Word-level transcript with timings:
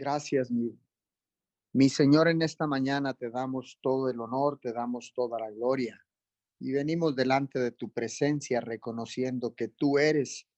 Gracias, 0.00 0.50
mi, 0.50 0.80
mi 1.74 1.90
Señor, 1.90 2.28
en 2.28 2.40
esta 2.40 2.66
mañana 2.66 3.12
te 3.12 3.28
damos 3.28 3.78
todo 3.82 4.08
el 4.08 4.18
honor, 4.18 4.58
te 4.58 4.72
damos 4.72 5.12
toda 5.14 5.38
la 5.38 5.50
gloria 5.50 6.02
y 6.58 6.72
venimos 6.72 7.14
delante 7.14 7.58
de 7.58 7.70
tu 7.70 7.90
presencia 7.90 8.62
reconociendo 8.62 9.54
que 9.54 9.68
tú 9.68 9.98
eres 9.98 10.48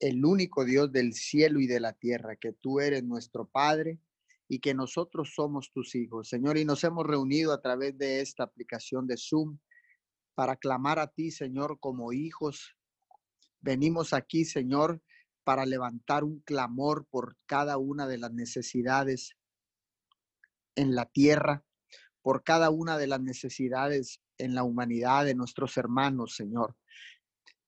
el 0.00 0.24
único 0.24 0.64
Dios 0.64 0.90
del 0.90 1.12
cielo 1.12 1.60
y 1.60 1.68
de 1.68 1.78
la 1.78 1.92
tierra, 1.92 2.34
que 2.34 2.54
tú 2.54 2.80
eres 2.80 3.04
nuestro 3.04 3.46
Padre 3.46 4.00
y 4.48 4.58
que 4.58 4.74
nosotros 4.74 5.32
somos 5.32 5.70
tus 5.70 5.94
hijos, 5.94 6.28
Señor, 6.28 6.58
y 6.58 6.64
nos 6.64 6.82
hemos 6.82 7.06
reunido 7.06 7.52
a 7.52 7.62
través 7.62 7.96
de 7.96 8.20
esta 8.20 8.42
aplicación 8.42 9.06
de 9.06 9.16
Zoom 9.16 9.60
para 10.34 10.56
clamar 10.56 10.98
a 10.98 11.06
ti, 11.06 11.30
Señor, 11.30 11.78
como 11.78 12.12
hijos. 12.12 12.76
Venimos 13.60 14.12
aquí, 14.12 14.44
Señor, 14.44 15.00
para 15.44 15.66
levantar 15.66 16.24
un 16.24 16.40
clamor 16.40 17.06
por 17.06 17.36
cada 17.46 17.78
una 17.78 18.06
de 18.06 18.18
las 18.18 18.32
necesidades 18.32 19.36
en 20.74 20.94
la 20.94 21.06
tierra, 21.06 21.64
por 22.22 22.44
cada 22.44 22.70
una 22.70 22.96
de 22.98 23.06
las 23.06 23.20
necesidades 23.20 24.20
en 24.38 24.54
la 24.54 24.62
humanidad 24.62 25.24
de 25.24 25.34
nuestros 25.34 25.76
hermanos, 25.76 26.36
Señor. 26.36 26.76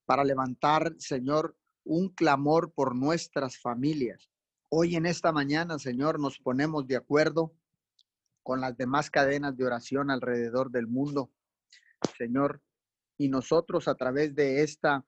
Para 0.06 0.24
levantar, 0.24 0.94
Señor, 0.98 1.56
un 1.84 2.08
clamor 2.08 2.72
por 2.72 2.94
nuestras 2.94 3.58
familias. 3.58 4.30
Hoy 4.70 4.96
en 4.96 5.06
esta 5.06 5.32
mañana, 5.32 5.78
Señor, 5.78 6.18
nos 6.18 6.38
ponemos 6.38 6.86
de 6.86 6.96
acuerdo 6.96 7.54
con 8.42 8.60
las 8.60 8.76
demás 8.76 9.10
cadenas 9.10 9.56
de 9.56 9.64
oración 9.64 10.10
alrededor 10.10 10.70
del 10.70 10.86
mundo, 10.86 11.30
Señor, 12.16 12.60
y 13.16 13.28
nosotros 13.28 13.88
a 13.88 13.94
través 13.94 14.34
de 14.34 14.62
esta 14.62 15.04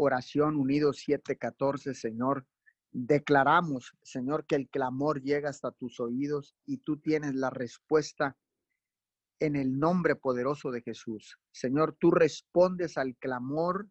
oración 0.00 0.56
unidos 0.56 1.02
714, 1.04 1.94
Señor, 1.94 2.46
declaramos, 2.90 3.92
Señor, 4.02 4.46
que 4.46 4.56
el 4.56 4.68
clamor 4.68 5.20
llega 5.20 5.50
hasta 5.50 5.72
tus 5.72 6.00
oídos 6.00 6.56
y 6.64 6.78
tú 6.78 6.98
tienes 6.98 7.34
la 7.34 7.50
respuesta 7.50 8.36
en 9.40 9.56
el 9.56 9.78
nombre 9.78 10.16
poderoso 10.16 10.70
de 10.70 10.80
Jesús. 10.80 11.38
Señor, 11.52 11.96
tú 12.00 12.10
respondes 12.10 12.96
al 12.96 13.14
clamor 13.16 13.88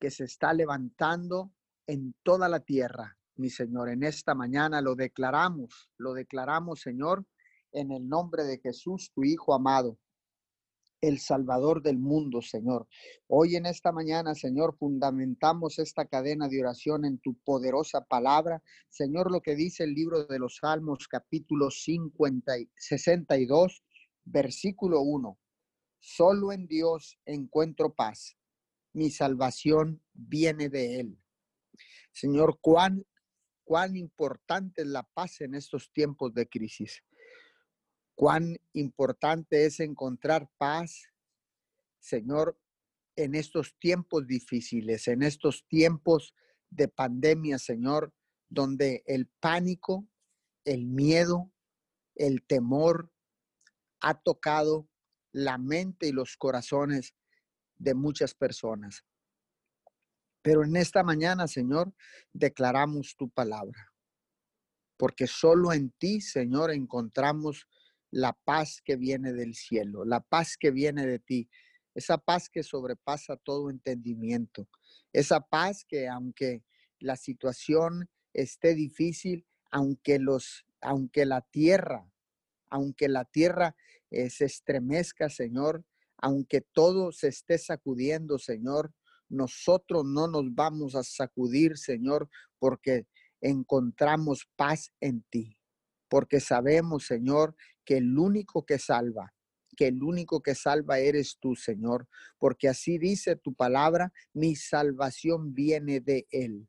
que 0.00 0.10
se 0.10 0.24
está 0.24 0.52
levantando 0.52 1.52
en 1.86 2.14
toda 2.24 2.48
la 2.48 2.60
tierra, 2.60 3.16
mi 3.36 3.50
Señor. 3.50 3.88
En 3.88 4.02
esta 4.02 4.34
mañana 4.34 4.80
lo 4.80 4.96
declaramos, 4.96 5.90
lo 5.96 6.12
declaramos, 6.12 6.80
Señor, 6.80 7.24
en 7.72 7.92
el 7.92 8.08
nombre 8.08 8.42
de 8.44 8.58
Jesús, 8.58 9.12
tu 9.14 9.22
Hijo 9.22 9.54
amado 9.54 9.96
el 11.00 11.18
Salvador 11.18 11.82
del 11.82 11.98
mundo, 11.98 12.42
Señor. 12.42 12.86
Hoy 13.26 13.56
en 13.56 13.66
esta 13.66 13.90
mañana, 13.92 14.34
Señor, 14.34 14.76
fundamentamos 14.76 15.78
esta 15.78 16.06
cadena 16.06 16.48
de 16.48 16.60
oración 16.60 17.04
en 17.04 17.18
tu 17.18 17.34
poderosa 17.38 18.04
palabra. 18.04 18.62
Señor, 18.90 19.30
lo 19.30 19.40
que 19.40 19.54
dice 19.54 19.84
el 19.84 19.94
libro 19.94 20.26
de 20.26 20.38
los 20.38 20.56
Salmos, 20.56 21.08
capítulo 21.08 21.70
50 21.70 22.58
y 22.58 22.70
62, 22.76 23.82
versículo 24.24 25.00
1. 25.00 25.38
Solo 25.98 26.52
en 26.52 26.66
Dios 26.66 27.18
encuentro 27.24 27.94
paz. 27.94 28.36
Mi 28.92 29.10
salvación 29.10 30.02
viene 30.12 30.68
de 30.68 31.00
Él. 31.00 31.18
Señor, 32.12 32.58
cuán, 32.60 33.06
cuán 33.64 33.96
importante 33.96 34.82
es 34.82 34.88
la 34.88 35.04
paz 35.04 35.40
en 35.40 35.54
estos 35.54 35.90
tiempos 35.92 36.34
de 36.34 36.48
crisis 36.48 37.02
cuán 38.20 38.58
importante 38.74 39.64
es 39.64 39.80
encontrar 39.80 40.50
paz, 40.58 41.10
Señor, 42.00 42.60
en 43.16 43.34
estos 43.34 43.78
tiempos 43.78 44.26
difíciles, 44.26 45.08
en 45.08 45.22
estos 45.22 45.66
tiempos 45.68 46.34
de 46.68 46.88
pandemia, 46.88 47.58
Señor, 47.58 48.12
donde 48.50 49.02
el 49.06 49.26
pánico, 49.26 50.06
el 50.66 50.84
miedo, 50.84 51.50
el 52.14 52.42
temor 52.42 53.10
ha 54.02 54.20
tocado 54.20 54.86
la 55.32 55.56
mente 55.56 56.08
y 56.08 56.12
los 56.12 56.36
corazones 56.36 57.14
de 57.78 57.94
muchas 57.94 58.34
personas. 58.34 59.02
Pero 60.42 60.62
en 60.62 60.76
esta 60.76 61.02
mañana, 61.02 61.48
Señor, 61.48 61.94
declaramos 62.34 63.16
tu 63.16 63.30
palabra, 63.30 63.94
porque 64.98 65.26
solo 65.26 65.72
en 65.72 65.90
ti, 65.92 66.20
Señor, 66.20 66.70
encontramos 66.70 67.66
la 68.10 68.32
paz 68.32 68.80
que 68.84 68.96
viene 68.96 69.32
del 69.32 69.54
cielo, 69.54 70.04
la 70.04 70.20
paz 70.20 70.56
que 70.58 70.70
viene 70.70 71.06
de 71.06 71.18
ti, 71.18 71.48
esa 71.94 72.18
paz 72.18 72.48
que 72.48 72.62
sobrepasa 72.62 73.36
todo 73.36 73.70
entendimiento, 73.70 74.68
esa 75.12 75.40
paz 75.40 75.84
que 75.84 76.08
aunque 76.08 76.64
la 76.98 77.16
situación 77.16 78.08
esté 78.32 78.74
difícil, 78.74 79.46
aunque 79.70 80.18
los 80.18 80.66
aunque 80.82 81.26
la 81.26 81.42
tierra, 81.42 82.10
aunque 82.70 83.08
la 83.08 83.26
tierra 83.26 83.76
eh, 84.10 84.30
se 84.30 84.46
estremezca, 84.46 85.28
Señor, 85.28 85.84
aunque 86.16 86.62
todo 86.62 87.12
se 87.12 87.28
esté 87.28 87.58
sacudiendo, 87.58 88.38
Señor, 88.38 88.94
nosotros 89.28 90.04
no 90.06 90.26
nos 90.26 90.54
vamos 90.54 90.94
a 90.94 91.02
sacudir, 91.02 91.76
Señor, 91.76 92.30
porque 92.58 93.06
encontramos 93.42 94.48
paz 94.56 94.92
en 95.00 95.22
ti 95.22 95.60
porque 96.10 96.40
sabemos, 96.40 97.06
Señor, 97.06 97.56
que 97.90 97.96
el 97.96 98.16
único 98.16 98.64
que 98.64 98.78
salva, 98.78 99.34
que 99.76 99.88
el 99.88 100.00
único 100.00 100.40
que 100.40 100.54
salva 100.54 101.00
eres 101.00 101.38
tú, 101.40 101.56
Señor, 101.56 102.06
porque 102.38 102.68
así 102.68 102.98
dice 102.98 103.34
tu 103.34 103.52
palabra, 103.52 104.12
mi 104.32 104.54
salvación 104.54 105.56
viene 105.56 105.98
de 105.98 106.24
Él. 106.30 106.68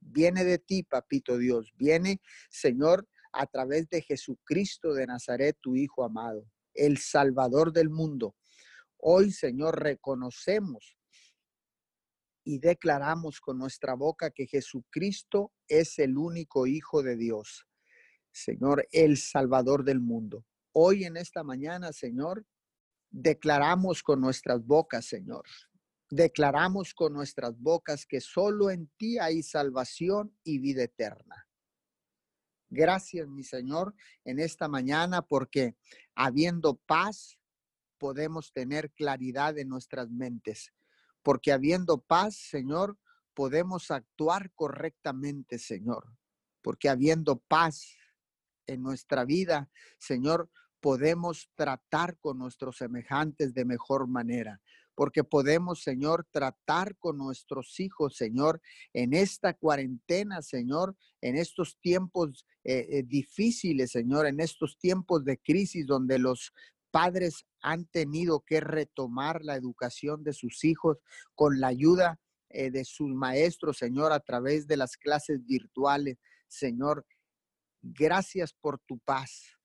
Viene 0.00 0.42
de 0.42 0.58
ti, 0.58 0.82
papito 0.82 1.38
Dios. 1.38 1.72
Viene, 1.76 2.20
Señor, 2.50 3.08
a 3.30 3.46
través 3.46 3.88
de 3.90 4.02
Jesucristo 4.02 4.92
de 4.92 5.06
Nazaret, 5.06 5.56
tu 5.60 5.76
Hijo 5.76 6.02
amado, 6.02 6.50
el 6.74 6.98
Salvador 6.98 7.72
del 7.72 7.88
mundo. 7.88 8.34
Hoy, 8.96 9.30
Señor, 9.30 9.80
reconocemos 9.80 10.98
y 12.42 12.58
declaramos 12.58 13.38
con 13.38 13.56
nuestra 13.56 13.94
boca 13.94 14.32
que 14.32 14.48
Jesucristo 14.48 15.52
es 15.68 16.00
el 16.00 16.18
único 16.18 16.66
Hijo 16.66 17.04
de 17.04 17.16
Dios. 17.16 17.68
Señor, 18.32 18.84
el 18.90 19.16
Salvador 19.16 19.84
del 19.84 20.00
mundo. 20.00 20.44
Hoy 20.78 21.04
en 21.04 21.16
esta 21.16 21.42
mañana, 21.42 21.90
Señor, 21.90 22.44
declaramos 23.10 24.02
con 24.02 24.20
nuestras 24.20 24.62
bocas, 24.62 25.06
Señor. 25.06 25.46
Declaramos 26.10 26.92
con 26.92 27.14
nuestras 27.14 27.58
bocas 27.58 28.04
que 28.04 28.20
solo 28.20 28.68
en 28.68 28.86
ti 28.98 29.18
hay 29.18 29.42
salvación 29.42 30.36
y 30.44 30.58
vida 30.58 30.82
eterna. 30.82 31.48
Gracias, 32.68 33.26
mi 33.26 33.42
Señor, 33.42 33.94
en 34.26 34.38
esta 34.38 34.68
mañana 34.68 35.22
porque 35.22 35.78
habiendo 36.14 36.76
paz 36.84 37.38
podemos 37.96 38.52
tener 38.52 38.92
claridad 38.92 39.56
en 39.56 39.70
nuestras 39.70 40.10
mentes. 40.10 40.74
Porque 41.22 41.52
habiendo 41.52 42.02
paz, 42.02 42.36
Señor, 42.36 42.98
podemos 43.32 43.90
actuar 43.90 44.52
correctamente, 44.52 45.58
Señor. 45.58 46.04
Porque 46.60 46.90
habiendo 46.90 47.38
paz, 47.38 47.96
en 48.66 48.82
nuestra 48.82 49.24
vida, 49.24 49.70
Señor, 49.98 50.50
podemos 50.86 51.50
tratar 51.56 52.16
con 52.20 52.38
nuestros 52.38 52.76
semejantes 52.76 53.52
de 53.52 53.64
mejor 53.64 54.06
manera, 54.06 54.60
porque 54.94 55.24
podemos, 55.24 55.82
Señor, 55.82 56.28
tratar 56.30 56.96
con 56.98 57.18
nuestros 57.18 57.80
hijos, 57.80 58.14
Señor, 58.14 58.62
en 58.92 59.12
esta 59.12 59.54
cuarentena, 59.54 60.42
Señor, 60.42 60.96
en 61.20 61.34
estos 61.34 61.76
tiempos 61.80 62.46
eh, 62.62 62.86
eh, 62.88 63.02
difíciles, 63.02 63.90
Señor, 63.90 64.26
en 64.28 64.38
estos 64.38 64.78
tiempos 64.78 65.24
de 65.24 65.38
crisis 65.38 65.88
donde 65.88 66.20
los 66.20 66.52
padres 66.92 67.46
han 67.60 67.86
tenido 67.86 68.44
que 68.46 68.60
retomar 68.60 69.42
la 69.42 69.56
educación 69.56 70.22
de 70.22 70.34
sus 70.34 70.62
hijos 70.62 70.98
con 71.34 71.58
la 71.58 71.66
ayuda 71.66 72.20
eh, 72.50 72.70
de 72.70 72.84
sus 72.84 73.12
maestros, 73.12 73.78
Señor, 73.78 74.12
a 74.12 74.20
través 74.20 74.68
de 74.68 74.76
las 74.76 74.96
clases 74.96 75.44
virtuales, 75.44 76.16
Señor. 76.46 77.04
Gracias 77.82 78.52
por 78.52 78.78
tu 78.78 79.00
paz, 79.00 79.55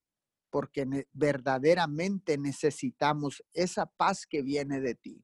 porque 0.52 1.08
verdaderamente 1.14 2.38
necesitamos 2.38 3.44
esa 3.54 3.86
paz 3.86 4.28
que 4.28 4.42
viene 4.44 4.82
de 4.82 4.96
ti, 4.96 5.24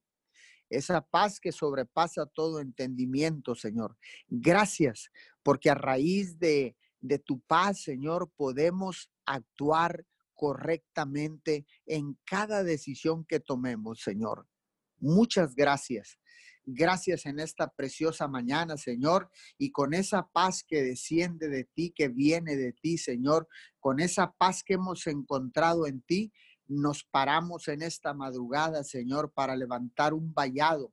esa 0.69 1.01
paz 1.01 1.39
que 1.39 1.51
sobrepasa 1.51 2.25
todo 2.25 2.62
entendimiento, 2.62 3.53
Señor. 3.53 3.97
Gracias, 4.27 5.12
porque 5.44 5.69
a 5.69 5.75
raíz 5.75 6.39
de, 6.39 6.75
de 7.01 7.19
tu 7.19 7.41
paz, 7.41 7.81
Señor, 7.83 8.31
podemos 8.35 9.12
actuar 9.25 10.06
correctamente 10.33 11.65
en 11.85 12.18
cada 12.25 12.63
decisión 12.63 13.25
que 13.25 13.39
tomemos, 13.39 14.01
Señor. 14.01 14.47
Muchas 15.00 15.56
gracias. 15.56 16.18
Gracias 16.69 17.25
en 17.25 17.40
esta 17.40 17.69
preciosa 17.69 18.28
mañana, 18.28 18.75
Señor, 18.75 19.30
y 19.58 19.72
con 19.72 19.94
esa 19.94 20.28
paz 20.28 20.66
que 20.68 20.84
desciende 20.84 21.48
de 21.48 21.64
ti, 21.64 21.94
que 21.96 22.10
viene 22.10 22.58
de 22.58 22.74
ti, 22.74 22.98
Señor, 22.98 23.48
con 23.80 24.02
esa 24.02 24.34
paz 24.34 24.64
que 24.66 24.74
hemos 24.74 25.08
encontrado 25.08 25.88
en 25.88 26.02
ti, 26.02 26.34
nos 26.68 27.06
paramos 27.06 27.69
en 27.69 27.84
esta 27.84 28.14
madrugada, 28.14 28.84
Señor, 28.84 29.31
para 29.31 29.56
levantar 29.56 30.14
un 30.14 30.34
vallado 30.34 30.92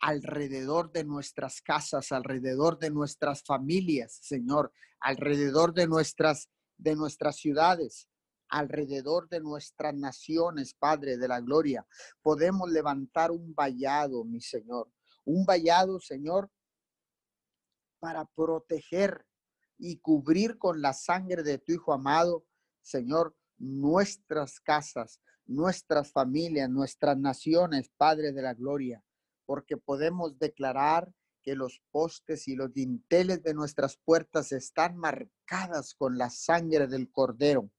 alrededor 0.00 0.90
de 0.90 1.04
nuestras 1.04 1.60
casas, 1.60 2.10
alrededor 2.10 2.78
de 2.78 2.90
nuestras 2.90 3.42
familias, 3.42 4.18
Señor, 4.22 4.72
alrededor 5.00 5.74
de 5.74 5.86
nuestras 5.86 6.48
de 6.78 6.94
nuestras 6.94 7.36
ciudades, 7.36 8.08
alrededor 8.48 9.28
de 9.28 9.40
nuestras 9.40 9.94
naciones, 9.94 10.74
Padre 10.74 11.16
de 11.16 11.28
la 11.28 11.40
gloria. 11.40 11.86
Podemos 12.22 12.70
levantar 12.70 13.30
un 13.30 13.54
vallado, 13.54 14.24
mi 14.24 14.40
Señor, 14.40 14.90
un 15.24 15.44
vallado, 15.44 16.00
Señor, 16.00 16.50
para 17.98 18.24
proteger 18.24 19.26
y 19.78 19.98
cubrir 19.98 20.58
con 20.58 20.80
la 20.80 20.92
sangre 20.92 21.42
de 21.42 21.58
tu 21.58 21.72
Hijo 21.72 21.92
amado, 21.92 22.44
Señor, 22.82 23.36
nuestras 23.58 24.60
casas, 24.60 25.20
nuestras 25.46 26.12
familias, 26.12 26.70
nuestras 26.70 27.16
naciones, 27.18 27.90
Padre 27.96 28.32
de 28.32 28.42
la 28.42 28.54
Gloria, 28.54 29.02
porque 29.44 29.76
podemos 29.76 30.38
declarar 30.38 31.12
que 31.42 31.54
los 31.54 31.80
postes 31.92 32.48
y 32.48 32.56
los 32.56 32.72
dinteles 32.72 33.42
de 33.42 33.54
nuestras 33.54 33.96
puertas 33.96 34.50
están 34.50 34.96
marcadas 34.96 35.94
con 35.94 36.18
la 36.18 36.28
sangre 36.28 36.88
del 36.88 37.10
Cordero. 37.10 37.70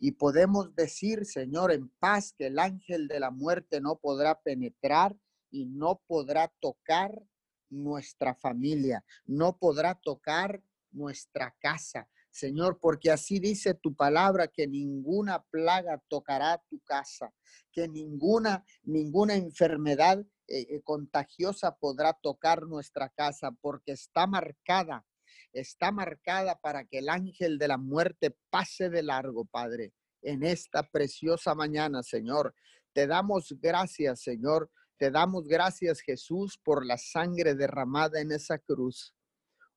Y 0.00 0.12
podemos 0.12 0.74
decir, 0.74 1.26
Señor, 1.26 1.70
en 1.70 1.88
paz, 2.00 2.34
que 2.36 2.46
el 2.46 2.58
ángel 2.58 3.06
de 3.06 3.20
la 3.20 3.30
muerte 3.30 3.80
no 3.80 3.96
podrá 3.96 4.40
penetrar 4.40 5.14
y 5.50 5.66
no 5.66 6.00
podrá 6.06 6.50
tocar 6.60 7.22
nuestra 7.68 8.34
familia, 8.34 9.04
no 9.26 9.56
podrá 9.58 9.94
tocar 9.94 10.62
nuestra 10.90 11.54
casa, 11.60 12.08
Señor, 12.30 12.78
porque 12.80 13.10
así 13.10 13.40
dice 13.40 13.74
tu 13.74 13.94
palabra 13.94 14.48
que 14.48 14.66
ninguna 14.66 15.44
plaga 15.50 16.02
tocará 16.08 16.62
tu 16.68 16.80
casa, 16.80 17.32
que 17.72 17.88
ninguna 17.88 18.64
ninguna 18.82 19.34
enfermedad 19.34 20.24
eh, 20.46 20.66
eh, 20.70 20.80
contagiosa 20.82 21.76
podrá 21.76 22.12
tocar 22.12 22.66
nuestra 22.66 23.08
casa, 23.08 23.50
porque 23.60 23.92
está 23.92 24.26
marcada, 24.26 25.04
está 25.52 25.92
marcada 25.92 26.56
para 26.56 26.84
que 26.84 26.98
el 26.98 27.08
ángel 27.08 27.58
de 27.58 27.68
la 27.68 27.78
muerte 27.78 28.36
pase 28.50 28.90
de 28.90 29.02
largo, 29.02 29.44
Padre, 29.44 29.92
en 30.22 30.42
esta 30.42 30.82
preciosa 30.82 31.54
mañana, 31.54 32.02
Señor. 32.02 32.54
Te 32.92 33.06
damos 33.06 33.54
gracias, 33.60 34.22
Señor. 34.22 34.70
Te 34.98 35.10
damos 35.10 35.46
gracias, 35.46 36.00
Jesús, 36.00 36.58
por 36.62 36.84
la 36.84 36.98
sangre 36.98 37.54
derramada 37.54 38.20
en 38.20 38.32
esa 38.32 38.58
cruz. 38.58 39.14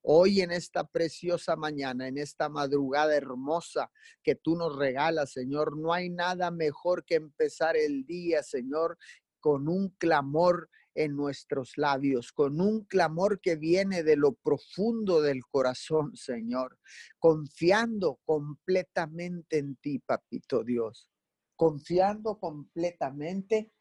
Hoy 0.02 0.42
en 0.42 0.52
esta 0.52 0.84
preciosa 0.84 1.56
mañana, 1.56 2.10
en 2.10 2.18
esta 2.18 2.50
madrugada 2.50 3.16
hermosa 3.16 3.90
que 4.22 4.36
tú 4.36 4.58
nos 4.58 4.76
regalas, 4.76 5.32
Señor, 5.32 5.78
no 5.78 5.94
hay 5.94 6.10
nada 6.10 6.52
mejor 6.52 7.06
que 7.06 7.16
empezar 7.16 7.78
el 7.78 8.06
día, 8.06 8.44
Señor, 8.44 8.98
con 9.40 9.70
un 9.70 9.90
clamor 9.98 10.70
en 10.96 11.16
nuestros 11.16 11.78
labios, 11.78 12.32
con 12.32 12.62
un 12.62 12.86
clamor 12.86 13.42
que 13.42 13.56
viene 13.56 14.04
de 14.04 14.16
lo 14.16 14.34
profundo 14.34 15.22
del 15.22 15.46
corazón, 15.46 16.16
Señor, 16.16 16.80
confiando 17.20 18.20
completamente 18.26 19.58
en 19.58 19.76
ti, 19.78 20.00
Papito 20.00 20.64
Dios, 20.64 21.10
confiando 21.56 22.40
completamente 22.40 23.72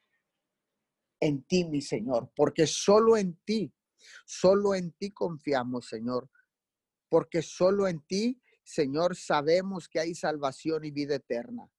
en 1.21 1.43
ti, 1.45 1.65
mi 1.65 1.81
Señor, 1.81 2.31
porque 2.35 2.67
solo 2.67 3.17
en 3.17 3.37
ti 3.45 3.73
Solo 4.25 4.75
en 4.75 4.93
ti 4.93 5.11
confiamos, 5.11 5.87
Señor, 5.87 6.31
porque 7.09 7.43
solo 7.43 7.89
en 7.89 8.01
ti, 8.01 8.41
Señor, 8.65 9.17
sabemos 9.17 9.89
que 9.89 10.01
hay 10.01 10.15
salvación 10.15 10.85
y 10.85 10.91
vida 10.91 11.17
eterna. 11.17 11.71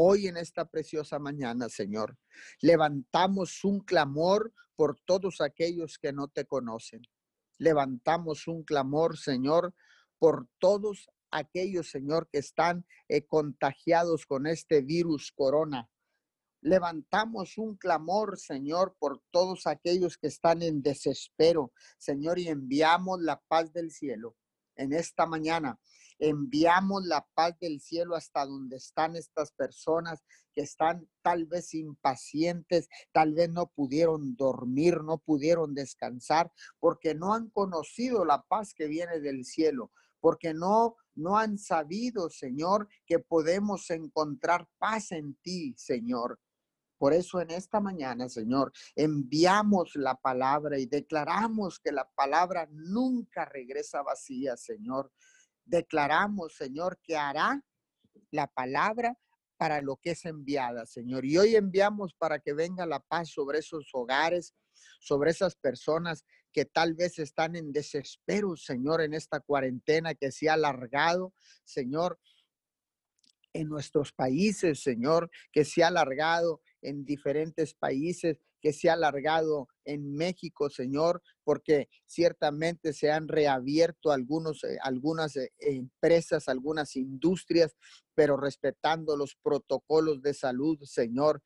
Hoy 0.00 0.28
en 0.28 0.36
esta 0.36 0.64
preciosa 0.64 1.18
mañana, 1.18 1.68
Señor, 1.68 2.16
levantamos 2.60 3.64
un 3.64 3.80
clamor 3.80 4.52
por 4.76 4.96
todos 5.04 5.40
aquellos 5.40 5.98
que 5.98 6.12
no 6.12 6.28
te 6.28 6.44
conocen. 6.44 7.02
Levantamos 7.58 8.46
un 8.46 8.62
clamor, 8.62 9.18
Señor, 9.18 9.74
por 10.20 10.46
todos 10.60 11.10
aquellos, 11.32 11.90
Señor, 11.90 12.28
que 12.30 12.38
están 12.38 12.86
eh, 13.08 13.26
contagiados 13.26 14.24
con 14.24 14.46
este 14.46 14.82
virus 14.82 15.32
corona 15.32 15.90
Levantamos 16.60 17.56
un 17.56 17.76
clamor, 17.76 18.38
Señor, 18.38 18.96
por 18.98 19.22
todos 19.30 19.66
aquellos 19.66 20.18
que 20.18 20.26
están 20.26 20.62
en 20.62 20.82
desespero, 20.82 21.72
Señor, 21.98 22.38
y 22.38 22.48
enviamos 22.48 23.20
la 23.20 23.40
paz 23.48 23.72
del 23.72 23.90
cielo 23.92 24.36
en 24.74 24.92
esta 24.92 25.26
mañana. 25.26 25.78
Enviamos 26.18 27.04
la 27.04 27.26
paz 27.34 27.58
del 27.60 27.80
cielo 27.80 28.16
hasta 28.16 28.44
donde 28.44 28.76
están 28.76 29.16
estas 29.16 29.52
personas 29.52 30.22
que 30.54 30.62
están 30.62 31.08
tal 31.22 31.46
vez 31.46 31.74
impacientes, 31.74 32.88
tal 33.12 33.34
vez 33.34 33.50
no 33.50 33.66
pudieron 33.66 34.36
dormir, 34.36 35.02
no 35.02 35.18
pudieron 35.18 35.74
descansar, 35.74 36.52
porque 36.78 37.14
no 37.14 37.34
han 37.34 37.50
conocido 37.50 38.24
la 38.24 38.42
paz 38.42 38.74
que 38.74 38.86
viene 38.86 39.20
del 39.20 39.44
cielo, 39.44 39.92
porque 40.20 40.54
no 40.54 40.96
no 41.18 41.36
han 41.36 41.58
sabido, 41.58 42.30
Señor, 42.30 42.88
que 43.04 43.18
podemos 43.18 43.90
encontrar 43.90 44.68
paz 44.78 45.10
en 45.10 45.34
ti, 45.42 45.74
Señor. 45.76 46.38
Por 46.96 47.12
eso 47.12 47.40
en 47.40 47.50
esta 47.50 47.80
mañana, 47.80 48.28
Señor, 48.28 48.72
enviamos 48.96 49.94
la 49.94 50.14
palabra 50.14 50.78
y 50.78 50.86
declaramos 50.86 51.78
que 51.78 51.92
la 51.92 52.08
palabra 52.10 52.68
nunca 52.70 53.44
regresa 53.44 54.02
vacía, 54.02 54.56
Señor. 54.56 55.12
Declaramos, 55.68 56.56
Señor, 56.56 56.98
que 57.02 57.16
hará 57.16 57.62
la 58.30 58.46
palabra 58.46 59.18
para 59.58 59.82
lo 59.82 59.96
que 59.96 60.12
es 60.12 60.24
enviada, 60.24 60.86
Señor. 60.86 61.26
Y 61.26 61.36
hoy 61.36 61.56
enviamos 61.56 62.14
para 62.14 62.38
que 62.38 62.54
venga 62.54 62.86
la 62.86 63.00
paz 63.00 63.28
sobre 63.28 63.58
esos 63.58 63.90
hogares, 63.92 64.54
sobre 64.98 65.30
esas 65.30 65.56
personas 65.56 66.24
que 66.52 66.64
tal 66.64 66.94
vez 66.94 67.18
están 67.18 67.54
en 67.54 67.72
desespero, 67.72 68.56
Señor, 68.56 69.02
en 69.02 69.12
esta 69.12 69.40
cuarentena 69.40 70.14
que 70.14 70.32
se 70.32 70.48
ha 70.48 70.54
alargado, 70.54 71.34
Señor, 71.64 72.18
en 73.52 73.68
nuestros 73.68 74.12
países, 74.12 74.82
Señor, 74.82 75.30
que 75.52 75.66
se 75.66 75.82
ha 75.82 75.88
alargado 75.88 76.62
en 76.80 77.04
diferentes 77.04 77.74
países, 77.74 78.40
se 78.72 78.90
ha 78.90 78.94
alargado 78.94 79.68
en 79.84 80.14
México, 80.14 80.70
Señor, 80.70 81.22
porque 81.44 81.88
ciertamente 82.06 82.92
se 82.92 83.10
han 83.10 83.28
reabierto 83.28 84.10
algunos, 84.10 84.64
eh, 84.64 84.78
algunas 84.82 85.36
eh, 85.36 85.50
empresas, 85.58 86.48
algunas 86.48 86.96
industrias, 86.96 87.76
pero 88.14 88.36
respetando 88.36 89.16
los 89.16 89.36
protocolos 89.42 90.22
de 90.22 90.34
salud, 90.34 90.78
Señor. 90.82 91.42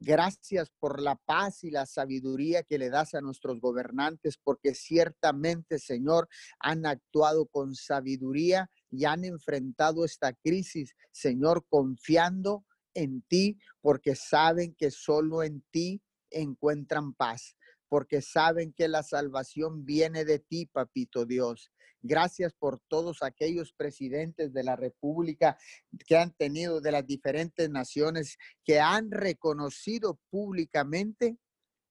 Gracias 0.00 0.70
por 0.78 1.00
la 1.00 1.16
paz 1.16 1.64
y 1.64 1.70
la 1.70 1.86
sabiduría 1.86 2.62
que 2.62 2.78
le 2.78 2.90
das 2.90 3.14
a 3.14 3.20
nuestros 3.20 3.60
gobernantes, 3.60 4.38
porque 4.42 4.74
ciertamente, 4.74 5.78
Señor, 5.78 6.28
han 6.58 6.84
actuado 6.84 7.46
con 7.46 7.74
sabiduría 7.74 8.70
y 8.90 9.04
han 9.06 9.24
enfrentado 9.24 10.04
esta 10.04 10.32
crisis, 10.34 10.94
Señor, 11.10 11.64
confiando 11.68 12.64
en 12.94 13.22
ti 13.22 13.58
porque 13.80 14.14
saben 14.14 14.74
que 14.74 14.90
solo 14.90 15.42
en 15.42 15.62
ti 15.70 16.00
encuentran 16.34 17.14
paz, 17.14 17.56
porque 17.88 18.22
saben 18.22 18.72
que 18.72 18.88
la 18.88 19.02
salvación 19.02 19.84
viene 19.84 20.24
de 20.24 20.38
ti, 20.38 20.66
papito 20.66 21.26
Dios. 21.26 21.70
Gracias 22.02 22.52
por 22.52 22.80
todos 22.88 23.22
aquellos 23.22 23.72
presidentes 23.72 24.52
de 24.52 24.62
la 24.62 24.76
República 24.76 25.56
que 26.06 26.18
han 26.18 26.32
tenido 26.32 26.80
de 26.80 26.92
las 26.92 27.06
diferentes 27.06 27.70
naciones, 27.70 28.36
que 28.64 28.80
han 28.80 29.10
reconocido 29.10 30.20
públicamente 30.30 31.38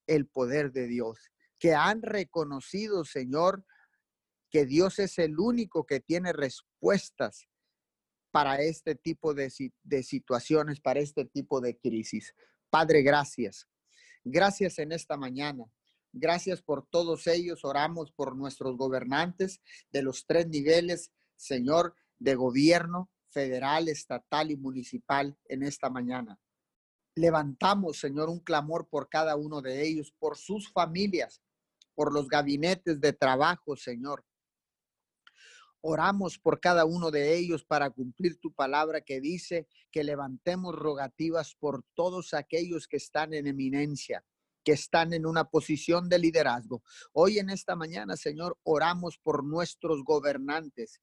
el 0.05 0.27
poder 0.27 0.71
de 0.71 0.87
Dios, 0.87 1.31
que 1.57 1.73
han 1.73 2.01
reconocido, 2.01 3.05
Señor, 3.05 3.65
que 4.51 4.67
Dios 4.67 4.99
es 4.99 5.17
el 5.17 5.39
único 5.39 5.85
que 5.85 5.99
tiene 5.99 6.31
respuestas 6.31 7.47
para 8.31 8.57
este 8.57 8.95
tipo 8.95 9.33
de, 9.33 9.49
situaciones, 10.03 10.79
para 10.79 10.99
este 10.99 11.25
tipo 11.25 11.61
de 11.61 11.77
crisis. 11.77 12.33
Padre, 12.69 13.01
gracias. 13.01 13.67
Gracias 14.23 14.79
en 14.79 14.91
esta 14.91 15.17
mañana. 15.17 15.65
Gracias 16.11 16.61
por 16.61 16.85
todos 16.85 17.27
ellos. 17.27 17.65
Oramos 17.65 18.11
por 18.11 18.35
nuestros 18.35 18.77
gobernantes 18.77 19.61
de 19.91 20.03
los 20.03 20.25
tres 20.25 20.47
niveles, 20.47 21.11
Señor, 21.35 21.95
de 22.19 22.35
gobierno 22.35 23.09
federal, 23.29 23.89
estatal 23.89 24.51
y 24.51 24.55
municipal 24.55 25.37
en 25.45 25.63
esta 25.63 25.89
mañana. 25.89 26.39
Levantamos, 27.15 27.99
Señor, 27.99 28.29
un 28.29 28.39
clamor 28.39 28.87
por 28.87 29.09
cada 29.09 29.35
uno 29.35 29.61
de 29.61 29.85
ellos, 29.85 30.13
por 30.19 30.37
sus 30.37 30.71
familias, 30.71 31.41
por 31.95 32.13
los 32.13 32.27
gabinetes 32.27 33.01
de 33.01 33.13
trabajo, 33.13 33.75
Señor, 33.75 34.23
Oramos 35.85 36.39
por 36.39 36.61
cada 36.61 36.85
uno 36.85 37.11
de 37.11 37.35
ellos 37.35 37.65
para 37.65 37.89
cumplir 37.89 38.39
tu 38.39 38.53
palabra 38.53 39.01
que 39.01 39.19
dice 39.19 39.67
que 39.91 40.05
levantemos 40.05 40.73
rogativas 40.73 41.55
por 41.55 41.83
todos 41.93 42.33
aquellos 42.33 42.87
que 42.87 42.95
están 42.95 43.33
en 43.33 43.47
eminencia, 43.47 44.23
que 44.63 44.71
están 44.71 45.11
en 45.11 45.25
una 45.25 45.49
posición 45.49 46.07
de 46.07 46.19
liderazgo. 46.19 46.83
Hoy 47.11 47.39
en 47.39 47.49
esta 47.49 47.75
mañana, 47.75 48.15
Señor, 48.15 48.57
oramos 48.63 49.17
por 49.17 49.43
nuestros 49.43 50.05
gobernantes. 50.05 51.01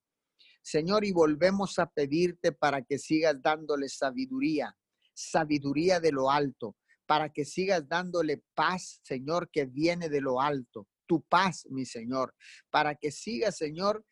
Señor, 0.62 1.04
y 1.04 1.12
volvemos 1.12 1.78
a 1.78 1.90
pedirte 1.90 2.50
para 2.50 2.80
que 2.80 2.98
sigas 2.98 3.36
dándoles 3.42 3.98
sabiduría, 3.98 4.74
sabiduría 5.12 6.00
de 6.00 6.12
lo 6.12 6.30
alto, 6.30 6.74
para 7.04 7.30
que 7.30 7.44
sigas 7.44 7.86
dándole 7.86 8.42
paz, 8.54 9.00
Señor, 9.02 9.50
que 9.50 9.66
viene 9.66 10.08
de 10.08 10.22
lo 10.22 10.40
alto. 10.40 10.88
Tu 11.04 11.20
paz, 11.20 11.66
mi 11.68 11.84
Señor, 11.84 12.34
para 12.70 12.94
que 12.94 13.10
sigas, 13.10 13.58
Señor, 13.58 14.06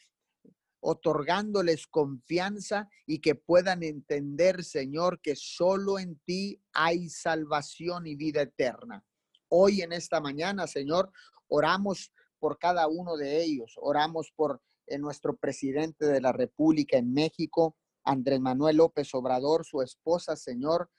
otorgándoles 0.81 1.87
confianza 1.87 2.89
y 3.07 3.21
que 3.21 3.35
puedan 3.35 3.83
entender, 3.83 4.65
Señor, 4.65 5.21
que 5.21 5.35
solo 5.37 5.99
en 5.99 6.19
ti 6.25 6.61
hay 6.73 7.09
salvación 7.09 8.07
y 8.07 8.15
vida 8.15 8.43
eterna. 8.43 9.05
Hoy 9.49 9.83
en 9.83 9.93
esta 9.93 10.21
mañana, 10.21 10.67
Señor, 10.67 11.11
oramos 11.49 12.13
por 12.39 12.59
cada 12.59 12.87
uno 12.87 13.17
de 13.17 13.43
ellos. 13.43 13.75
Oramos 13.77 14.33
por 14.35 14.61
eh, 14.87 14.99
nuestro 14.99 15.37
presidente 15.37 16.07
de 16.07 16.21
la 16.21 16.33
República 16.33 16.97
en 16.97 17.13
México, 17.13 17.77
Andrés 18.05 18.41
Manuel 18.41 18.77
López 18.77 19.13
Obrador, 19.15 19.65
su 19.65 19.83
esposa, 19.83 20.37
Señor, 20.37 20.91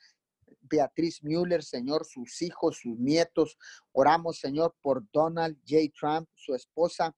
Beatriz 0.62 1.24
Müller, 1.24 1.64
Señor, 1.64 2.06
sus 2.06 2.42
hijos, 2.42 2.80
sus 2.82 2.98
nietos. 2.98 3.58
Oramos, 3.92 4.40
Señor, 4.40 4.76
por 4.82 5.04
Donald 5.12 5.58
J. 5.68 5.92
Trump, 6.00 6.30
su 6.36 6.54
esposa, 6.54 7.16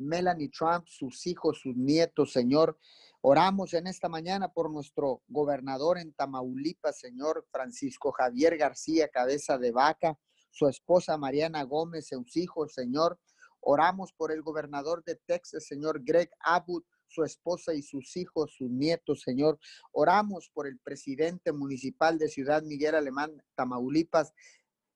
Melanie 0.00 0.48
Trump, 0.48 0.86
sus 0.88 1.26
hijos, 1.26 1.60
sus 1.60 1.76
nietos, 1.76 2.32
Señor. 2.32 2.78
Oramos 3.20 3.74
en 3.74 3.86
esta 3.86 4.08
mañana 4.08 4.52
por 4.52 4.70
nuestro 4.70 5.22
gobernador 5.28 5.98
en 5.98 6.14
Tamaulipas, 6.14 6.98
Señor 6.98 7.46
Francisco 7.52 8.10
Javier 8.12 8.56
García, 8.56 9.08
cabeza 9.08 9.58
de 9.58 9.72
vaca, 9.72 10.18
su 10.50 10.66
esposa 10.68 11.18
Mariana 11.18 11.62
Gómez, 11.64 12.08
sus 12.08 12.36
hijos, 12.36 12.72
Señor. 12.72 13.20
Oramos 13.60 14.12
por 14.14 14.32
el 14.32 14.42
gobernador 14.42 15.04
de 15.04 15.16
Texas, 15.16 15.66
Señor 15.66 16.02
Greg 16.02 16.30
Abbott, 16.40 16.86
su 17.06 17.24
esposa 17.24 17.74
y 17.74 17.82
sus 17.82 18.16
hijos, 18.16 18.54
sus 18.56 18.70
nietos, 18.70 19.20
Señor. 19.20 19.58
Oramos 19.92 20.50
por 20.54 20.66
el 20.66 20.78
presidente 20.78 21.52
municipal 21.52 22.18
de 22.18 22.28
Ciudad 22.28 22.62
Miguel 22.62 22.94
Alemán, 22.94 23.42
Tamaulipas, 23.54 24.32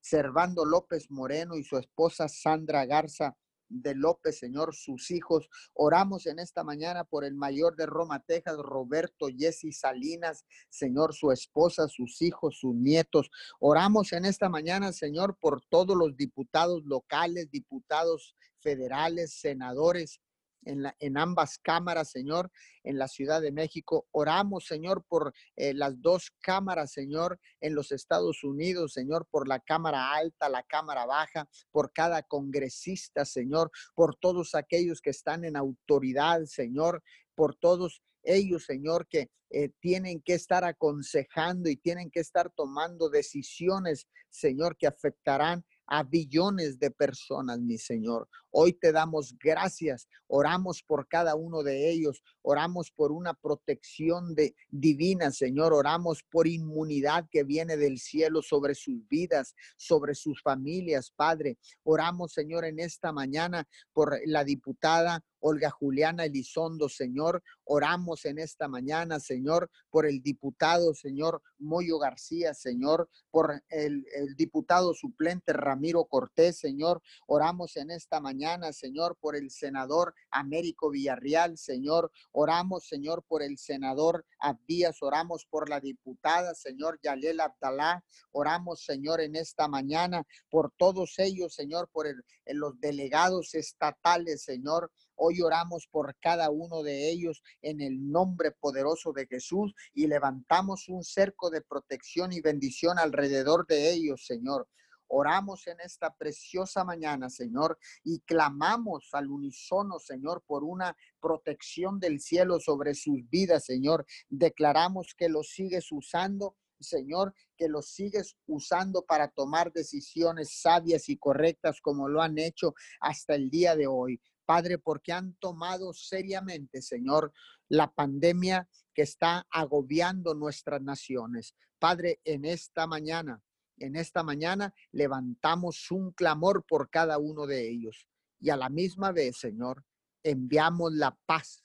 Servando 0.00 0.64
López 0.64 1.10
Moreno 1.10 1.56
y 1.56 1.64
su 1.64 1.76
esposa 1.76 2.28
Sandra 2.28 2.86
Garza 2.86 3.36
de 3.82 3.94
López, 3.94 4.38
Señor, 4.38 4.74
sus 4.74 5.10
hijos. 5.10 5.48
Oramos 5.74 6.26
en 6.26 6.38
esta 6.38 6.64
mañana 6.64 7.04
por 7.04 7.24
el 7.24 7.34
mayor 7.34 7.76
de 7.76 7.86
Roma, 7.86 8.22
Texas, 8.26 8.56
Roberto 8.58 9.26
Jesse 9.36 9.76
Salinas, 9.76 10.44
Señor, 10.68 11.14
su 11.14 11.32
esposa, 11.32 11.88
sus 11.88 12.22
hijos, 12.22 12.58
sus 12.58 12.74
nietos. 12.74 13.30
Oramos 13.58 14.12
en 14.12 14.24
esta 14.24 14.48
mañana, 14.48 14.92
Señor, 14.92 15.36
por 15.38 15.62
todos 15.68 15.96
los 15.96 16.16
diputados 16.16 16.84
locales, 16.84 17.50
diputados 17.50 18.36
federales, 18.60 19.34
senadores, 19.34 20.20
en, 20.64 21.16
ambas 21.16 21.58
cámaras, 21.58 22.10
Señor, 22.10 22.50
en 22.82 22.98
la 22.98 23.08
Ciudad 23.08 23.40
de 23.40 23.52
México. 23.52 24.06
Oramos, 24.12 24.66
Señor, 24.66 25.04
por 25.08 25.32
eh, 25.56 25.74
las 25.74 26.00
dos 26.00 26.32
cámaras, 26.40 26.92
Señor, 26.92 27.38
en 27.60 27.74
los 27.74 27.92
Estados 27.92 28.44
Unidos, 28.44 28.92
Señor, 28.92 29.26
por 29.30 29.48
la 29.48 29.60
Cámara 29.60 30.12
Alta, 30.14 30.48
la 30.48 30.62
Cámara 30.62 31.06
Baja, 31.06 31.48
por 31.70 31.92
cada 31.92 32.22
congresista, 32.22 33.24
Señor, 33.24 33.70
por 33.94 34.16
todos 34.16 34.54
aquellos 34.54 35.00
que 35.00 35.10
están 35.10 35.44
en 35.44 35.56
autoridad, 35.56 36.44
Señor, 36.44 37.02
por 37.34 37.54
todos 37.56 38.02
ellos, 38.22 38.64
Señor, 38.64 39.06
que 39.08 39.30
eh, 39.50 39.70
tienen 39.80 40.20
que 40.20 40.34
estar 40.34 40.64
aconsejando 40.64 41.68
y 41.68 41.76
tienen 41.76 42.10
que 42.10 42.20
estar 42.20 42.50
tomando 42.50 43.08
decisiones, 43.08 44.08
Señor, 44.28 44.76
que 44.76 44.86
afectarán 44.86 45.64
a 45.86 46.02
billones 46.02 46.78
de 46.78 46.90
personas, 46.90 47.60
mi 47.60 47.78
Señor. 47.78 48.28
Hoy 48.56 48.72
te 48.72 48.92
damos 48.92 49.36
gracias, 49.36 50.08
oramos 50.28 50.84
por 50.84 51.08
cada 51.08 51.34
uno 51.34 51.64
de 51.64 51.90
ellos, 51.90 52.22
oramos 52.40 52.92
por 52.92 53.10
una 53.10 53.34
protección 53.34 54.36
de, 54.36 54.54
divina, 54.68 55.32
Señor, 55.32 55.72
oramos 55.72 56.22
por 56.30 56.46
inmunidad 56.46 57.26
que 57.32 57.42
viene 57.42 57.76
del 57.76 57.98
cielo 57.98 58.42
sobre 58.42 58.76
sus 58.76 59.08
vidas, 59.08 59.56
sobre 59.76 60.14
sus 60.14 60.40
familias, 60.40 61.10
Padre. 61.10 61.58
Oramos, 61.82 62.32
Señor, 62.32 62.64
en 62.64 62.78
esta 62.78 63.10
mañana 63.10 63.66
por 63.92 64.20
la 64.24 64.44
diputada 64.44 65.24
Olga 65.46 65.68
Juliana 65.68 66.24
Elizondo, 66.24 66.88
Señor. 66.88 67.42
Oramos 67.64 68.24
en 68.24 68.38
esta 68.38 68.66
mañana, 68.66 69.20
Señor, 69.20 69.70
por 69.90 70.06
el 70.06 70.22
diputado, 70.22 70.94
Señor 70.94 71.42
Moyo 71.58 71.98
García, 71.98 72.54
Señor, 72.54 73.10
por 73.30 73.62
el, 73.68 74.06
el 74.14 74.34
diputado 74.36 74.94
suplente 74.94 75.52
Ramiro 75.52 76.06
Cortés, 76.06 76.56
Señor. 76.56 77.02
Oramos 77.26 77.76
en 77.76 77.90
esta 77.90 78.20
mañana, 78.20 78.43
Señor, 78.72 79.16
por 79.20 79.36
el 79.36 79.50
senador 79.50 80.14
Américo 80.30 80.90
Villarreal, 80.90 81.56
Señor. 81.56 82.10
Oramos, 82.32 82.86
Señor, 82.86 83.24
por 83.26 83.42
el 83.42 83.56
senador 83.56 84.26
Abdías. 84.38 85.02
Oramos 85.02 85.46
por 85.46 85.70
la 85.70 85.80
diputada, 85.80 86.54
Señor 86.54 87.00
Yalel 87.02 87.40
Abdalá. 87.40 88.04
Oramos, 88.32 88.84
Señor, 88.84 89.22
en 89.22 89.34
esta 89.36 89.66
mañana 89.66 90.26
por 90.50 90.72
todos 90.76 91.18
ellos, 91.18 91.54
Señor, 91.54 91.88
por 91.90 92.06
el, 92.06 92.22
los 92.46 92.78
delegados 92.80 93.54
estatales, 93.54 94.42
Señor. 94.42 94.92
Hoy 95.16 95.40
oramos 95.40 95.86
por 95.90 96.14
cada 96.20 96.50
uno 96.50 96.82
de 96.82 97.08
ellos 97.08 97.42
en 97.62 97.80
el 97.80 98.10
nombre 98.10 98.50
poderoso 98.52 99.12
de 99.12 99.26
Jesús 99.26 99.74
y 99.94 100.06
levantamos 100.06 100.88
un 100.88 101.02
cerco 101.02 101.50
de 101.50 101.62
protección 101.62 102.32
y 102.32 102.40
bendición 102.40 102.98
alrededor 102.98 103.66
de 103.66 103.90
ellos, 103.90 104.26
Señor. 104.26 104.68
Oramos 105.16 105.68
en 105.68 105.78
esta 105.80 106.12
preciosa 106.12 106.82
mañana, 106.82 107.30
Señor, 107.30 107.78
y 108.02 108.18
clamamos 108.20 109.10
al 109.12 109.28
unísono, 109.28 110.00
Señor, 110.00 110.42
por 110.44 110.64
una 110.64 110.96
protección 111.20 112.00
del 112.00 112.20
cielo 112.20 112.58
sobre 112.58 112.94
sus 112.94 113.20
vidas, 113.30 113.64
Señor. 113.64 114.04
Declaramos 114.28 115.14
que 115.16 115.28
los 115.28 115.50
sigues 115.50 115.92
usando 115.92 116.56
Señor, 116.80 117.32
que 117.56 117.68
los 117.68 117.88
sigues 117.88 118.36
usando 118.46 119.02
para 119.06 119.28
tomar 119.28 119.72
decisiones 119.72 120.60
sabias 120.60 121.08
y 121.08 121.16
correctas 121.16 121.80
como 121.80 122.08
lo 122.08 122.20
han 122.20 122.36
hecho 122.36 122.74
hasta 123.00 123.36
el 123.36 123.48
día 123.48 123.76
de 123.76 123.86
hoy. 123.86 124.20
Padre, 124.44 124.78
porque 124.78 125.12
han 125.12 125.34
tomado 125.34 125.94
seriamente, 125.94 126.82
Señor, 126.82 127.32
la 127.68 127.90
pandemia 127.90 128.68
que 128.92 129.02
está 129.02 129.46
agobiando 129.50 130.34
nuestras 130.34 130.82
naciones. 130.82 131.54
Padre, 131.78 132.20
en 132.24 132.44
esta 132.44 132.86
mañana, 132.86 133.42
en 133.78 133.96
esta 133.96 134.22
mañana 134.22 134.74
levantamos 134.92 135.90
un 135.90 136.12
clamor 136.12 136.64
por 136.66 136.90
cada 136.90 137.18
uno 137.18 137.46
de 137.46 137.68
ellos 137.68 138.08
y 138.40 138.50
a 138.50 138.56
la 138.56 138.68
misma 138.68 139.12
vez, 139.12 139.38
Señor, 139.38 139.84
enviamos 140.22 140.92
la 140.92 141.18
paz 141.26 141.64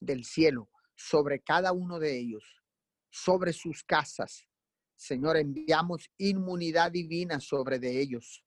del 0.00 0.24
cielo 0.24 0.70
sobre 0.94 1.40
cada 1.40 1.72
uno 1.72 1.98
de 1.98 2.18
ellos, 2.18 2.44
sobre 3.10 3.52
sus 3.52 3.82
casas. 3.84 4.46
Señor, 4.96 5.36
enviamos 5.36 6.10
inmunidad 6.18 6.92
divina 6.92 7.40
sobre 7.40 7.78
de 7.78 8.00
ellos. 8.00 8.44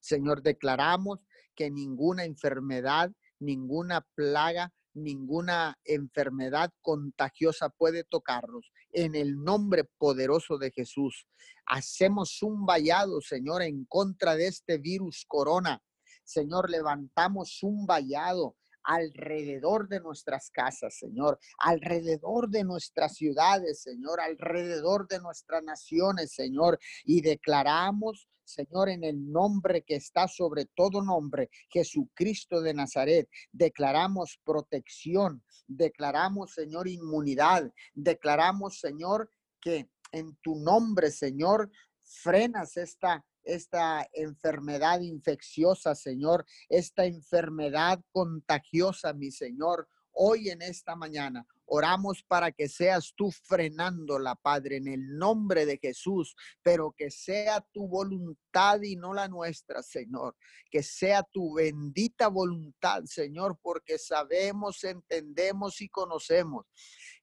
Señor, 0.00 0.42
declaramos 0.42 1.20
que 1.54 1.70
ninguna 1.70 2.24
enfermedad, 2.24 3.12
ninguna 3.38 4.06
plaga, 4.14 4.72
ninguna 4.94 5.78
enfermedad 5.84 6.72
contagiosa 6.80 7.68
puede 7.68 8.04
tocarlos. 8.04 8.72
En 8.92 9.14
el 9.14 9.42
nombre 9.42 9.84
poderoso 9.98 10.58
de 10.58 10.70
Jesús, 10.72 11.26
hacemos 11.66 12.42
un 12.42 12.66
vallado, 12.66 13.20
Señor, 13.20 13.62
en 13.62 13.84
contra 13.84 14.34
de 14.34 14.48
este 14.48 14.78
virus 14.78 15.24
corona. 15.26 15.82
Señor, 16.24 16.70
levantamos 16.70 17.62
un 17.62 17.86
vallado 17.86 18.56
alrededor 18.82 19.88
de 19.88 20.00
nuestras 20.00 20.50
casas, 20.50 20.98
Señor, 20.98 21.38
alrededor 21.58 22.48
de 22.48 22.64
nuestras 22.64 23.14
ciudades, 23.14 23.82
Señor, 23.82 24.20
alrededor 24.20 25.06
de 25.08 25.20
nuestras 25.20 25.62
naciones, 25.62 26.32
Señor, 26.32 26.78
y 27.04 27.20
declaramos 27.20 28.28
Señor, 28.50 28.88
en 28.88 29.04
el 29.04 29.30
nombre 29.30 29.82
que 29.82 29.94
está 29.94 30.26
sobre 30.26 30.66
todo 30.66 31.02
nombre, 31.02 31.50
Jesucristo 31.70 32.60
de 32.60 32.74
Nazaret, 32.74 33.28
declaramos 33.52 34.40
protección, 34.44 35.42
declaramos, 35.68 36.52
Señor, 36.54 36.88
inmunidad, 36.88 37.72
declaramos, 37.94 38.80
Señor, 38.80 39.30
que 39.60 39.88
en 40.12 40.36
tu 40.42 40.56
nombre, 40.56 41.10
Señor, 41.10 41.70
frenas 42.02 42.76
esta 42.76 43.24
esta 43.44 44.08
enfermedad 44.12 45.00
infecciosa, 45.00 45.94
Señor, 45.94 46.44
esta 46.68 47.04
enfermedad 47.04 48.00
contagiosa, 48.12 49.12
mi 49.12 49.30
Señor, 49.30 49.88
hoy 50.12 50.50
en 50.50 50.62
esta 50.62 50.96
mañana. 50.96 51.46
Oramos 51.72 52.24
para 52.24 52.50
que 52.50 52.68
seas 52.68 53.14
tú 53.16 53.30
frenándola, 53.30 54.34
Padre, 54.34 54.78
en 54.78 54.88
el 54.88 55.16
nombre 55.16 55.66
de 55.66 55.78
Jesús, 55.78 56.34
pero 56.62 56.92
que 56.96 57.12
sea 57.12 57.60
tu 57.72 57.86
voluntad 57.86 58.82
y 58.82 58.96
no 58.96 59.14
la 59.14 59.28
nuestra, 59.28 59.80
Señor. 59.82 60.36
Que 60.68 60.82
sea 60.82 61.22
tu 61.22 61.54
bendita 61.54 62.26
voluntad, 62.26 63.04
Señor, 63.04 63.56
porque 63.62 63.98
sabemos, 63.98 64.82
entendemos 64.82 65.80
y 65.80 65.88
conocemos 65.88 66.66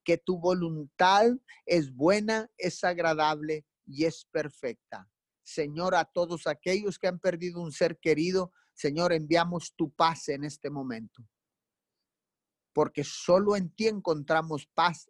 que 0.04 0.18
tu 0.18 0.40
voluntad 0.40 1.28
es 1.66 1.94
buena, 1.94 2.50
es 2.58 2.86
agradable 2.86 3.66
y 3.86 4.06
es 4.06 4.26
perfecta. 4.32 5.10
Señor, 5.48 5.96
a 5.96 6.04
todos 6.04 6.46
aquellos 6.46 7.00
que 7.00 7.08
han 7.08 7.20
perdido 7.20 7.62
un 7.62 7.72
ser 7.72 7.98
querido, 8.00 8.52
Señor, 8.74 9.14
enviamos 9.14 9.74
tu 9.78 9.90
paz 9.90 10.28
en 10.28 10.44
este 10.44 10.70
momento. 10.70 11.26
Porque 12.74 13.06
solo 13.06 13.56
en 13.56 13.74
ti 13.74 13.88
encontramos 13.88 14.68
paz. 14.74 15.10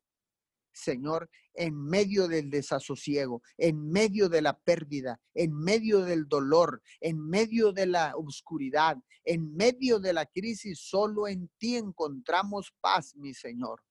Señor, 0.72 1.27
en 1.56 1.75
medio 1.75 2.27
del 2.27 2.51
desasosiego, 2.51 3.41
en 3.58 3.89
medio 3.89 4.29
de 4.29 4.44
la 4.44 4.60
pérdida, 4.60 5.20
en 5.34 5.56
medio 5.56 6.01
del 6.01 6.27
dolor, 6.27 6.84
en 7.01 7.20
medio 7.20 7.74
de 7.74 7.88
la 7.88 8.15
oscuridad, 8.15 8.96
en 9.25 9.56
medio 9.56 10.00
de 10.00 10.13
la 10.13 10.27
crisis, 10.27 10.79
solo 10.79 11.27
en 11.27 11.50
ti 11.58 11.77
encontramos 11.77 12.75
paz, 12.79 13.15
mi 13.15 13.34
Señor. 13.34 13.82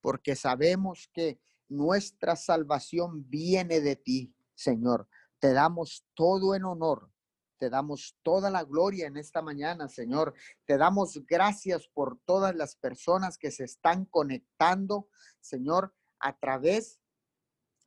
Porque 0.00 0.34
sabemos 0.34 1.10
que 1.12 1.38
nuestra 1.68 2.34
salvación 2.34 3.28
viene 3.28 3.82
de 3.82 3.96
ti, 3.96 4.34
Señor. 4.54 5.06
Te 5.40 5.52
damos 5.52 6.04
todo 6.14 6.54
en 6.54 6.64
honor. 6.64 7.10
Te 7.58 7.70
damos 7.70 8.16
toda 8.22 8.50
la 8.50 8.64
gloria 8.64 9.06
en 9.06 9.16
esta 9.16 9.42
mañana, 9.42 9.88
Señor. 9.88 10.34
Te 10.64 10.76
damos 10.76 11.18
gracias 11.26 11.88
por 11.88 12.20
todas 12.24 12.54
las 12.54 12.76
personas 12.76 13.36
que 13.36 13.50
se 13.50 13.64
están 13.64 14.04
conectando, 14.04 15.08
Señor, 15.40 15.92
a 16.20 16.38
través 16.38 17.00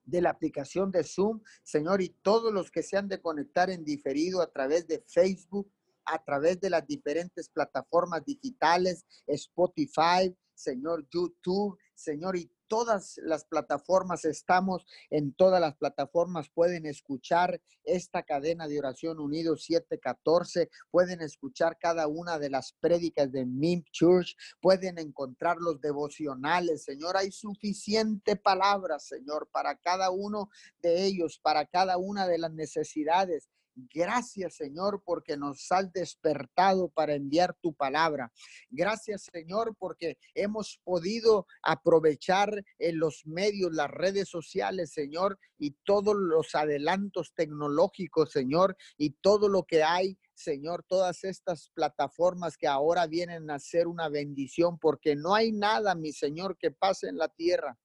de 0.03 0.22
la 0.22 0.31
aplicación 0.31 0.91
de 0.91 1.03
Zoom, 1.03 1.41
Señor, 1.63 2.01
y 2.01 2.10
todos 2.22 2.51
los 2.53 2.70
que 2.70 2.84
se 2.84 2.98
han 2.98 3.08
de 3.08 3.22
conectar 3.22 3.70
en 3.70 3.86
diferido 3.86 4.41
a 4.41 4.51
través 4.51 4.88
de 4.88 5.03
Facebook, 5.08 5.72
a 6.05 6.22
través 6.24 6.60
de 6.60 6.70
las 6.70 6.86
diferentes 6.86 7.50
plataformas 7.50 8.25
digitales, 8.25 9.05
Spotify, 9.27 10.36
Señor, 10.53 11.08
YouTube, 11.10 11.77
Señor, 11.93 12.36
y 12.36 12.51
todas 12.72 13.20
las 13.25 13.44
plataformas, 13.44 14.24
estamos 14.24 14.86
en 15.10 15.34
todas 15.34 15.60
las 15.60 15.75
plataformas, 15.75 16.50
pueden 16.50 16.86
escuchar 16.86 17.62
esta 17.84 18.24
cadena 18.24 18.66
de 18.70 18.80
oración 18.80 19.20
unido 19.20 19.58
714, 19.58 20.70
pueden 20.90 21.20
escuchar 21.20 21.78
cada 21.78 22.08
una 22.08 22.40
de 22.40 22.50
las 22.50 22.72
prédicas 22.80 23.30
de 23.30 23.46
MIMP 23.46 23.90
Church, 23.92 24.38
pueden 24.62 25.00
encontrar 25.00 25.58
los 25.58 25.82
devocionales, 25.82 26.86
Señor, 26.86 27.18
hay 27.18 27.34
suficiente 27.34 28.38
palabra, 28.38 29.00
Señor, 29.00 29.50
para 29.51 29.75
cada 29.75 30.10
uno 30.10 30.50
de 30.82 31.04
ellos, 31.04 31.40
para 31.44 31.66
cada 31.66 31.98
una 31.98 32.25
de 32.25 32.38
las 32.38 32.54
necesidades. 32.54 33.50
Gracias, 33.75 34.56
Señor, 34.56 35.01
porque 35.06 35.38
nos 35.38 35.72
has 35.72 35.92
despertado 35.94 36.90
para 36.90 37.16
enviar 37.16 37.56
tu 37.62 37.74
palabra. 37.74 38.32
Gracias, 38.70 39.30
Señor, 39.32 39.75
porque 39.80 40.18
hemos 40.36 40.80
podido 40.84 41.48
aprovechar 41.63 42.63
en 42.80 43.00
los 43.00 43.25
medios, 43.25 43.74
las 43.74 43.90
redes 43.90 44.30
sociales, 44.30 44.92
Señor, 44.92 45.40
y 45.58 45.72
todos 45.84 46.16
los 46.16 46.54
adelantos 46.56 47.34
tecnológicos, 47.34 48.32
Señor, 48.32 48.75
y 48.98 49.12
todo 49.22 49.48
lo 49.48 49.63
que 49.63 49.84
hay 49.84 50.18
Señor, 50.34 50.84
todas 50.88 51.24
estas 51.24 51.70
plataformas 51.75 52.58
que 52.58 52.68
ahora 52.68 53.06
vienen 53.06 53.51
a 53.51 53.60
ser 53.60 53.88
una 53.88 54.10
bendición, 54.10 54.80
porque 54.80 55.16
no 55.16 55.36
hay 55.36 55.51
nada, 55.51 55.94
mi 55.94 56.12
Señor, 56.12 56.58
que 56.58 56.72
pase 56.72 57.10
en 57.10 57.18
la 57.18 57.30
tierra, 57.30 57.78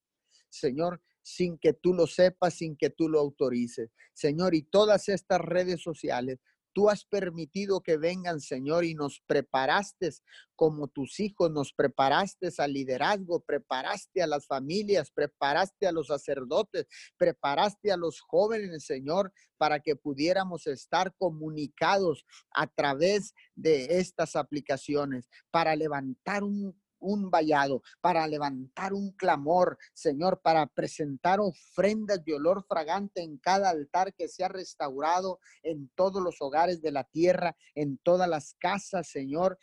Señor, 0.48 1.02
sin 1.26 1.58
que 1.58 1.72
tú 1.72 1.92
lo 1.92 2.06
sepas, 2.06 2.54
sin 2.54 2.76
que 2.76 2.88
tú 2.88 3.08
lo 3.08 3.18
autorices. 3.18 3.90
Señor, 4.14 4.54
y 4.54 4.62
todas 4.62 5.08
estas 5.08 5.40
redes 5.40 5.82
sociales, 5.82 6.38
tú 6.72 6.88
has 6.88 7.04
permitido 7.04 7.80
que 7.80 7.96
vengan, 7.96 8.38
Señor, 8.38 8.84
y 8.84 8.94
nos 8.94 9.20
preparaste 9.26 10.10
como 10.54 10.86
tus 10.86 11.18
hijos, 11.18 11.50
nos 11.50 11.72
preparaste 11.72 12.50
al 12.58 12.72
liderazgo, 12.74 13.40
preparaste 13.40 14.22
a 14.22 14.28
las 14.28 14.46
familias, 14.46 15.10
preparaste 15.10 15.88
a 15.88 15.92
los 15.92 16.06
sacerdotes, 16.06 16.86
preparaste 17.16 17.90
a 17.90 17.96
los 17.96 18.20
jóvenes, 18.20 18.84
Señor, 18.84 19.32
para 19.56 19.80
que 19.80 19.96
pudiéramos 19.96 20.68
estar 20.68 21.12
comunicados 21.18 22.24
a 22.54 22.68
través 22.68 23.34
de 23.56 23.98
estas 23.98 24.36
aplicaciones, 24.36 25.28
para 25.50 25.74
levantar 25.74 26.44
un 26.44 26.80
un 26.98 27.30
vallado, 27.30 27.82
para 28.00 28.26
levantar 28.26 28.92
un 28.92 29.12
clamor, 29.12 29.78
Señor, 29.92 30.40
para 30.42 30.66
presentar 30.66 31.40
ofrendas 31.40 32.24
de 32.24 32.34
olor 32.34 32.64
fragante 32.66 33.22
en 33.22 33.38
cada 33.38 33.70
altar 33.70 34.14
que 34.14 34.28
sea 34.28 34.48
restaurado 34.48 35.38
en 35.62 35.88
todos 35.94 36.22
los 36.22 36.40
hogares 36.40 36.80
de 36.82 36.92
la 36.92 37.04
tierra, 37.04 37.56
en 37.74 37.98
todas 37.98 38.28
las 38.28 38.54
casas, 38.54 39.08
Señor, 39.08 39.58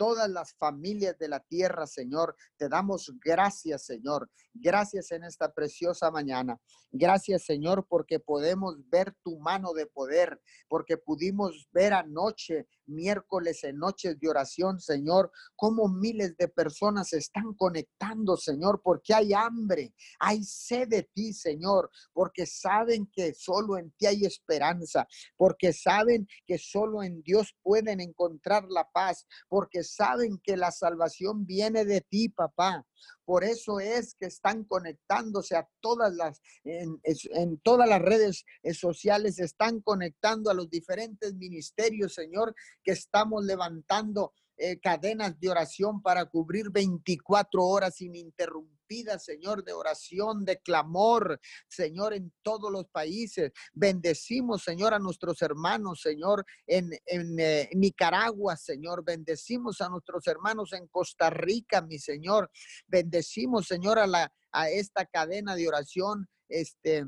todas 0.00 0.30
las 0.30 0.54
familias 0.54 1.18
de 1.18 1.28
la 1.28 1.40
tierra, 1.40 1.86
Señor. 1.86 2.34
Te 2.56 2.70
damos 2.70 3.12
gracias, 3.22 3.84
Señor. 3.84 4.30
Gracias 4.54 5.12
en 5.12 5.24
esta 5.24 5.52
preciosa 5.52 6.10
mañana. 6.10 6.58
Gracias, 6.90 7.44
Señor, 7.44 7.86
porque 7.86 8.18
podemos 8.18 8.76
ver 8.88 9.14
tu 9.22 9.38
mano 9.38 9.74
de 9.74 9.86
poder, 9.86 10.40
porque 10.68 10.96
pudimos 10.96 11.68
ver 11.70 11.92
anoche, 11.92 12.66
miércoles 12.86 13.62
en 13.62 13.78
noches 13.78 14.18
de 14.18 14.28
oración, 14.28 14.80
Señor, 14.80 15.30
cómo 15.54 15.88
miles 15.88 16.36
de 16.36 16.48
personas 16.48 17.12
están 17.12 17.54
conectando, 17.54 18.36
Señor, 18.36 18.80
porque 18.82 19.14
hay 19.14 19.32
hambre, 19.32 19.94
hay 20.18 20.42
sed 20.42 20.88
de 20.88 21.04
ti, 21.14 21.32
Señor, 21.32 21.90
porque 22.12 22.44
saben 22.46 23.08
que 23.12 23.34
solo 23.34 23.78
en 23.78 23.92
ti 23.92 24.06
hay 24.06 24.24
esperanza, 24.24 25.06
porque 25.36 25.72
saben 25.72 26.26
que 26.44 26.58
solo 26.58 27.04
en 27.04 27.22
Dios 27.22 27.54
pueden 27.62 28.00
encontrar 28.00 28.64
la 28.68 28.88
paz, 28.92 29.28
porque 29.48 29.84
saben 29.94 30.38
que 30.42 30.56
la 30.56 30.70
salvación 30.70 31.46
viene 31.46 31.84
de 31.84 32.00
ti, 32.00 32.28
papá. 32.28 32.86
Por 33.24 33.44
eso 33.44 33.80
es 33.80 34.14
que 34.14 34.26
están 34.26 34.64
conectándose 34.64 35.56
a 35.56 35.68
todas 35.80 36.14
las, 36.14 36.40
en, 36.64 37.58
todas 37.58 37.88
las 37.88 38.00
redes 38.00 38.44
eh, 38.62 38.74
sociales, 38.74 39.38
están 39.38 39.80
conectando 39.80 40.50
a 40.50 40.54
los 40.54 40.68
diferentes 40.68 41.34
ministerios, 41.34 42.14
Señor, 42.14 42.54
que 42.82 42.92
estamos 42.92 43.44
levantando 43.44 44.32
eh, 44.56 44.78
cadenas 44.80 45.38
de 45.40 45.48
oración 45.48 46.02
para 46.02 46.26
cubrir 46.26 46.70
24 46.70 47.64
horas 47.64 48.00
ininterrumpidas 48.00 48.79
Señor, 49.18 49.62
de 49.62 49.72
oración, 49.72 50.44
de 50.44 50.58
clamor, 50.58 51.40
Señor, 51.68 52.12
en 52.12 52.32
todos 52.42 52.72
los 52.72 52.86
países. 52.88 53.52
Bendecimos, 53.72 54.64
Señor, 54.64 54.94
a 54.94 54.98
nuestros 54.98 55.40
hermanos, 55.42 56.00
Señor, 56.00 56.44
en, 56.66 56.90
en 57.06 57.38
eh, 57.38 57.70
Nicaragua, 57.74 58.56
Señor. 58.56 59.04
Bendecimos 59.04 59.80
a 59.80 59.88
nuestros 59.88 60.26
hermanos 60.26 60.72
en 60.72 60.88
Costa 60.88 61.30
Rica, 61.30 61.82
mi 61.82 62.00
Señor. 62.00 62.50
Bendecimos, 62.88 63.68
Señor, 63.68 64.00
a, 64.00 64.08
la, 64.08 64.32
a 64.50 64.68
esta 64.70 65.06
cadena 65.06 65.54
de 65.54 65.68
oración, 65.68 66.28
este 66.48 67.04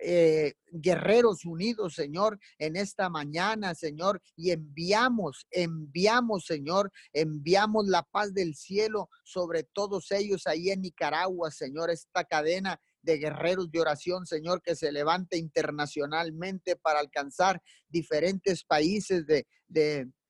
eh, 0.00 0.54
guerreros 0.70 1.44
unidos, 1.44 1.94
Señor, 1.94 2.38
en 2.58 2.76
esta 2.76 3.08
mañana, 3.08 3.74
Señor, 3.74 4.20
y 4.36 4.50
enviamos, 4.50 5.46
enviamos, 5.50 6.46
Señor, 6.46 6.92
enviamos 7.12 7.86
la 7.86 8.02
paz 8.02 8.34
del 8.34 8.54
cielo 8.54 9.08
sobre 9.22 9.62
todos 9.62 10.10
ellos 10.10 10.46
ahí 10.46 10.70
en 10.70 10.82
Nicaragua, 10.82 11.50
Señor, 11.50 11.90
esta 11.90 12.24
cadena 12.24 12.80
de 13.02 13.18
guerreros 13.18 13.70
de 13.70 13.80
oración, 13.80 14.26
Señor, 14.26 14.62
que 14.62 14.74
se 14.74 14.90
levante 14.90 15.36
internacionalmente 15.36 16.76
para 16.76 17.00
alcanzar 17.00 17.62
diferentes 17.88 18.64
países 18.64 19.26
de 19.26 19.46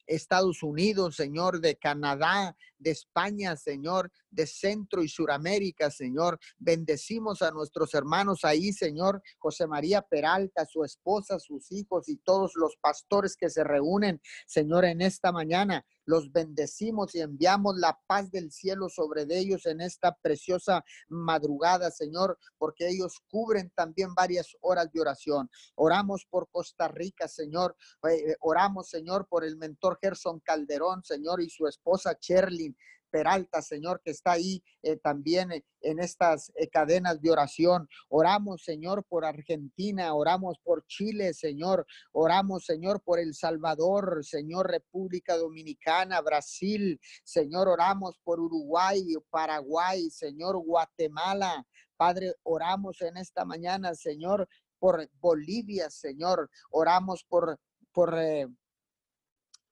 Estados 0.07 0.63
Unidos, 0.63 1.17
Señor, 1.17 1.61
de 1.61 1.77
Canadá, 1.77 2.57
de 2.79 2.91
España, 2.91 3.57
Señor, 3.57 4.11
de 4.35 4.47
Centro 4.47 5.03
y 5.03 5.09
Suramérica, 5.09 5.91
Señor. 5.91 6.39
Bendecimos 6.59 7.43
a 7.43 7.51
nuestros 7.51 7.95
hermanos 7.95 8.45
ahí, 8.45 8.73
Señor, 8.73 9.23
José 9.39 9.67
María 9.67 10.03
Peralta, 10.03 10.67
su 10.67 10.85
esposa, 10.85 11.39
sus 11.39 11.71
hijos 11.73 12.09
y 12.09 12.17
todos 12.17 12.53
los 12.55 12.77
pastores 12.81 13.37
que 13.37 13.51
se 13.51 13.65
reúnen, 13.65 14.21
Señor, 14.47 14.85
en 14.85 15.01
esta 15.01 15.33
mañana. 15.33 15.85
Los 16.07 16.31
bendecimos 16.33 17.15
y 17.15 17.21
enviamos 17.21 17.77
la 17.79 17.99
paz 18.07 18.31
del 18.31 18.53
cielo 18.53 18.89
sobre 18.91 19.25
ellos 19.31 19.65
en 19.67 19.81
esta 19.81 20.15
preciosa 20.21 20.85
madrugada, 21.09 21.91
Señor, 21.91 22.39
porque 22.59 22.89
ellos 22.89 23.23
cubren 23.31 23.71
también 23.75 24.15
varias 24.15 24.55
horas 24.61 24.93
de 24.93 25.01
oración. 25.01 25.51
Oramos 25.77 26.27
por 26.29 26.49
Costa 26.51 26.89
Rica, 26.89 27.29
Señor. 27.29 27.77
Eh, 28.09 28.33
eh, 28.33 28.37
oramos, 28.41 28.91
Señor, 28.91 29.27
por 29.29 29.45
el 29.45 29.57
mentor 29.57 29.99
Gerson 30.01 30.41
Calderón, 30.41 31.03
Señor, 31.05 31.41
y 31.41 31.49
su 31.49 31.67
esposa 31.67 32.19
Cherlin. 32.19 32.77
Peralta, 33.15 33.63
Señor, 33.63 34.01
que 34.05 34.11
está 34.11 34.33
ahí 34.33 34.61
eh, 34.83 34.97
también 34.97 35.53
eh, 35.53 35.65
en 35.83 36.01
estas 36.01 36.51
eh, 36.57 36.69
cadenas 36.69 37.23
de 37.23 37.31
oración. 37.31 37.89
Oramos, 38.09 38.65
Señor, 38.65 39.05
por 39.05 39.25
Argentina, 39.25 40.13
oramos 40.15 40.59
por 40.59 40.85
Chile, 40.89 41.33
Señor, 41.33 41.87
oramos, 42.11 42.65
Señor, 42.65 43.01
por 43.05 43.21
El 43.21 43.33
Salvador, 43.35 44.25
Señor, 44.25 44.69
República 44.69 45.37
Dominicana, 45.37 46.21
Brasil, 46.23 47.01
Señor, 47.23 47.69
oramos 47.69 48.19
por 48.25 48.41
Uruguay, 48.41 49.15
Paraguay, 49.31 50.11
Señor, 50.11 50.57
Guatemala. 50.57 51.65
Padre, 51.97 52.35
oramos 52.43 53.01
en 53.01 53.17
esta 53.19 53.45
mañana, 53.45 53.95
Señor, 53.95 54.49
por 54.81 55.09
Bolivia, 55.21 55.89
Señor. 55.89 56.51
Oramos 56.71 57.23
por, 57.23 57.61
por 57.93 58.19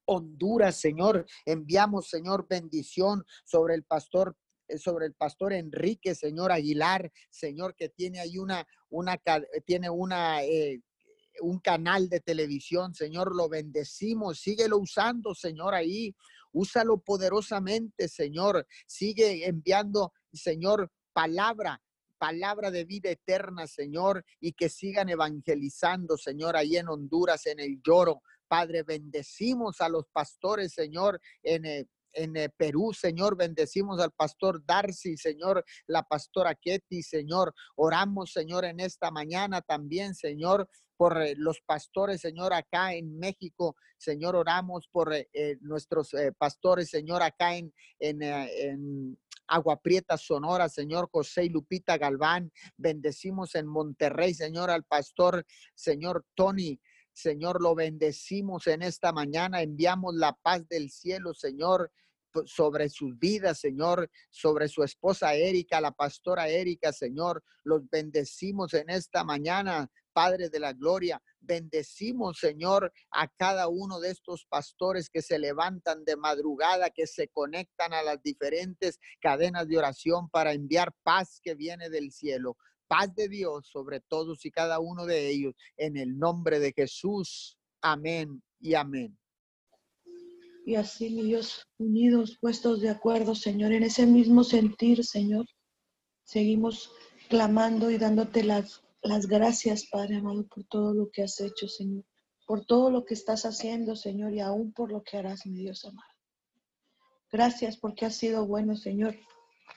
Honduras, 0.06 0.80
Señor. 0.80 1.26
Enviamos, 1.44 2.08
Señor, 2.08 2.46
bendición 2.48 3.24
sobre 3.44 3.74
el 3.74 3.84
pastor 3.84 4.36
eh, 4.68 4.78
sobre 4.78 5.06
el 5.06 5.14
pastor 5.14 5.52
Enrique, 5.52 6.14
señor 6.14 6.52
Aguilar, 6.52 7.10
señor, 7.30 7.74
que 7.74 7.88
tiene 7.88 8.20
ahí 8.20 8.38
una, 8.38 8.66
una, 8.90 9.20
tiene 9.66 9.90
una, 9.90 10.42
eh, 10.44 10.80
un 11.40 11.58
canal 11.58 12.08
de 12.08 12.20
televisión, 12.20 12.94
Señor, 12.94 13.34
lo 13.34 13.48
bendecimos, 13.48 14.40
síguelo 14.40 14.78
usando, 14.78 15.34
Señor, 15.34 15.74
ahí, 15.74 16.14
úsalo 16.52 16.98
poderosamente, 16.98 18.08
Señor, 18.08 18.66
sigue 18.86 19.46
enviando, 19.46 20.12
Señor, 20.32 20.90
palabra 21.12 21.80
palabra 22.22 22.70
de 22.70 22.84
vida 22.84 23.10
eterna, 23.10 23.66
Señor, 23.66 24.24
y 24.38 24.52
que 24.52 24.68
sigan 24.68 25.08
evangelizando, 25.08 26.16
Señor, 26.16 26.56
ahí 26.56 26.76
en 26.76 26.88
Honduras, 26.88 27.46
en 27.46 27.58
el 27.58 27.82
lloro. 27.82 28.22
Padre, 28.52 28.82
bendecimos 28.82 29.80
a 29.80 29.88
los 29.88 30.04
pastores, 30.12 30.74
Señor, 30.74 31.18
en, 31.42 31.64
eh, 31.64 31.86
en 32.12 32.36
eh, 32.36 32.50
Perú, 32.50 32.92
Señor. 32.92 33.34
Bendecimos 33.34 33.98
al 33.98 34.10
pastor 34.10 34.62
Darcy, 34.66 35.16
Señor, 35.16 35.64
la 35.86 36.02
pastora 36.02 36.54
Ketty, 36.54 37.02
Señor. 37.02 37.54
Oramos, 37.76 38.30
Señor, 38.30 38.66
en 38.66 38.80
esta 38.80 39.10
mañana 39.10 39.62
también, 39.62 40.14
Señor, 40.14 40.68
por 40.98 41.22
eh, 41.22 41.32
los 41.34 41.62
pastores, 41.62 42.20
Señor, 42.20 42.52
acá 42.52 42.92
en 42.92 43.18
México. 43.18 43.74
Señor, 43.96 44.36
oramos 44.36 44.86
por 44.92 45.14
nuestros 45.62 46.10
pastores, 46.36 46.90
Señor, 46.90 47.22
acá 47.22 47.56
en, 47.56 47.72
en, 48.00 48.22
en 48.22 49.18
Agua 49.46 49.80
Prieta, 49.80 50.18
Sonora, 50.18 50.68
Señor 50.68 51.08
José 51.10 51.46
y 51.46 51.48
Lupita 51.48 51.96
Galván. 51.96 52.52
Bendecimos 52.76 53.54
en 53.54 53.66
Monterrey, 53.66 54.34
Señor, 54.34 54.68
al 54.68 54.84
pastor, 54.84 55.46
Señor 55.74 56.26
Tony. 56.34 56.78
Señor, 57.12 57.62
lo 57.62 57.74
bendecimos 57.74 58.66
en 58.66 58.82
esta 58.82 59.12
mañana. 59.12 59.62
Enviamos 59.62 60.14
la 60.14 60.32
paz 60.32 60.66
del 60.68 60.90
cielo, 60.90 61.34
Señor, 61.34 61.90
sobre 62.46 62.88
sus 62.88 63.18
vidas, 63.18 63.58
Señor, 63.58 64.10
sobre 64.30 64.68
su 64.68 64.82
esposa 64.82 65.34
Erika, 65.34 65.80
la 65.80 65.92
pastora 65.92 66.48
Erika, 66.48 66.92
Señor. 66.92 67.44
Los 67.64 67.88
bendecimos 67.90 68.74
en 68.74 68.90
esta 68.90 69.24
mañana, 69.24 69.90
Padre 70.12 70.48
de 70.48 70.58
la 70.58 70.72
Gloria. 70.72 71.22
Bendecimos, 71.40 72.38
Señor, 72.38 72.92
a 73.10 73.28
cada 73.28 73.68
uno 73.68 74.00
de 74.00 74.10
estos 74.10 74.46
pastores 74.48 75.10
que 75.10 75.22
se 75.22 75.38
levantan 75.38 76.04
de 76.04 76.16
madrugada, 76.16 76.90
que 76.90 77.06
se 77.06 77.28
conectan 77.28 77.92
a 77.92 78.02
las 78.02 78.22
diferentes 78.22 78.98
cadenas 79.20 79.68
de 79.68 79.78
oración 79.78 80.28
para 80.30 80.52
enviar 80.52 80.92
paz 81.02 81.40
que 81.42 81.54
viene 81.54 81.90
del 81.90 82.12
cielo. 82.12 82.56
Paz 82.88 83.14
de 83.14 83.28
Dios 83.28 83.68
sobre 83.68 84.00
todos 84.00 84.44
y 84.44 84.50
cada 84.50 84.80
uno 84.80 85.06
de 85.06 85.30
ellos. 85.30 85.54
En 85.76 85.96
el 85.96 86.18
nombre 86.18 86.58
de 86.58 86.72
Jesús. 86.72 87.58
Amén 87.80 88.42
y 88.60 88.74
amén. 88.74 89.18
Y 90.64 90.76
así, 90.76 91.10
mi 91.10 91.22
Dios, 91.22 91.66
unidos, 91.78 92.38
puestos 92.40 92.80
de 92.80 92.90
acuerdo, 92.90 93.34
Señor, 93.34 93.72
en 93.72 93.82
ese 93.82 94.06
mismo 94.06 94.44
sentir, 94.44 95.04
Señor, 95.04 95.46
seguimos 96.22 96.92
clamando 97.28 97.90
y 97.90 97.98
dándote 97.98 98.44
las, 98.44 98.82
las 99.02 99.26
gracias, 99.26 99.86
Padre 99.90 100.16
amado, 100.16 100.46
por 100.46 100.64
todo 100.64 100.94
lo 100.94 101.10
que 101.10 101.22
has 101.22 101.40
hecho, 101.40 101.66
Señor, 101.66 102.04
por 102.46 102.64
todo 102.64 102.90
lo 102.90 103.04
que 103.04 103.14
estás 103.14 103.44
haciendo, 103.44 103.96
Señor, 103.96 104.32
y 104.34 104.40
aún 104.40 104.72
por 104.72 104.92
lo 104.92 105.02
que 105.02 105.16
harás, 105.16 105.46
mi 105.46 105.58
Dios 105.58 105.84
amado. 105.84 106.06
Gracias 107.32 107.76
porque 107.76 108.06
has 108.06 108.14
sido 108.14 108.46
bueno, 108.46 108.76
Señor. 108.76 109.16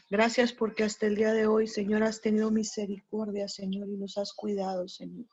Gracias 0.10 0.54
porque 0.54 0.84
hasta 0.84 1.08
el 1.08 1.16
día 1.16 1.34
de 1.34 1.48
hoy, 1.48 1.68
Señor, 1.68 2.04
has 2.04 2.22
tenido 2.22 2.52
misericordia, 2.52 3.48
Señor, 3.48 3.90
y 3.90 3.98
nos 3.98 4.18
has 4.18 4.34
cuidado, 4.34 4.88
Señor. 4.88 5.26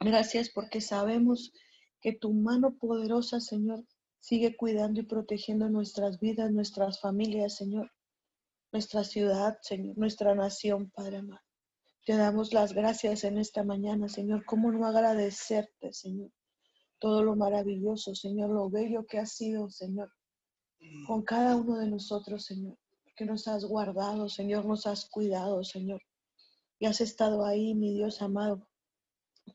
Gracias 0.00 0.48
porque 0.48 0.80
sabemos 0.80 1.52
que 2.00 2.12
tu 2.12 2.32
mano 2.32 2.76
poderosa, 2.78 3.40
Señor, 3.40 3.84
Sigue 4.22 4.56
cuidando 4.56 5.00
y 5.00 5.02
protegiendo 5.02 5.68
nuestras 5.68 6.20
vidas, 6.20 6.52
nuestras 6.52 7.00
familias, 7.00 7.56
Señor, 7.56 7.90
nuestra 8.70 9.02
ciudad, 9.02 9.58
Señor, 9.62 9.98
nuestra 9.98 10.32
nación, 10.36 10.92
Padre 10.92 11.16
amado. 11.16 11.42
Te 12.06 12.16
damos 12.16 12.52
las 12.52 12.72
gracias 12.72 13.24
en 13.24 13.36
esta 13.36 13.64
mañana, 13.64 14.08
Señor. 14.08 14.44
¿Cómo 14.44 14.70
no 14.70 14.86
agradecerte, 14.86 15.92
Señor? 15.92 16.30
Todo 17.00 17.24
lo 17.24 17.34
maravilloso, 17.34 18.14
Señor, 18.14 18.50
lo 18.50 18.70
bello 18.70 19.04
que 19.06 19.18
has 19.18 19.32
sido, 19.32 19.68
Señor, 19.70 20.12
con 21.08 21.22
cada 21.22 21.56
uno 21.56 21.78
de 21.78 21.90
nosotros, 21.90 22.44
Señor. 22.44 22.78
Nos 23.24 23.48
has 23.48 23.64
guardado, 23.64 24.28
Señor, 24.28 24.64
nos 24.64 24.86
has 24.86 25.06
cuidado, 25.06 25.64
Señor. 25.64 26.02
Y 26.78 26.86
has 26.86 27.00
estado 27.00 27.44
ahí, 27.44 27.74
mi 27.74 27.94
Dios 27.94 28.22
amado. 28.22 28.68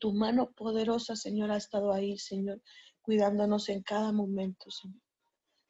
Tu 0.00 0.12
mano 0.12 0.52
poderosa, 0.52 1.16
Señor, 1.16 1.50
ha 1.50 1.56
estado 1.56 1.92
ahí, 1.92 2.18
Señor 2.18 2.60
cuidándonos 3.08 3.70
en 3.70 3.82
cada 3.82 4.12
momento, 4.12 4.70
Señor. 4.70 5.00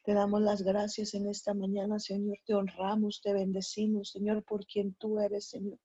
Te 0.02 0.12
damos 0.12 0.42
las 0.42 0.62
gracias 0.62 1.14
en 1.14 1.28
esta 1.28 1.54
mañana, 1.54 2.00
Señor. 2.00 2.36
Te 2.44 2.52
honramos, 2.52 3.20
te 3.22 3.32
bendecimos, 3.32 4.10
Señor, 4.10 4.42
por 4.42 4.66
quien 4.66 4.94
tú 4.94 5.20
eres, 5.20 5.48
Señor. 5.48 5.78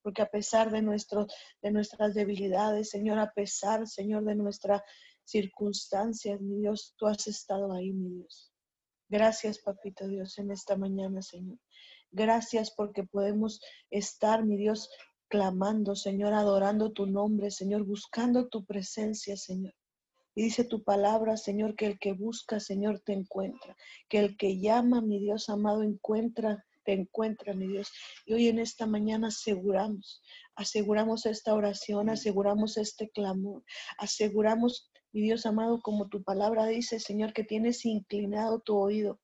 Porque 0.00 0.22
a 0.22 0.30
pesar 0.30 0.70
de, 0.70 0.80
nuestro, 0.80 1.26
de 1.60 1.70
nuestras 1.70 2.14
debilidades, 2.14 2.88
Señor, 2.88 3.18
a 3.18 3.30
pesar, 3.30 3.86
Señor, 3.86 4.24
de 4.24 4.36
nuestras 4.36 4.80
circunstancias, 5.22 6.40
mi 6.40 6.60
Dios, 6.60 6.94
tú 6.96 7.06
has 7.06 7.26
estado 7.26 7.74
ahí, 7.74 7.92
mi 7.92 8.08
Dios. 8.08 8.49
Gracias, 9.10 9.58
Papito 9.58 10.06
Dios, 10.06 10.38
en 10.38 10.52
esta 10.52 10.76
mañana, 10.76 11.20
Señor. 11.20 11.58
Gracias 12.12 12.70
porque 12.70 13.02
podemos 13.02 13.60
estar, 13.90 14.44
mi 14.44 14.56
Dios, 14.56 14.88
clamando, 15.26 15.96
Señor, 15.96 16.32
adorando 16.32 16.92
tu 16.92 17.06
nombre, 17.06 17.50
Señor, 17.50 17.82
buscando 17.84 18.46
tu 18.48 18.64
presencia, 18.64 19.36
Señor. 19.36 19.74
Y 20.36 20.42
dice 20.42 20.62
tu 20.62 20.84
palabra, 20.84 21.36
Señor, 21.36 21.74
que 21.74 21.86
el 21.86 21.98
que 21.98 22.12
busca, 22.12 22.60
Señor, 22.60 23.00
te 23.00 23.12
encuentra. 23.12 23.76
Que 24.08 24.20
el 24.20 24.36
que 24.36 24.60
llama, 24.60 25.00
mi 25.00 25.18
Dios 25.18 25.48
amado, 25.48 25.82
encuentra, 25.82 26.64
te 26.84 26.92
encuentra, 26.92 27.52
mi 27.52 27.66
Dios. 27.66 27.90
Y 28.26 28.34
hoy 28.34 28.46
en 28.46 28.60
esta 28.60 28.86
mañana 28.86 29.28
aseguramos, 29.28 30.22
aseguramos 30.54 31.26
esta 31.26 31.52
oración, 31.52 32.10
aseguramos 32.10 32.76
este 32.76 33.10
clamor, 33.10 33.64
aseguramos, 33.98 34.88
mi 35.12 35.22
Dios 35.22 35.46
amado, 35.46 35.80
como 35.80 36.08
tu 36.08 36.22
palabra 36.22 36.66
dice, 36.66 37.00
Señor, 37.00 37.32
que 37.32 37.44
tienes 37.44 37.84
inclinado 37.84 38.60
tu 38.60 38.76
oído 38.76 39.20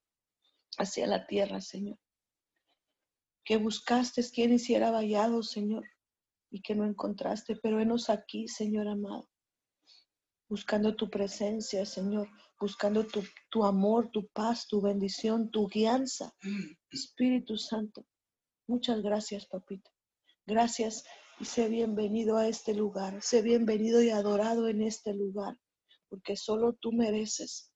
hacia 0.79 1.07
la 1.07 1.27
tierra, 1.27 1.61
Señor. 1.61 1.99
Que 3.45 3.57
buscaste 3.57 4.23
quien 4.31 4.53
hiciera 4.53 4.91
vallado, 4.91 5.43
Señor, 5.43 5.85
y 6.51 6.63
que 6.63 6.75
no 6.75 6.85
encontraste, 6.85 7.57
pero 7.57 7.77
venos 7.77 8.11
aquí, 8.11 8.49
Señor 8.49 8.89
amado 8.89 9.29
buscando 10.49 10.95
tu 10.95 11.11
presencia, 11.11 11.85
Señor, 11.85 12.29
buscando 12.61 13.05
tu, 13.51 13.65
amor, 13.65 14.11
tu 14.11 14.29
paz, 14.29 14.67
tu 14.69 14.81
bendición, 14.81 15.51
tu 15.51 15.69
guianza. 15.69 16.35
Espíritu 16.91 17.57
Santo, 17.57 18.07
muchas 18.67 19.03
gracias, 19.03 19.47
papito. 19.47 19.91
Gracias 20.47 21.05
y 21.41 21.45
sé 21.45 21.69
bienvenido 21.69 22.37
a 22.37 22.49
este 22.49 22.75
lugar. 22.75 23.21
Sé 23.23 23.43
bienvenido 23.43 24.03
y 24.03 24.11
adorado 24.11 24.69
en 24.69 24.83
este 24.83 25.15
lugar, 25.15 25.57
porque 26.17 26.35
solo 26.35 26.73
tú 26.73 26.93
mereces 26.93 27.71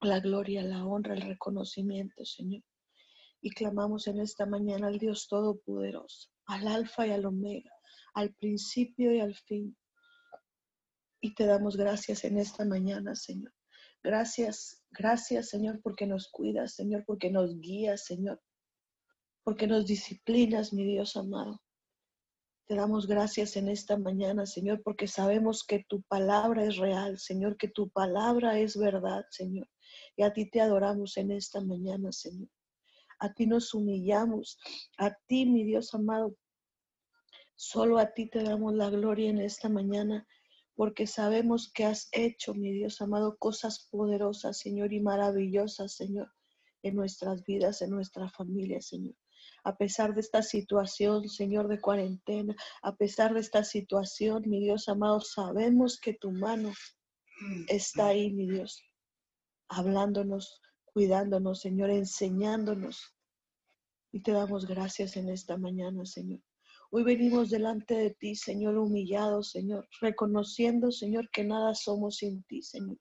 la 0.00 0.20
gloria, 0.20 0.62
la 0.62 0.86
honra, 0.86 1.12
el 1.12 1.20
reconocimiento, 1.20 2.24
Señor. 2.24 2.62
Y 3.42 3.50
clamamos 3.50 4.06
en 4.06 4.20
esta 4.20 4.46
mañana 4.46 4.86
al 4.86 4.98
Dios 4.98 5.28
Todopoderoso, 5.28 6.30
al 6.46 6.66
Alfa 6.66 7.06
y 7.06 7.10
al 7.10 7.26
Omega, 7.26 7.70
al 8.14 8.32
principio 8.36 9.14
y 9.14 9.20
al 9.20 9.34
fin, 9.34 9.76
y 11.20 11.34
te 11.34 11.44
damos 11.44 11.76
gracias 11.76 12.24
en 12.24 12.38
esta 12.38 12.64
mañana, 12.64 13.14
Señor. 13.14 13.52
Gracias, 14.02 14.82
gracias, 14.90 15.50
Señor, 15.50 15.82
porque 15.82 16.06
nos 16.06 16.30
cuidas, 16.30 16.74
Señor, 16.74 17.04
porque 17.06 17.30
nos 17.30 17.60
guías, 17.60 18.06
Señor, 18.06 18.40
porque 19.44 19.66
nos 19.66 19.84
disciplinas, 19.86 20.72
mi 20.72 20.86
Dios 20.86 21.18
amado. 21.18 21.60
Te 22.66 22.76
damos 22.76 23.06
gracias 23.06 23.56
en 23.56 23.68
esta 23.68 23.98
mañana, 23.98 24.46
Señor, 24.46 24.82
porque 24.82 25.08
sabemos 25.08 25.64
que 25.64 25.84
tu 25.88 26.02
palabra 26.02 26.64
es 26.64 26.76
real, 26.76 27.18
Señor, 27.18 27.56
que 27.56 27.68
tu 27.68 27.90
palabra 27.90 28.58
es 28.58 28.76
verdad, 28.76 29.24
Señor. 29.30 29.68
Y 30.16 30.22
a 30.22 30.32
ti 30.32 30.48
te 30.48 30.60
adoramos 30.60 31.16
en 31.16 31.32
esta 31.32 31.60
mañana, 31.60 32.12
Señor. 32.12 32.48
A 33.18 33.32
ti 33.32 33.46
nos 33.46 33.74
humillamos, 33.74 34.58
a 34.96 35.12
ti, 35.26 35.44
mi 35.44 35.64
Dios 35.64 35.92
amado. 35.94 36.36
Solo 37.56 37.98
a 37.98 38.12
ti 38.12 38.28
te 38.28 38.42
damos 38.42 38.74
la 38.74 38.90
gloria 38.90 39.30
en 39.30 39.38
esta 39.38 39.68
mañana 39.68 40.26
porque 40.74 41.06
sabemos 41.06 41.70
que 41.70 41.84
has 41.84 42.08
hecho, 42.12 42.54
mi 42.54 42.72
Dios 42.72 43.00
amado, 43.02 43.36
cosas 43.38 43.88
poderosas, 43.90 44.58
Señor, 44.58 44.92
y 44.92 45.00
maravillosas, 45.00 45.94
Señor, 45.94 46.32
en 46.82 46.96
nuestras 46.96 47.44
vidas, 47.44 47.82
en 47.82 47.90
nuestra 47.90 48.28
familia, 48.30 48.80
Señor. 48.80 49.14
A 49.64 49.76
pesar 49.76 50.14
de 50.14 50.20
esta 50.20 50.42
situación, 50.42 51.28
Señor, 51.28 51.68
de 51.68 51.80
cuarentena, 51.80 52.54
a 52.82 52.96
pesar 52.96 53.34
de 53.34 53.40
esta 53.40 53.62
situación, 53.62 54.42
mi 54.46 54.60
Dios 54.60 54.88
amado, 54.88 55.20
sabemos 55.20 56.00
que 56.00 56.14
tu 56.14 56.32
mano 56.32 56.72
está 57.68 58.08
ahí, 58.08 58.32
mi 58.32 58.50
Dios, 58.50 58.82
hablándonos, 59.68 60.60
cuidándonos, 60.84 61.60
Señor, 61.60 61.90
enseñándonos. 61.90 63.14
Y 64.12 64.20
te 64.20 64.32
damos 64.32 64.66
gracias 64.66 65.16
en 65.16 65.28
esta 65.28 65.56
mañana, 65.56 66.04
Señor. 66.04 66.40
Hoy 66.90 67.04
venimos 67.04 67.48
delante 67.48 67.94
de 67.94 68.10
ti, 68.10 68.34
Señor, 68.36 68.76
humillados, 68.76 69.50
Señor, 69.50 69.88
reconociendo, 70.00 70.92
Señor, 70.92 71.30
que 71.30 71.44
nada 71.44 71.74
somos 71.74 72.16
sin 72.16 72.42
ti, 72.42 72.62
Señor. 72.62 72.98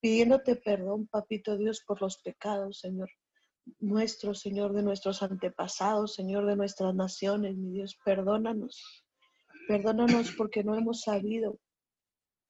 Pidiéndote 0.00 0.56
perdón, 0.56 1.06
Papito 1.06 1.56
Dios, 1.56 1.82
por 1.86 2.02
los 2.02 2.18
pecados, 2.18 2.80
Señor. 2.80 3.08
Nuestro, 3.80 4.34
Señor, 4.34 4.72
de 4.72 4.82
nuestros 4.82 5.22
antepasados, 5.22 6.14
Señor, 6.14 6.46
de 6.46 6.56
nuestras 6.56 6.94
naciones, 6.94 7.56
mi 7.56 7.72
Dios, 7.72 7.98
perdónanos. 8.04 9.04
Perdónanos 9.68 10.32
porque 10.36 10.62
no 10.62 10.76
hemos 10.76 11.02
sabido 11.02 11.58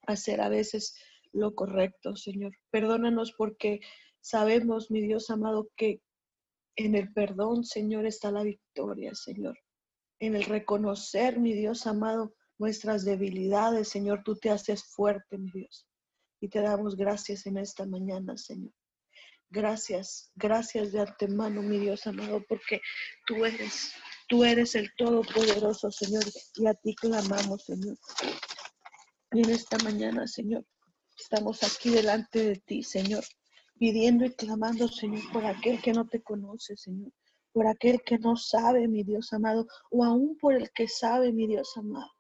hacer 0.07 0.41
a 0.41 0.49
veces 0.49 0.95
lo 1.33 1.55
correcto, 1.55 2.17
Señor. 2.17 2.53
Perdónanos 2.71 3.33
porque 3.33 3.81
sabemos, 4.21 4.91
mi 4.91 5.01
Dios 5.01 5.31
amado, 5.31 5.71
que 5.77 6.03
en 6.77 6.95
el 6.95 7.13
perdón, 7.13 7.65
Señor, 7.65 8.07
está 8.07 8.31
la 8.31 8.43
victoria, 8.43 9.15
Señor. 9.15 9.59
en 10.19 10.35
el 10.35 10.45
reconocer, 10.45 11.39
mi 11.39 11.53
Dios 11.53 11.87
amado, 11.87 12.35
nuestras 12.59 13.05
debilidades, 13.05 13.89
Señor, 13.89 14.23
tú 14.25 14.37
te 14.37 14.51
haces 14.51 14.85
fuerte, 14.85 15.37
mi 15.37 15.51
Dios. 15.51 15.87
Y 16.41 16.49
te 16.49 16.61
damos 16.61 16.97
gracias 16.97 17.47
en 17.47 17.59
esta 17.59 17.87
mañana, 17.87 18.37
Señor. 18.37 18.73
Gracias, 19.51 20.31
gracias 20.35 20.93
de 20.93 21.01
antemano, 21.01 21.63
mi 21.63 21.79
Dios 21.79 22.07
amado, 22.07 22.43
porque 22.49 22.81
tú 23.27 23.45
eres, 23.45 23.93
tú 24.29 24.45
eres 24.45 24.75
el 24.75 24.91
Todopoderoso, 24.97 25.91
Señor, 25.91 26.25
y 26.57 26.67
a 26.67 26.75
ti 26.75 26.95
clamamos, 26.97 27.65
Señor. 27.65 27.97
Y 29.33 29.43
en 29.43 29.51
esta 29.51 29.79
mañana, 29.79 30.27
Señor, 30.27 30.67
estamos 31.17 31.63
aquí 31.63 31.91
delante 31.91 32.43
de 32.43 32.57
ti, 32.57 32.83
Señor, 32.83 33.25
pidiendo 33.79 34.25
y 34.25 34.35
clamando, 34.35 34.89
Señor, 34.89 35.23
por 35.33 35.47
aquel 35.47 35.81
que 35.81 35.93
no 35.93 36.07
te 36.09 36.23
conoce, 36.23 36.77
Señor, 36.77 37.13
por 37.53 37.69
aquel 37.69 38.03
que 38.03 38.19
no 38.19 38.37
sabe, 38.37 38.89
mi 38.89 39.05
Dios 39.05 39.33
amado, 39.33 39.69
o 39.91 40.05
aún 40.05 40.37
por 40.39 40.55
el 40.55 40.71
que 40.73 40.89
sabe, 40.89 41.33
mi 41.33 41.47
Dios 41.47 41.77
amado. 41.77 42.11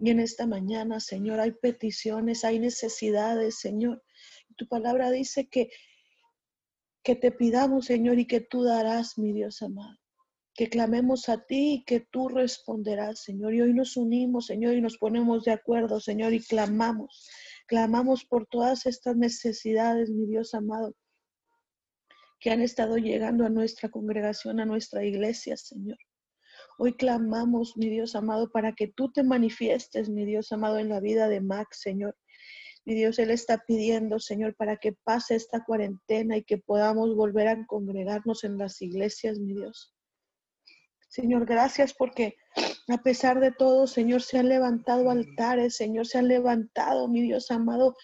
Y 0.00 0.10
en 0.10 0.20
esta 0.20 0.46
mañana, 0.46 1.00
Señor, 1.00 1.40
hay 1.40 1.50
peticiones, 1.50 2.44
hay 2.44 2.60
necesidades, 2.60 3.58
Señor. 3.58 4.04
Tu 4.56 4.68
palabra 4.68 5.10
dice 5.10 5.48
que, 5.48 5.70
que 7.08 7.16
te 7.16 7.32
pidamos, 7.32 7.86
Señor, 7.86 8.18
y 8.18 8.26
que 8.26 8.42
tú 8.42 8.64
darás, 8.64 9.16
mi 9.16 9.32
Dios 9.32 9.62
amado. 9.62 9.96
Que 10.52 10.68
clamemos 10.68 11.30
a 11.30 11.42
ti 11.46 11.76
y 11.76 11.84
que 11.86 12.00
tú 12.00 12.28
responderás, 12.28 13.22
Señor. 13.22 13.54
Y 13.54 13.62
hoy 13.62 13.72
nos 13.72 13.96
unimos, 13.96 14.44
Señor, 14.44 14.74
y 14.74 14.82
nos 14.82 14.98
ponemos 14.98 15.44
de 15.44 15.52
acuerdo, 15.52 16.00
Señor, 16.00 16.34
y 16.34 16.44
clamamos. 16.44 17.26
Clamamos 17.66 18.26
por 18.26 18.46
todas 18.46 18.84
estas 18.84 19.16
necesidades, 19.16 20.10
mi 20.10 20.26
Dios 20.26 20.52
amado 20.52 20.92
que 22.40 22.50
han 22.50 22.60
estado 22.60 22.98
llegando 22.98 23.46
a 23.46 23.48
nuestra 23.48 23.88
congregación, 23.88 24.60
a 24.60 24.66
nuestra 24.66 25.02
iglesia, 25.02 25.56
Señor. 25.56 25.96
Hoy 26.76 26.92
clamamos, 26.92 27.74
mi 27.78 27.88
Dios 27.88 28.16
amado, 28.16 28.50
para 28.50 28.74
que 28.74 28.88
tú 28.88 29.10
te 29.10 29.22
manifiestes, 29.22 30.10
mi 30.10 30.26
Dios 30.26 30.52
amado, 30.52 30.78
en 30.78 30.90
la 30.90 31.00
vida 31.00 31.26
de 31.28 31.40
Max, 31.40 31.80
Señor. 31.80 32.18
Mi 32.88 32.94
Dios, 32.94 33.18
Él 33.18 33.30
está 33.30 33.66
pidiendo, 33.66 34.18
Señor, 34.18 34.56
para 34.56 34.78
que 34.78 34.94
pase 34.94 35.34
esta 35.34 35.62
cuarentena 35.62 36.38
y 36.38 36.42
que 36.42 36.56
podamos 36.56 37.14
volver 37.14 37.46
a 37.46 37.66
congregarnos 37.66 38.44
en 38.44 38.56
las 38.56 38.80
iglesias, 38.80 39.38
mi 39.38 39.52
Dios. 39.52 39.94
Señor, 41.10 41.44
gracias 41.44 41.92
porque 41.92 42.36
a 42.88 42.96
pesar 43.02 43.40
de 43.40 43.52
todo, 43.52 43.86
Señor, 43.86 44.22
se 44.22 44.38
han 44.38 44.48
levantado 44.48 45.10
altares, 45.10 45.76
Señor, 45.76 46.06
se 46.06 46.16
han 46.16 46.28
levantado, 46.28 47.08
mi 47.08 47.20
Dios 47.20 47.50
amado, 47.50 47.94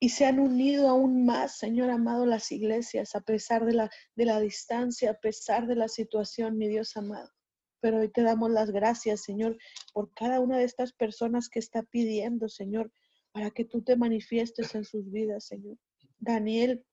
y 0.00 0.08
se 0.08 0.26
han 0.26 0.40
unido 0.40 0.88
aún 0.88 1.24
más, 1.24 1.56
Señor 1.56 1.90
amado, 1.90 2.26
las 2.26 2.50
iglesias, 2.50 3.14
a 3.14 3.20
pesar 3.20 3.66
de 3.66 3.74
la, 3.74 3.90
de 4.16 4.24
la 4.24 4.40
distancia, 4.40 5.12
a 5.12 5.20
pesar 5.20 5.68
de 5.68 5.76
la 5.76 5.86
situación, 5.86 6.58
mi 6.58 6.66
Dios 6.66 6.96
amado. 6.96 7.30
Pero 7.78 8.00
hoy 8.00 8.08
te 8.08 8.22
damos 8.22 8.50
las 8.50 8.72
gracias, 8.72 9.22
Señor, 9.22 9.56
por 9.92 10.12
cada 10.12 10.40
una 10.40 10.58
de 10.58 10.64
estas 10.64 10.92
personas 10.92 11.48
que 11.48 11.60
está 11.60 11.84
pidiendo, 11.84 12.48
Señor, 12.48 12.90
para 13.34 13.50
que 13.50 13.64
tú 13.64 13.82
te 13.82 13.96
manifiestes 13.96 14.76
en 14.76 14.84
sus 14.84 15.10
vidas, 15.10 15.46
Señor. 15.46 15.76
Daniel 16.20 16.86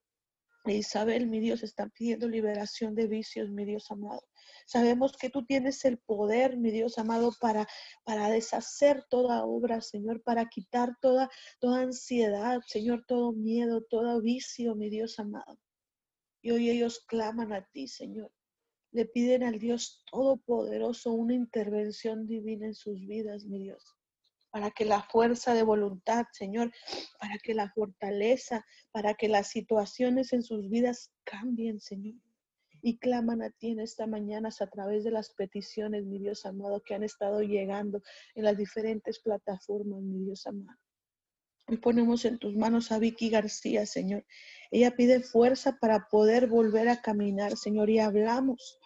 e 0.66 0.74
Isabel, 0.74 1.28
mi 1.28 1.40
Dios, 1.40 1.62
están 1.62 1.92
pidiendo 1.92 2.28
liberación 2.28 2.96
de 2.96 3.06
vicios, 3.06 3.52
mi 3.52 3.64
Dios 3.64 3.92
amado. 3.92 4.24
Sabemos 4.66 5.16
que 5.18 5.30
tú 5.30 5.46
tienes 5.46 5.86
el 5.86 6.00
poder, 6.00 6.58
mi 6.58 6.72
Dios 6.72 6.98
amado, 6.98 7.32
para, 7.40 7.68
para 8.04 8.28
deshacer 8.30 9.06
toda 9.08 9.46
obra, 9.46 9.82
Señor, 9.82 10.24
para 10.24 10.50
quitar 10.50 10.98
toda, 11.00 11.30
toda 11.60 11.82
ansiedad, 11.82 12.60
Señor, 12.66 13.06
todo 13.08 13.34
miedo, 13.34 13.84
todo 13.84 14.20
vicio, 14.20 14.74
mi 14.74 14.90
Dios 14.90 15.20
amado. 15.20 15.60
Y 16.42 16.50
hoy 16.50 16.72
ellos 16.72 17.06
claman 17.08 17.54
a 17.54 17.68
ti, 17.68 17.88
Señor. 17.88 18.32
Le 18.92 19.06
piden 19.06 19.44
al 19.44 19.60
Dios 19.60 20.04
Todopoderoso 20.12 21.12
una 21.12 21.36
intervención 21.36 22.26
divina 22.26 22.66
en 22.66 22.74
sus 22.74 23.00
vidas, 23.06 23.46
mi 23.46 23.60
Dios 23.60 23.96
para 24.52 24.72
que 24.72 24.86
la 24.86 25.02
fuerza 25.02 25.54
de 25.54 25.64
voluntad, 25.64 26.26
Señor, 26.34 26.72
para 27.20 27.38
que 27.38 27.54
la 27.54 27.72
fortaleza, 27.72 28.66
para 28.92 29.14
que 29.14 29.28
las 29.28 29.48
situaciones 29.48 30.34
en 30.34 30.44
sus 30.44 30.70
vidas 30.70 31.12
cambien, 31.24 31.80
Señor 31.80 32.16
y 32.82 32.98
claman 32.98 33.42
a 33.42 33.52
ti 33.52 33.72
en 33.72 33.80
esta 33.80 34.08
mañana 34.08 34.50
a 34.60 34.68
través 34.68 35.04
de 35.04 35.12
las 35.12 35.30
peticiones, 35.34 36.06
mi 36.06 36.20
Dios 36.20 36.46
amado, 36.46 36.82
que 36.82 36.96
han 36.96 37.04
estado 37.04 37.42
llegando 37.42 38.02
en 38.36 38.44
las 38.44 38.58
diferentes 38.58 39.20
plataformas, 39.20 40.02
mi 40.02 40.26
Dios 40.26 40.48
amado. 40.48 40.80
Hoy 41.68 41.78
ponemos 41.78 42.26
en 42.26 42.38
tus 42.38 42.56
manos 42.56 42.92
a 42.92 43.00
Vicky 43.00 43.30
García, 43.30 43.86
Señor. 43.86 44.26
Ella 44.72 44.96
pide 44.96 45.22
fuerza 45.22 45.78
para 45.80 46.08
poder 46.10 46.48
volver 46.48 46.90
a 46.90 47.02
caminar, 47.02 47.56
Señor, 47.56 47.90
y 47.90 48.00
hablamos. 48.00 48.80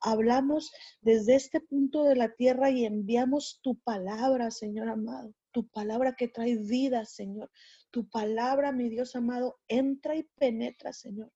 Hablamos 0.00 0.72
desde 1.00 1.34
este 1.34 1.60
punto 1.60 2.04
de 2.04 2.16
la 2.16 2.34
tierra 2.34 2.70
y 2.70 2.84
enviamos 2.84 3.60
tu 3.62 3.78
palabra, 3.80 4.50
Señor 4.50 4.88
amado. 4.88 5.34
Tu 5.52 5.68
palabra 5.68 6.14
que 6.16 6.28
trae 6.28 6.56
vida, 6.56 7.04
Señor. 7.04 7.50
Tu 7.90 8.08
palabra, 8.08 8.72
mi 8.72 8.88
Dios 8.88 9.16
amado, 9.16 9.58
entra 9.68 10.16
y 10.16 10.22
penetra, 10.38 10.92
Señor, 10.92 11.32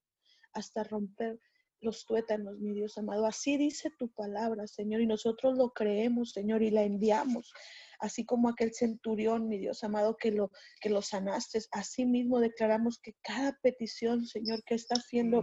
hasta 0.52 0.84
romper 0.84 1.40
los 1.84 2.06
tuétanos, 2.06 2.58
mi 2.58 2.74
Dios 2.74 2.98
amado. 2.98 3.26
Así 3.26 3.56
dice 3.56 3.90
tu 3.98 4.10
palabra, 4.10 4.66
Señor, 4.66 5.00
y 5.02 5.06
nosotros 5.06 5.56
lo 5.56 5.70
creemos, 5.70 6.32
Señor, 6.32 6.62
y 6.62 6.70
la 6.70 6.82
enviamos. 6.82 7.52
Así 8.00 8.24
como 8.24 8.48
aquel 8.48 8.72
centurión, 8.74 9.48
mi 9.48 9.58
Dios 9.58 9.84
amado, 9.84 10.16
que 10.16 10.32
lo, 10.32 10.50
que 10.80 10.90
lo 10.90 11.02
sanaste. 11.02 11.60
Así 11.70 12.06
mismo 12.06 12.40
declaramos 12.40 12.98
que 12.98 13.14
cada 13.22 13.56
petición, 13.62 14.26
Señor, 14.26 14.64
que 14.64 14.74
está 14.74 14.96
siendo, 14.96 15.42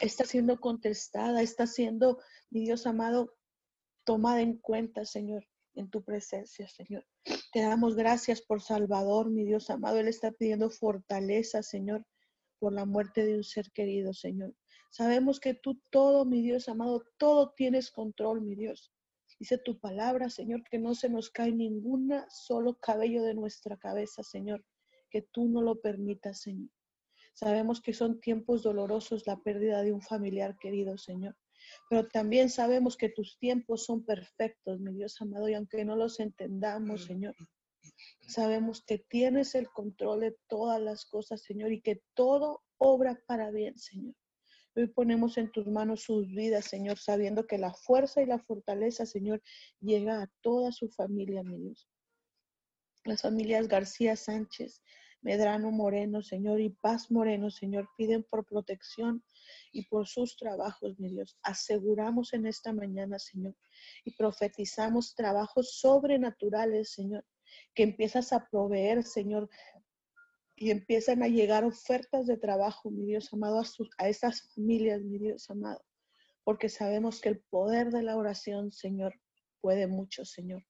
está 0.00 0.24
siendo 0.24 0.60
contestada, 0.60 1.42
está 1.42 1.66
siendo, 1.66 2.18
mi 2.50 2.60
Dios 2.60 2.86
amado, 2.86 3.36
tomada 4.04 4.40
en 4.40 4.56
cuenta, 4.58 5.04
Señor, 5.04 5.46
en 5.74 5.90
tu 5.90 6.02
presencia, 6.02 6.68
Señor. 6.68 7.06
Te 7.52 7.60
damos 7.60 7.96
gracias 7.96 8.40
por 8.42 8.62
Salvador, 8.62 9.30
mi 9.30 9.44
Dios 9.44 9.70
amado. 9.70 9.98
Él 9.98 10.08
está 10.08 10.32
pidiendo 10.32 10.70
fortaleza, 10.70 11.62
Señor 11.62 12.04
por 12.58 12.72
la 12.72 12.84
muerte 12.84 13.24
de 13.24 13.36
un 13.36 13.44
ser 13.44 13.70
querido, 13.72 14.12
Señor. 14.12 14.54
Sabemos 14.90 15.40
que 15.40 15.54
tú 15.54 15.80
todo, 15.90 16.24
mi 16.24 16.42
Dios 16.42 16.68
amado, 16.68 17.04
todo 17.18 17.52
tienes 17.56 17.90
control, 17.90 18.42
mi 18.42 18.54
Dios. 18.54 18.92
Dice 19.38 19.58
tu 19.58 19.78
palabra, 19.78 20.30
Señor, 20.30 20.64
que 20.64 20.78
no 20.78 20.94
se 20.94 21.08
nos 21.08 21.30
cae 21.30 21.52
ninguna 21.52 22.26
solo 22.30 22.74
cabello 22.74 23.22
de 23.22 23.34
nuestra 23.34 23.76
cabeza, 23.76 24.22
Señor, 24.22 24.64
que 25.10 25.22
tú 25.22 25.48
no 25.48 25.62
lo 25.62 25.80
permitas, 25.80 26.40
Señor. 26.40 26.70
Sabemos 27.38 27.80
que 27.80 27.92
son 27.92 28.20
tiempos 28.20 28.62
dolorosos 28.62 29.26
la 29.26 29.36
pérdida 29.36 29.82
de 29.82 29.92
un 29.92 30.02
familiar 30.02 30.56
querido, 30.58 30.98
Señor. 30.98 31.36
Pero 31.88 32.08
también 32.08 32.50
sabemos 32.50 32.96
que 32.96 33.10
tus 33.10 33.38
tiempos 33.38 33.84
son 33.84 34.04
perfectos, 34.04 34.80
mi 34.80 34.92
Dios 34.92 35.20
amado, 35.20 35.48
y 35.48 35.54
aunque 35.54 35.84
no 35.84 35.94
los 35.94 36.18
entendamos, 36.18 37.04
Señor, 37.04 37.36
Sabemos 38.26 38.82
que 38.84 38.98
tienes 38.98 39.54
el 39.54 39.68
control 39.70 40.20
de 40.20 40.36
todas 40.48 40.80
las 40.80 41.06
cosas, 41.06 41.42
Señor, 41.42 41.72
y 41.72 41.80
que 41.80 42.02
todo 42.14 42.62
obra 42.76 43.20
para 43.26 43.50
bien, 43.50 43.78
Señor. 43.78 44.14
Hoy 44.76 44.86
ponemos 44.88 45.38
en 45.38 45.50
tus 45.50 45.66
manos 45.66 46.02
sus 46.02 46.28
vidas, 46.28 46.66
Señor, 46.66 46.98
sabiendo 46.98 47.46
que 47.46 47.58
la 47.58 47.72
fuerza 47.72 48.22
y 48.22 48.26
la 48.26 48.38
fortaleza, 48.38 49.06
Señor, 49.06 49.42
llega 49.80 50.22
a 50.22 50.30
toda 50.42 50.72
su 50.72 50.88
familia, 50.90 51.42
mi 51.42 51.58
Dios. 51.58 51.88
Las 53.04 53.22
familias 53.22 53.68
García 53.68 54.14
Sánchez, 54.14 54.82
Medrano 55.20 55.70
Moreno, 55.70 56.22
Señor, 56.22 56.60
y 56.60 56.70
Paz 56.70 57.10
Moreno, 57.10 57.50
Señor, 57.50 57.88
piden 57.96 58.22
por 58.22 58.46
protección 58.46 59.24
y 59.72 59.86
por 59.86 60.06
sus 60.06 60.36
trabajos, 60.36 60.98
mi 60.98 61.10
Dios. 61.10 61.36
Aseguramos 61.42 62.32
en 62.34 62.46
esta 62.46 62.72
mañana, 62.72 63.18
Señor, 63.18 63.56
y 64.04 64.16
profetizamos 64.16 65.14
trabajos 65.14 65.78
sobrenaturales, 65.80 66.92
Señor, 66.92 67.24
que 67.74 67.82
empiezas 67.82 68.32
a 68.32 68.48
proveer, 68.48 69.02
Señor, 69.02 69.48
y 70.54 70.70
empiezan 70.70 71.22
a 71.22 71.28
llegar 71.28 71.64
ofertas 71.64 72.26
de 72.26 72.36
trabajo, 72.36 72.90
mi 72.90 73.06
Dios 73.06 73.32
amado, 73.32 73.60
a, 73.60 73.64
a 73.98 74.08
esas 74.08 74.52
familias, 74.54 75.02
mi 75.02 75.18
Dios 75.18 75.48
amado, 75.50 75.84
porque 76.44 76.68
sabemos 76.68 77.20
que 77.20 77.28
el 77.28 77.40
poder 77.50 77.90
de 77.90 78.02
la 78.02 78.16
oración, 78.16 78.72
Señor, 78.72 79.14
puede 79.60 79.86
mucho, 79.86 80.24
Señor. 80.24 80.67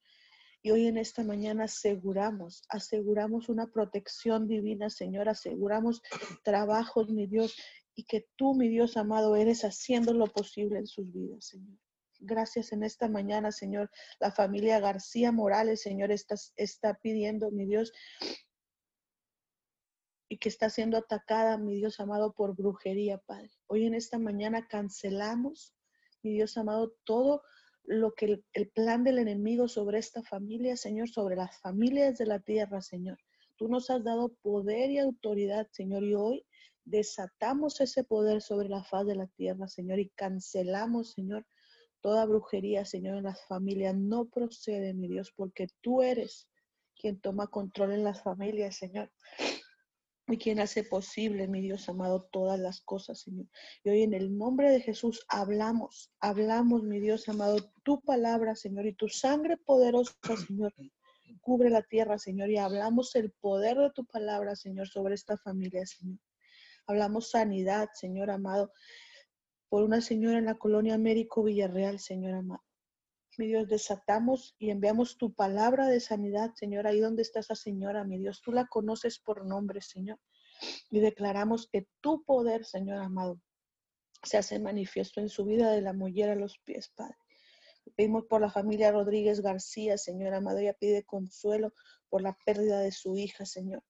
Hoy 0.70 0.86
en 0.86 0.98
esta 0.98 1.22
mañana 1.24 1.64
aseguramos, 1.64 2.62
aseguramos 2.68 3.48
una 3.48 3.66
protección 3.66 4.46
divina, 4.46 4.90
Señor, 4.90 5.28
aseguramos 5.28 6.02
trabajos, 6.42 7.10
mi 7.10 7.26
Dios, 7.26 7.56
y 7.94 8.04
que 8.04 8.28
tú, 8.36 8.54
mi 8.54 8.68
Dios 8.68 8.96
amado, 8.96 9.36
eres 9.36 9.64
haciendo 9.64 10.12
lo 10.12 10.26
posible 10.26 10.78
en 10.78 10.86
sus 10.86 11.12
vidas, 11.12 11.46
Señor. 11.46 11.78
Gracias 12.20 12.72
en 12.72 12.82
esta 12.82 13.08
mañana, 13.08 13.52
Señor. 13.52 13.90
La 14.18 14.32
familia 14.32 14.80
García 14.80 15.32
Morales, 15.32 15.82
Señor, 15.82 16.10
está, 16.10 16.34
está 16.56 16.94
pidiendo, 16.94 17.50
mi 17.50 17.64
Dios, 17.64 17.92
y 20.28 20.38
que 20.38 20.48
está 20.48 20.68
siendo 20.68 20.98
atacada, 20.98 21.56
mi 21.56 21.76
Dios 21.76 22.00
amado, 22.00 22.34
por 22.34 22.54
brujería, 22.54 23.18
Padre. 23.18 23.50
Hoy 23.66 23.86
en 23.86 23.94
esta 23.94 24.18
mañana 24.18 24.66
cancelamos, 24.68 25.74
mi 26.22 26.32
Dios 26.32 26.56
amado, 26.56 26.94
todo 27.04 27.42
lo 27.88 28.14
que 28.14 28.42
el, 28.52 28.68
plan 28.70 29.02
del 29.02 29.18
enemigo 29.18 29.66
sobre 29.66 29.98
esta 29.98 30.22
familia, 30.22 30.76
Señor, 30.76 31.08
sobre 31.08 31.36
las 31.36 31.58
familias 31.60 32.18
de 32.18 32.26
la 32.26 32.38
tierra, 32.38 32.80
Señor. 32.80 33.18
Tú 33.56 33.68
nos 33.68 33.90
has 33.90 34.04
dado 34.04 34.34
poder 34.42 34.90
y 34.90 34.98
autoridad, 34.98 35.66
Señor, 35.72 36.04
y 36.04 36.14
hoy 36.14 36.46
desatamos 36.84 37.80
ese 37.80 38.04
poder 38.04 38.40
sobre 38.42 38.68
la 38.68 38.84
faz 38.84 39.06
de 39.06 39.16
la 39.16 39.26
tierra, 39.26 39.68
Señor, 39.68 39.98
y 39.98 40.10
cancelamos, 40.10 41.12
Señor, 41.12 41.44
Toda 42.00 42.26
brujería, 42.26 42.84
Señor, 42.84 43.16
en 43.16 43.24
las 43.24 43.44
familias 43.46 43.94
no 43.96 44.28
procede, 44.28 44.94
mi 44.94 45.08
Dios, 45.08 45.32
porque 45.34 45.66
tú 45.80 46.02
eres 46.02 46.48
quien 46.94 47.20
toma 47.20 47.48
control 47.48 47.92
en 47.92 48.04
las 48.04 48.22
familias, 48.22 48.76
Señor. 48.76 49.10
Y 50.30 50.36
quien 50.36 50.60
hace 50.60 50.84
posible, 50.84 51.48
mi 51.48 51.62
Dios 51.62 51.88
amado, 51.88 52.28
todas 52.30 52.60
las 52.60 52.82
cosas, 52.82 53.20
Señor. 53.20 53.46
Y 53.82 53.88
hoy 53.88 54.02
en 54.02 54.12
el 54.12 54.36
nombre 54.36 54.70
de 54.70 54.80
Jesús 54.80 55.24
hablamos, 55.28 56.12
hablamos, 56.20 56.82
mi 56.82 57.00
Dios 57.00 57.28
amado, 57.30 57.72
tu 57.82 58.02
palabra, 58.02 58.54
Señor, 58.54 58.86
y 58.86 58.92
tu 58.92 59.08
sangre 59.08 59.56
poderosa, 59.56 60.12
Señor, 60.46 60.74
cubre 61.40 61.70
la 61.70 61.82
tierra, 61.82 62.18
Señor, 62.18 62.50
y 62.50 62.58
hablamos 62.58 63.14
el 63.16 63.32
poder 63.32 63.78
de 63.78 63.90
tu 63.90 64.04
palabra, 64.04 64.54
Señor, 64.54 64.86
sobre 64.86 65.14
esta 65.14 65.38
familia, 65.38 65.86
Señor. 65.86 66.18
Hablamos 66.86 67.30
sanidad, 67.30 67.88
Señor 67.94 68.30
amado, 68.30 68.70
por 69.70 69.82
una 69.82 70.02
señora 70.02 70.38
en 70.38 70.44
la 70.44 70.58
colonia 70.58 70.94
Américo 70.94 71.42
Villarreal, 71.42 72.00
Señor 72.00 72.34
amado. 72.34 72.67
Mi 73.38 73.46
Dios, 73.46 73.68
desatamos 73.68 74.56
y 74.58 74.70
enviamos 74.70 75.16
tu 75.16 75.32
palabra 75.32 75.86
de 75.86 76.00
sanidad, 76.00 76.54
Señor, 76.56 76.88
ahí 76.88 76.98
donde 76.98 77.22
está 77.22 77.38
esa 77.38 77.54
señora, 77.54 78.02
mi 78.02 78.18
Dios. 78.18 78.42
Tú 78.42 78.50
la 78.50 78.66
conoces 78.66 79.20
por 79.20 79.46
nombre, 79.46 79.80
Señor. 79.80 80.18
Y 80.90 80.98
declaramos 80.98 81.68
que 81.68 81.86
tu 82.00 82.24
poder, 82.24 82.64
Señor 82.64 82.98
amado, 82.98 83.40
se 84.24 84.38
hace 84.38 84.58
manifiesto 84.58 85.20
en 85.20 85.28
su 85.28 85.44
vida 85.44 85.70
de 85.70 85.82
la 85.82 85.92
mujer 85.92 86.30
a 86.30 86.34
los 86.34 86.58
pies, 86.58 86.90
Padre. 86.96 87.14
Pedimos 87.94 88.24
por 88.24 88.40
la 88.40 88.50
familia 88.50 88.90
Rodríguez 88.90 89.40
García, 89.40 89.98
Señor 89.98 90.34
amado. 90.34 90.58
Ella 90.58 90.74
pide 90.74 91.04
consuelo 91.04 91.72
por 92.08 92.22
la 92.22 92.36
pérdida 92.44 92.80
de 92.80 92.90
su 92.90 93.16
hija, 93.16 93.46
Señor. 93.46 93.84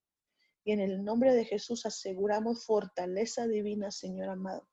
Y 0.63 0.73
en 0.73 0.79
el 0.79 1.03
nombre 1.03 1.33
de 1.33 1.45
Jesús 1.45 1.87
aseguramos 1.87 2.65
fortaleza 2.65 3.47
divina, 3.47 3.89
Señor 3.89 4.29
amado 4.29 4.69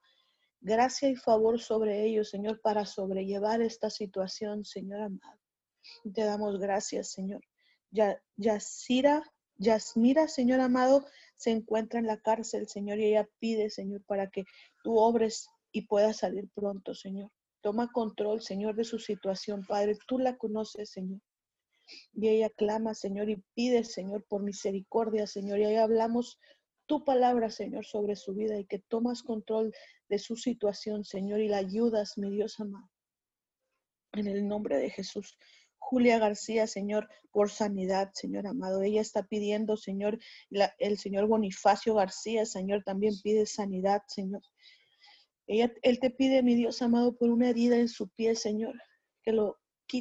gracia 0.61 1.09
y 1.09 1.16
favor 1.16 1.61
sobre 1.61 2.05
ellos, 2.05 2.31
Señor, 2.31 2.61
para 2.61 2.87
sobrellevar 2.87 3.61
esta 3.62 3.90
situación, 3.90 4.64
Señor 4.64 5.01
amado. 5.01 5.40
Te 6.14 6.25
damos 6.25 6.59
gracias, 6.59 7.12
Señor. 7.12 7.42
Ya, 7.90 8.21
Yasira, 8.37 9.23
Yasmira, 9.59 10.29
Señor 10.29 10.61
amado, 10.61 11.07
se 11.37 11.51
encuentra 11.51 11.99
en 11.99 12.07
la 12.07 12.19
cárcel, 12.19 12.69
Señor, 12.69 12.99
y 12.99 13.07
ella 13.07 13.29
pide, 13.38 13.71
Señor, 13.71 14.03
para 14.05 14.29
que 14.29 14.45
tú 14.83 14.99
obres 14.99 15.49
y 15.73 15.83
pueda 15.83 16.12
salir 16.12 16.49
pronto, 16.55 16.95
Señor. 16.95 17.31
Toma 17.61 17.90
control, 17.90 18.42
Señor, 18.42 18.77
de 18.77 18.85
su 18.85 18.99
situación, 18.99 19.64
Padre. 19.66 19.99
Tú 20.07 20.19
la 20.19 20.37
conoces, 20.37 20.90
Señor. 20.90 21.21
Y 22.12 22.29
ella 22.29 22.51
clama, 22.51 22.95
Señor, 22.95 23.29
y 23.29 23.42
pide, 23.55 23.85
Señor, 23.85 24.25
por 24.29 24.42
misericordia, 24.42 25.27
Señor. 25.27 25.59
Y 25.59 25.64
ahí 25.64 25.77
hablamos 25.77 26.38
tu 26.87 27.05
palabra, 27.05 27.51
Señor, 27.51 27.85
sobre 27.85 28.16
su 28.16 28.35
vida 28.35 28.59
y 28.59 28.64
que 28.64 28.79
tomas 28.79 29.22
control 29.22 29.72
de 30.09 30.18
su 30.18 30.37
situación, 30.37 31.05
Señor, 31.05 31.40
y 31.40 31.49
la 31.49 31.59
ayudas, 31.59 32.16
mi 32.16 32.31
Dios 32.31 32.59
amado. 32.61 32.88
En 34.12 34.27
el 34.27 34.46
nombre 34.46 34.77
de 34.79 34.90
Jesús. 34.90 35.37
Julia 35.79 36.18
García, 36.18 36.66
Señor, 36.66 37.09
por 37.31 37.51
sanidad, 37.51 38.11
Señor 38.14 38.46
amado. 38.46 38.83
Ella 38.83 39.01
está 39.01 39.25
pidiendo, 39.25 39.77
Señor, 39.77 40.18
el 40.79 40.99
Señor 40.99 41.27
Bonifacio 41.27 41.94
García, 41.94 42.46
Señor, 42.46 42.83
también 42.83 43.14
pide 43.22 43.46
sanidad, 43.46 44.03
Señor. 44.09 44.42
Ella, 45.46 45.72
él 45.83 46.01
te 46.01 46.11
pide, 46.11 46.42
mi 46.42 46.55
Dios 46.55 46.83
amado, 46.83 47.16
por 47.16 47.31
una 47.31 47.51
herida 47.51 47.77
en 47.77 47.88
su 47.88 48.09
pie, 48.09 48.35
Señor, 48.35 48.75
que 49.22 49.33
lo 49.33 49.59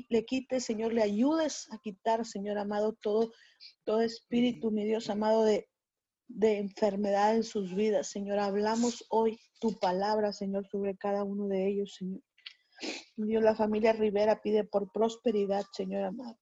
le 0.09 0.25
quite, 0.25 0.59
Señor, 0.59 0.93
le 0.93 1.03
ayudes 1.03 1.67
a 1.71 1.77
quitar, 1.77 2.25
Señor 2.25 2.57
amado, 2.57 2.93
todo, 2.93 3.31
todo 3.83 4.01
espíritu, 4.01 4.71
mi 4.71 4.85
Dios 4.85 5.09
amado, 5.09 5.43
de, 5.43 5.67
de 6.27 6.57
enfermedad 6.57 7.35
en 7.35 7.43
sus 7.43 7.75
vidas, 7.75 8.07
Señor. 8.07 8.39
Hablamos 8.39 9.05
hoy 9.09 9.39
tu 9.59 9.77
palabra, 9.79 10.33
Señor, 10.33 10.67
sobre 10.67 10.97
cada 10.97 11.23
uno 11.23 11.47
de 11.47 11.67
ellos, 11.67 11.95
Señor. 11.95 12.21
Dios, 13.15 13.43
la 13.43 13.55
familia 13.55 13.93
Rivera 13.93 14.41
pide 14.41 14.63
por 14.63 14.91
prosperidad, 14.91 15.65
Señor 15.71 16.03
amado. 16.03 16.37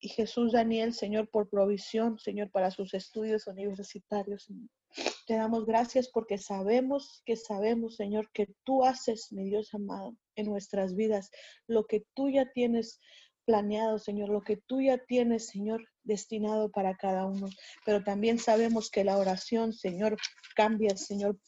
Y 0.00 0.08
Jesús 0.08 0.52
Daniel, 0.52 0.94
Señor, 0.94 1.28
por 1.30 1.48
provisión, 1.48 2.18
Señor, 2.18 2.50
para 2.50 2.70
sus 2.70 2.94
estudios 2.94 3.46
universitarios, 3.46 4.44
Señor. 4.44 4.68
Te 5.26 5.34
damos 5.34 5.66
gracias 5.66 6.08
porque 6.08 6.38
sabemos 6.38 7.22
que 7.26 7.36
sabemos, 7.36 7.96
Señor, 7.96 8.30
que 8.32 8.54
tú 8.64 8.84
haces, 8.84 9.32
mi 9.32 9.44
Dios 9.44 9.74
amado, 9.74 10.16
en 10.36 10.46
nuestras 10.46 10.94
vidas 10.94 11.30
lo 11.66 11.84
que 11.86 12.04
tú 12.14 12.30
ya 12.30 12.50
tienes 12.52 13.00
planeado, 13.44 13.98
Señor, 13.98 14.28
lo 14.28 14.42
que 14.42 14.56
tú 14.56 14.80
ya 14.80 14.98
tienes, 14.98 15.48
Señor, 15.48 15.84
destinado 16.06 16.70
para 16.70 16.96
cada 16.96 17.26
uno. 17.26 17.48
Pero 17.84 18.02
también 18.02 18.38
sabemos 18.38 18.90
que 18.90 19.04
la 19.04 19.18
oración, 19.18 19.72
Señor, 19.72 20.16
cambia, 20.54 20.96
Señor, 20.96 21.38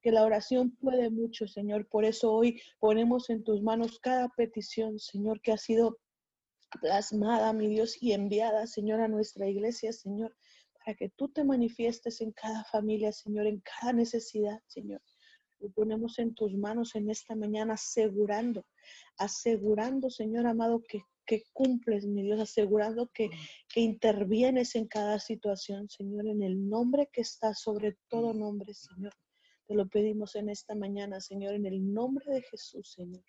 que 0.00 0.10
la 0.10 0.24
oración 0.24 0.76
puede 0.76 1.10
mucho, 1.10 1.46
Señor. 1.46 1.88
Por 1.88 2.04
eso 2.04 2.32
hoy 2.32 2.60
ponemos 2.80 3.30
en 3.30 3.44
tus 3.44 3.62
manos 3.62 3.98
cada 4.00 4.28
petición, 4.30 4.98
Señor, 4.98 5.40
que 5.40 5.52
ha 5.52 5.58
sido 5.58 5.98
plasmada, 6.80 7.52
mi 7.52 7.68
Dios, 7.68 7.96
y 8.00 8.12
enviada, 8.12 8.66
Señor, 8.66 9.00
a 9.00 9.08
nuestra 9.08 9.48
iglesia, 9.48 9.92
Señor, 9.92 10.34
para 10.78 10.96
que 10.96 11.10
tú 11.10 11.28
te 11.28 11.44
manifiestes 11.44 12.20
en 12.20 12.32
cada 12.32 12.64
familia, 12.64 13.12
Señor, 13.12 13.46
en 13.46 13.60
cada 13.60 13.92
necesidad, 13.92 14.58
Señor. 14.66 15.00
Lo 15.60 15.70
ponemos 15.70 16.18
en 16.18 16.34
tus 16.34 16.52
manos 16.54 16.96
en 16.96 17.08
esta 17.08 17.36
mañana, 17.36 17.74
asegurando, 17.74 18.66
asegurando, 19.16 20.10
Señor 20.10 20.46
amado, 20.46 20.82
que 20.82 21.02
que 21.26 21.44
cumples, 21.52 22.06
mi 22.06 22.22
Dios, 22.22 22.40
asegurando 22.40 23.08
que, 23.12 23.30
que 23.68 23.80
intervienes 23.80 24.74
en 24.74 24.86
cada 24.86 25.18
situación, 25.18 25.88
Señor, 25.88 26.26
en 26.26 26.42
el 26.42 26.68
nombre 26.68 27.08
que 27.12 27.20
está 27.20 27.54
sobre 27.54 27.96
todo 28.08 28.34
nombre, 28.34 28.74
Señor. 28.74 29.12
Te 29.66 29.74
lo 29.74 29.88
pedimos 29.88 30.34
en 30.36 30.48
esta 30.48 30.74
mañana, 30.74 31.20
Señor, 31.20 31.54
en 31.54 31.66
el 31.66 31.92
nombre 31.92 32.24
de 32.26 32.42
Jesús, 32.42 32.92
Señor. 32.92 33.24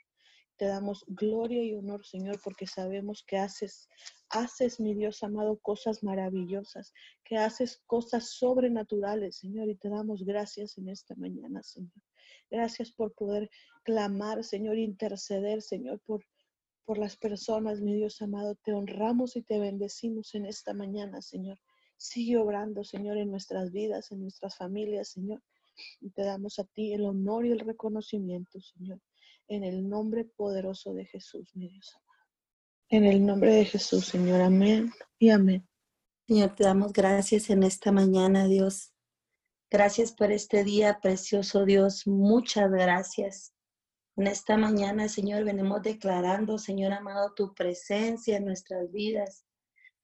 Te 0.57 0.65
damos 0.65 1.03
gloria 1.07 1.63
y 1.63 1.73
honor, 1.73 2.05
Señor, 2.05 2.39
porque 2.43 2.67
sabemos 2.67 3.23
que 3.27 3.37
haces, 3.37 3.87
haces, 4.29 4.79
mi 4.79 4.93
Dios 4.93 5.23
amado, 5.23 5.59
cosas 5.59 6.03
maravillosas, 6.03 6.93
que 7.23 7.37
haces 7.37 7.81
cosas 7.87 8.29
sobrenaturales, 8.31 9.37
Señor, 9.37 9.69
y 9.69 9.75
te 9.75 9.89
damos 9.89 10.23
gracias 10.23 10.77
en 10.77 10.89
esta 10.89 11.15
mañana, 11.15 11.63
Señor. 11.63 11.91
Gracias 12.51 12.91
por 12.91 13.13
poder 13.13 13.49
clamar, 13.83 14.43
Señor, 14.43 14.77
interceder, 14.77 15.61
Señor, 15.61 15.99
por 16.05 16.23
por 16.85 16.97
las 16.97 17.17
personas, 17.17 17.81
mi 17.81 17.95
Dios 17.95 18.21
amado. 18.21 18.55
Te 18.63 18.73
honramos 18.73 19.35
y 19.35 19.41
te 19.41 19.59
bendecimos 19.59 20.35
en 20.35 20.45
esta 20.45 20.73
mañana, 20.73 21.21
Señor. 21.21 21.59
Sigue 21.97 22.37
obrando, 22.37 22.83
Señor, 22.83 23.17
en 23.17 23.31
nuestras 23.31 23.71
vidas, 23.71 24.11
en 24.11 24.21
nuestras 24.21 24.57
familias, 24.57 25.09
Señor. 25.09 25.41
Y 26.01 26.09
te 26.11 26.23
damos 26.23 26.59
a 26.59 26.65
ti 26.65 26.93
el 26.93 27.05
honor 27.05 27.45
y 27.45 27.51
el 27.51 27.59
reconocimiento, 27.59 28.59
Señor. 28.61 28.99
En 29.47 29.63
el 29.63 29.87
nombre 29.87 30.25
poderoso 30.25 30.93
de 30.93 31.05
Jesús, 31.05 31.49
mi 31.55 31.69
Dios 31.69 31.95
amado. 31.95 32.13
En 32.89 33.05
el 33.05 33.25
nombre 33.25 33.53
de 33.53 33.65
Jesús, 33.65 34.05
Señor. 34.05 34.41
Amén 34.41 34.91
y 35.19 35.29
amén. 35.29 35.67
Señor, 36.27 36.55
te 36.55 36.63
damos 36.63 36.93
gracias 36.93 37.49
en 37.49 37.63
esta 37.63 37.91
mañana, 37.91 38.47
Dios. 38.47 38.93
Gracias 39.69 40.13
por 40.13 40.31
este 40.31 40.63
día 40.63 40.99
precioso, 41.01 41.65
Dios. 41.65 42.05
Muchas 42.05 42.69
gracias. 42.69 43.52
En 44.15 44.27
esta 44.27 44.57
mañana, 44.57 45.09
Señor, 45.09 45.43
venimos 45.43 45.81
declarando, 45.81 46.59
Señor 46.59 46.93
amado, 46.93 47.33
tu 47.33 47.55
presencia 47.55 48.37
en 48.37 48.45
nuestras 48.45 48.91
vidas. 48.91 49.43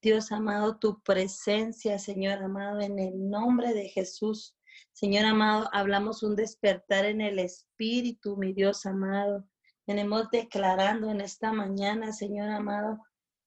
Dios 0.02 0.32
amado, 0.32 0.80
tu 0.80 1.00
presencia, 1.04 2.00
Señor 2.00 2.42
amado, 2.42 2.80
en 2.82 2.98
el 2.98 3.30
nombre 3.30 3.72
de 3.76 3.88
Jesús. 3.88 4.56
Señor 4.94 5.26
amado, 5.26 5.70
hablamos 5.74 6.24
un 6.24 6.36
despertar 6.36 7.06
en 7.06 7.22
el 7.22 7.38
Espíritu, 7.38 8.36
mi 8.36 8.52
Dios 8.52 8.88
amado. 8.88 9.46
Venimos 9.86 10.32
declarando 10.32 11.12
en 11.12 11.22
esta 11.22 11.52
mañana, 11.52 12.12
Señor 12.12 12.50
amado, 12.50 12.98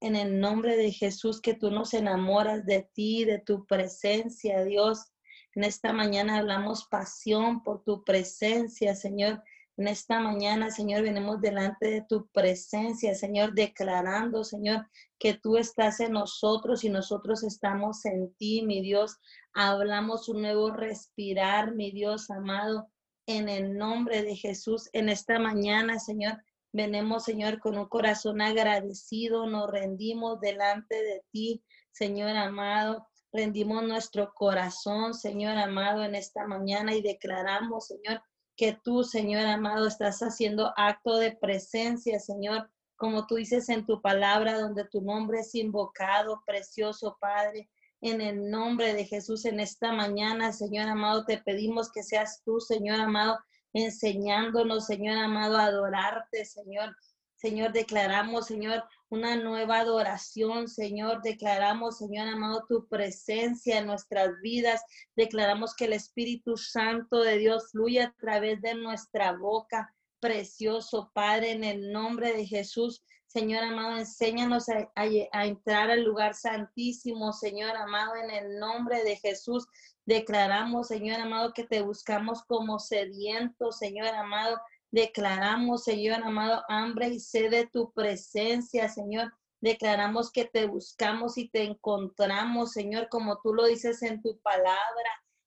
en 0.00 0.14
el 0.14 0.38
nombre 0.38 0.76
de 0.76 0.92
Jesús, 0.92 1.40
que 1.40 1.54
tú 1.54 1.72
nos 1.72 1.92
enamoras 1.92 2.64
de 2.66 2.88
ti, 2.94 3.24
de 3.24 3.40
tu 3.40 3.66
presencia, 3.66 4.62
Dios. 4.62 5.12
En 5.56 5.64
esta 5.64 5.92
mañana 5.92 6.38
hablamos 6.38 6.86
pasión 6.86 7.64
por 7.64 7.82
tu 7.82 8.04
presencia, 8.04 8.94
Señor. 8.94 9.42
En 9.78 9.88
esta 9.88 10.20
mañana, 10.20 10.70
Señor, 10.70 11.02
venimos 11.02 11.40
delante 11.40 11.88
de 11.88 12.02
tu 12.02 12.26
presencia, 12.28 13.14
Señor, 13.14 13.54
declarando, 13.54 14.44
Señor, 14.44 14.86
que 15.18 15.32
tú 15.32 15.56
estás 15.56 15.98
en 16.00 16.12
nosotros 16.12 16.84
y 16.84 16.90
nosotros 16.90 17.42
estamos 17.42 18.04
en 18.04 18.34
ti, 18.34 18.62
mi 18.62 18.82
Dios. 18.82 19.16
Hablamos 19.54 20.28
un 20.28 20.42
nuevo 20.42 20.72
respirar, 20.72 21.74
mi 21.74 21.90
Dios 21.90 22.28
amado, 22.30 22.90
en 23.26 23.48
el 23.48 23.78
nombre 23.78 24.22
de 24.22 24.36
Jesús. 24.36 24.90
En 24.92 25.08
esta 25.08 25.38
mañana, 25.38 25.98
Señor, 25.98 26.42
venimos, 26.72 27.24
Señor, 27.24 27.58
con 27.58 27.78
un 27.78 27.88
corazón 27.88 28.42
agradecido, 28.42 29.46
nos 29.46 29.70
rendimos 29.70 30.38
delante 30.40 30.96
de 30.96 31.24
ti, 31.30 31.64
Señor 31.92 32.36
amado. 32.36 33.08
Rendimos 33.32 33.82
nuestro 33.84 34.34
corazón, 34.34 35.14
Señor 35.14 35.56
amado, 35.56 36.04
en 36.04 36.14
esta 36.14 36.46
mañana 36.46 36.94
y 36.94 37.00
declaramos, 37.00 37.86
Señor, 37.86 38.22
que 38.56 38.78
tú, 38.84 39.04
Señor 39.04 39.46
amado, 39.46 39.86
estás 39.86 40.20
haciendo 40.20 40.72
acto 40.76 41.16
de 41.16 41.32
presencia, 41.32 42.18
Señor, 42.20 42.70
como 42.96 43.26
tú 43.26 43.36
dices 43.36 43.68
en 43.68 43.84
tu 43.84 44.00
palabra, 44.00 44.60
donde 44.60 44.84
tu 44.84 45.00
nombre 45.00 45.40
es 45.40 45.54
invocado, 45.54 46.42
precioso 46.46 47.16
Padre. 47.20 47.68
En 48.00 48.20
el 48.20 48.50
nombre 48.50 48.94
de 48.94 49.04
Jesús 49.04 49.44
en 49.44 49.60
esta 49.60 49.92
mañana, 49.92 50.52
Señor 50.52 50.88
amado, 50.88 51.24
te 51.24 51.38
pedimos 51.38 51.90
que 51.90 52.02
seas 52.02 52.42
tú, 52.44 52.60
Señor 52.60 53.00
amado, 53.00 53.38
enseñándonos, 53.72 54.86
Señor 54.86 55.18
amado, 55.18 55.56
a 55.56 55.64
adorarte, 55.64 56.44
Señor. 56.44 56.94
Señor, 57.36 57.72
declaramos, 57.72 58.46
Señor, 58.46 58.84
una 59.12 59.36
nueva 59.36 59.80
adoración, 59.80 60.68
Señor. 60.68 61.20
Declaramos, 61.20 61.98
Señor 61.98 62.28
amado, 62.28 62.64
tu 62.66 62.88
presencia 62.88 63.76
en 63.76 63.86
nuestras 63.86 64.40
vidas. 64.40 64.80
Declaramos 65.14 65.76
que 65.76 65.84
el 65.84 65.92
Espíritu 65.92 66.56
Santo 66.56 67.20
de 67.20 67.36
Dios 67.36 67.72
fluye 67.72 68.00
a 68.00 68.14
través 68.18 68.62
de 68.62 68.74
nuestra 68.74 69.32
boca. 69.32 69.94
Precioso 70.18 71.10
Padre, 71.12 71.50
en 71.50 71.62
el 71.62 71.92
nombre 71.92 72.32
de 72.32 72.46
Jesús. 72.46 73.02
Señor 73.26 73.64
amado, 73.64 73.98
enséñanos 73.98 74.70
a, 74.70 74.90
a, 74.94 75.46
entrar 75.46 75.90
al 75.90 76.04
lugar 76.04 76.32
santísimo, 76.34 77.34
Señor 77.34 77.76
amado, 77.76 78.16
en 78.16 78.30
el 78.30 78.58
nombre 78.58 79.04
de 79.04 79.16
Jesús. 79.16 79.66
Declaramos, 80.06 80.88
Señor 80.88 81.20
amado, 81.20 81.52
que 81.52 81.64
te 81.64 81.82
buscamos 81.82 82.42
como 82.44 82.78
sediento, 82.78 83.72
Señor 83.72 84.08
amado. 84.08 84.58
Declaramos, 84.92 85.84
Señor 85.84 86.22
amado, 86.22 86.62
hambre 86.68 87.08
y 87.08 87.18
sed 87.18 87.50
de 87.50 87.66
tu 87.66 87.92
presencia, 87.94 88.90
Señor. 88.90 89.32
Declaramos 89.62 90.30
que 90.30 90.44
te 90.44 90.66
buscamos 90.66 91.38
y 91.38 91.48
te 91.48 91.62
encontramos, 91.62 92.72
Señor, 92.72 93.08
como 93.08 93.40
tú 93.40 93.54
lo 93.54 93.64
dices 93.64 94.02
en 94.02 94.20
tu 94.20 94.38
palabra. 94.40 94.76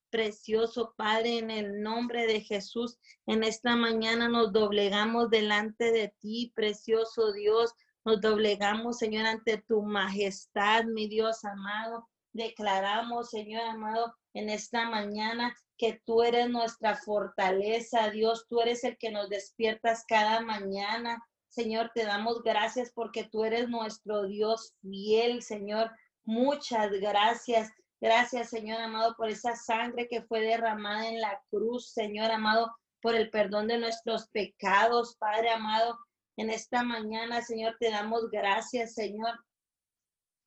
Precioso 0.09 0.95
Padre, 0.97 1.37
en 1.37 1.51
el 1.51 1.83
nombre 1.83 2.25
de 2.25 2.41
Jesús, 2.41 2.97
en 3.27 3.43
esta 3.43 3.75
mañana 3.75 4.29
nos 4.29 4.51
doblegamos 4.51 5.29
delante 5.29 5.91
de 5.91 6.11
ti, 6.19 6.51
precioso 6.55 7.31
Dios. 7.31 7.71
Nos 8.03 8.21
doblegamos, 8.21 8.97
Señor, 8.97 9.27
ante 9.27 9.59
tu 9.67 9.83
majestad, 9.83 10.85
mi 10.85 11.07
Dios 11.07 11.45
amado. 11.45 12.09
Declaramos, 12.33 13.29
Señor 13.29 13.61
amado, 13.61 14.15
en 14.33 14.49
esta 14.49 14.89
mañana 14.89 15.55
que 15.77 16.01
tú 16.05 16.23
eres 16.23 16.49
nuestra 16.49 16.95
fortaleza, 16.95 18.09
Dios, 18.09 18.45
tú 18.47 18.61
eres 18.61 18.83
el 18.83 18.97
que 18.97 19.11
nos 19.11 19.29
despiertas 19.29 20.05
cada 20.07 20.41
mañana. 20.41 21.23
Señor, 21.49 21.91
te 21.93 22.05
damos 22.05 22.43
gracias 22.43 22.91
porque 22.93 23.23
tú 23.23 23.45
eres 23.45 23.69
nuestro 23.69 24.27
Dios 24.27 24.73
fiel, 24.81 25.41
Señor. 25.41 25.91
Muchas 26.23 26.91
gracias. 26.91 27.71
Gracias, 28.01 28.49
Señor 28.49 28.81
amado, 28.81 29.15
por 29.15 29.29
esa 29.29 29.55
sangre 29.55 30.07
que 30.07 30.21
fue 30.21 30.41
derramada 30.41 31.07
en 31.07 31.21
la 31.21 31.41
cruz, 31.49 31.91
Señor 31.91 32.29
amado, 32.29 32.75
por 33.01 33.15
el 33.15 33.29
perdón 33.29 33.67
de 33.67 33.77
nuestros 33.77 34.27
pecados, 34.29 35.15
Padre 35.17 35.49
amado. 35.49 35.97
En 36.37 36.49
esta 36.49 36.83
mañana, 36.83 37.41
Señor, 37.41 37.77
te 37.79 37.89
damos 37.89 38.29
gracias, 38.29 38.93
Señor. 38.93 39.39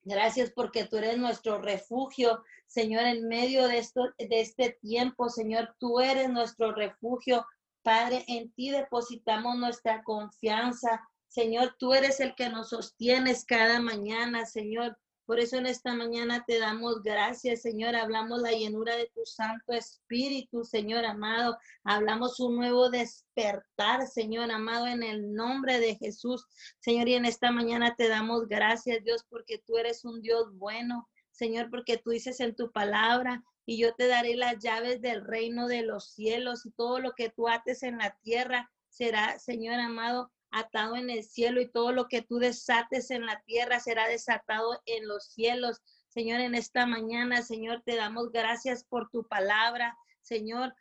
Gracias 0.09 0.50
porque 0.50 0.86
tú 0.86 0.96
eres 0.96 1.18
nuestro 1.18 1.61
refugio, 1.61 2.42
Señor, 2.66 3.04
en 3.04 3.28
medio 3.28 3.68
de, 3.68 3.76
esto, 3.76 4.09
de 4.18 4.40
este 4.40 4.78
tiempo, 4.80 5.28
Señor, 5.28 5.76
tú 5.78 6.00
eres 6.00 6.30
nuestro 6.30 6.72
refugio. 6.72 7.44
Padre, 7.82 8.24
en 8.26 8.50
ti 8.52 8.70
depositamos 8.70 9.59
nuestra 9.59 10.02
confianza. 10.02 11.06
Señor, 11.26 11.76
tú 11.78 11.92
eres 11.92 12.20
el 12.20 12.34
que 12.34 12.48
nos 12.48 12.70
sostienes 12.70 13.44
cada 13.44 13.80
mañana, 13.80 14.46
Señor. 14.46 14.98
Por 15.29 15.41
eso 15.41 15.59
en 15.59 15.66
esta 15.66 15.93
mañana 15.93 16.43
te 16.47 16.59
damos 16.59 17.03
gracias, 17.03 17.61
Señor. 17.61 17.95
Hablamos 17.95 18.41
la 18.41 18.53
llenura 18.53 18.97
de 18.97 19.11
tu 19.14 19.26
Santo 19.26 19.74
Espíritu, 19.74 20.64
Señor 20.64 21.05
amado. 21.05 21.59
Hablamos 21.85 22.41
un 22.41 22.57
nuevo 22.57 22.89
despertar, 22.89 24.07
Señor 24.07 24.51
amado, 24.51 24.87
en 24.87 25.03
el 25.03 25.35
nombre 25.35 25.81
de 25.81 25.97
Jesús. 25.97 26.47
Señor, 26.79 27.09
y 27.09 27.14
en 27.14 27.26
esta 27.26 27.53
mañana 27.53 27.95
te 27.95 28.09
damos 28.09 28.49
gracias, 28.49 29.05
Dios, 29.05 29.26
porque 29.29 29.59
tú 29.59 29.76
eres 29.76 30.03
un 30.07 30.22
Dios 30.22 30.57
bueno. 30.57 31.07
Señor, 31.31 31.68
porque 31.68 31.99
tú 31.99 32.09
dices 32.09 32.41
en 32.41 32.57
tu 32.57 32.72
palabra, 32.72 33.45
y 33.66 33.76
yo 33.76 33.95
te 33.95 34.07
daré 34.07 34.35
las 34.35 34.59
llaves 34.61 35.03
del 35.03 35.26
reino 35.26 35.68
de 35.68 35.83
los 35.83 36.09
cielos 36.14 36.64
y 36.64 36.70
todo 36.70 37.01
lo 37.01 37.12
que 37.12 37.29
tú 37.29 37.51
ates 37.51 37.83
en 37.83 37.99
la 37.99 38.16
tierra 38.22 38.70
será, 38.89 39.39
Señor 39.39 39.79
amado, 39.79 40.33
atado 40.59 40.96
en 40.96 41.11
el 41.11 41.24
cielo 41.24 41.61
y 41.61 41.70
todo 41.70 41.92
lo 41.92 42.09
que 42.09 42.22
tú 42.22 42.38
desates 42.38 43.11
en 43.11 43.26
la 43.26 43.42
tierra 43.42 43.80
será 43.80 44.09
desatado 44.09 44.80
en 44.86 45.06
los 45.06 45.26
cielos. 45.26 45.82
Señor, 46.09 46.40
en 46.40 46.54
esta 46.54 46.86
mañana, 46.86 47.42
Señor, 47.42 47.82
te 47.84 47.96
damos 47.96 48.30
gracias 48.30 48.84
por 48.84 49.11
tu 49.11 49.26
palabra, 49.26 49.96
Señor. 50.22 50.74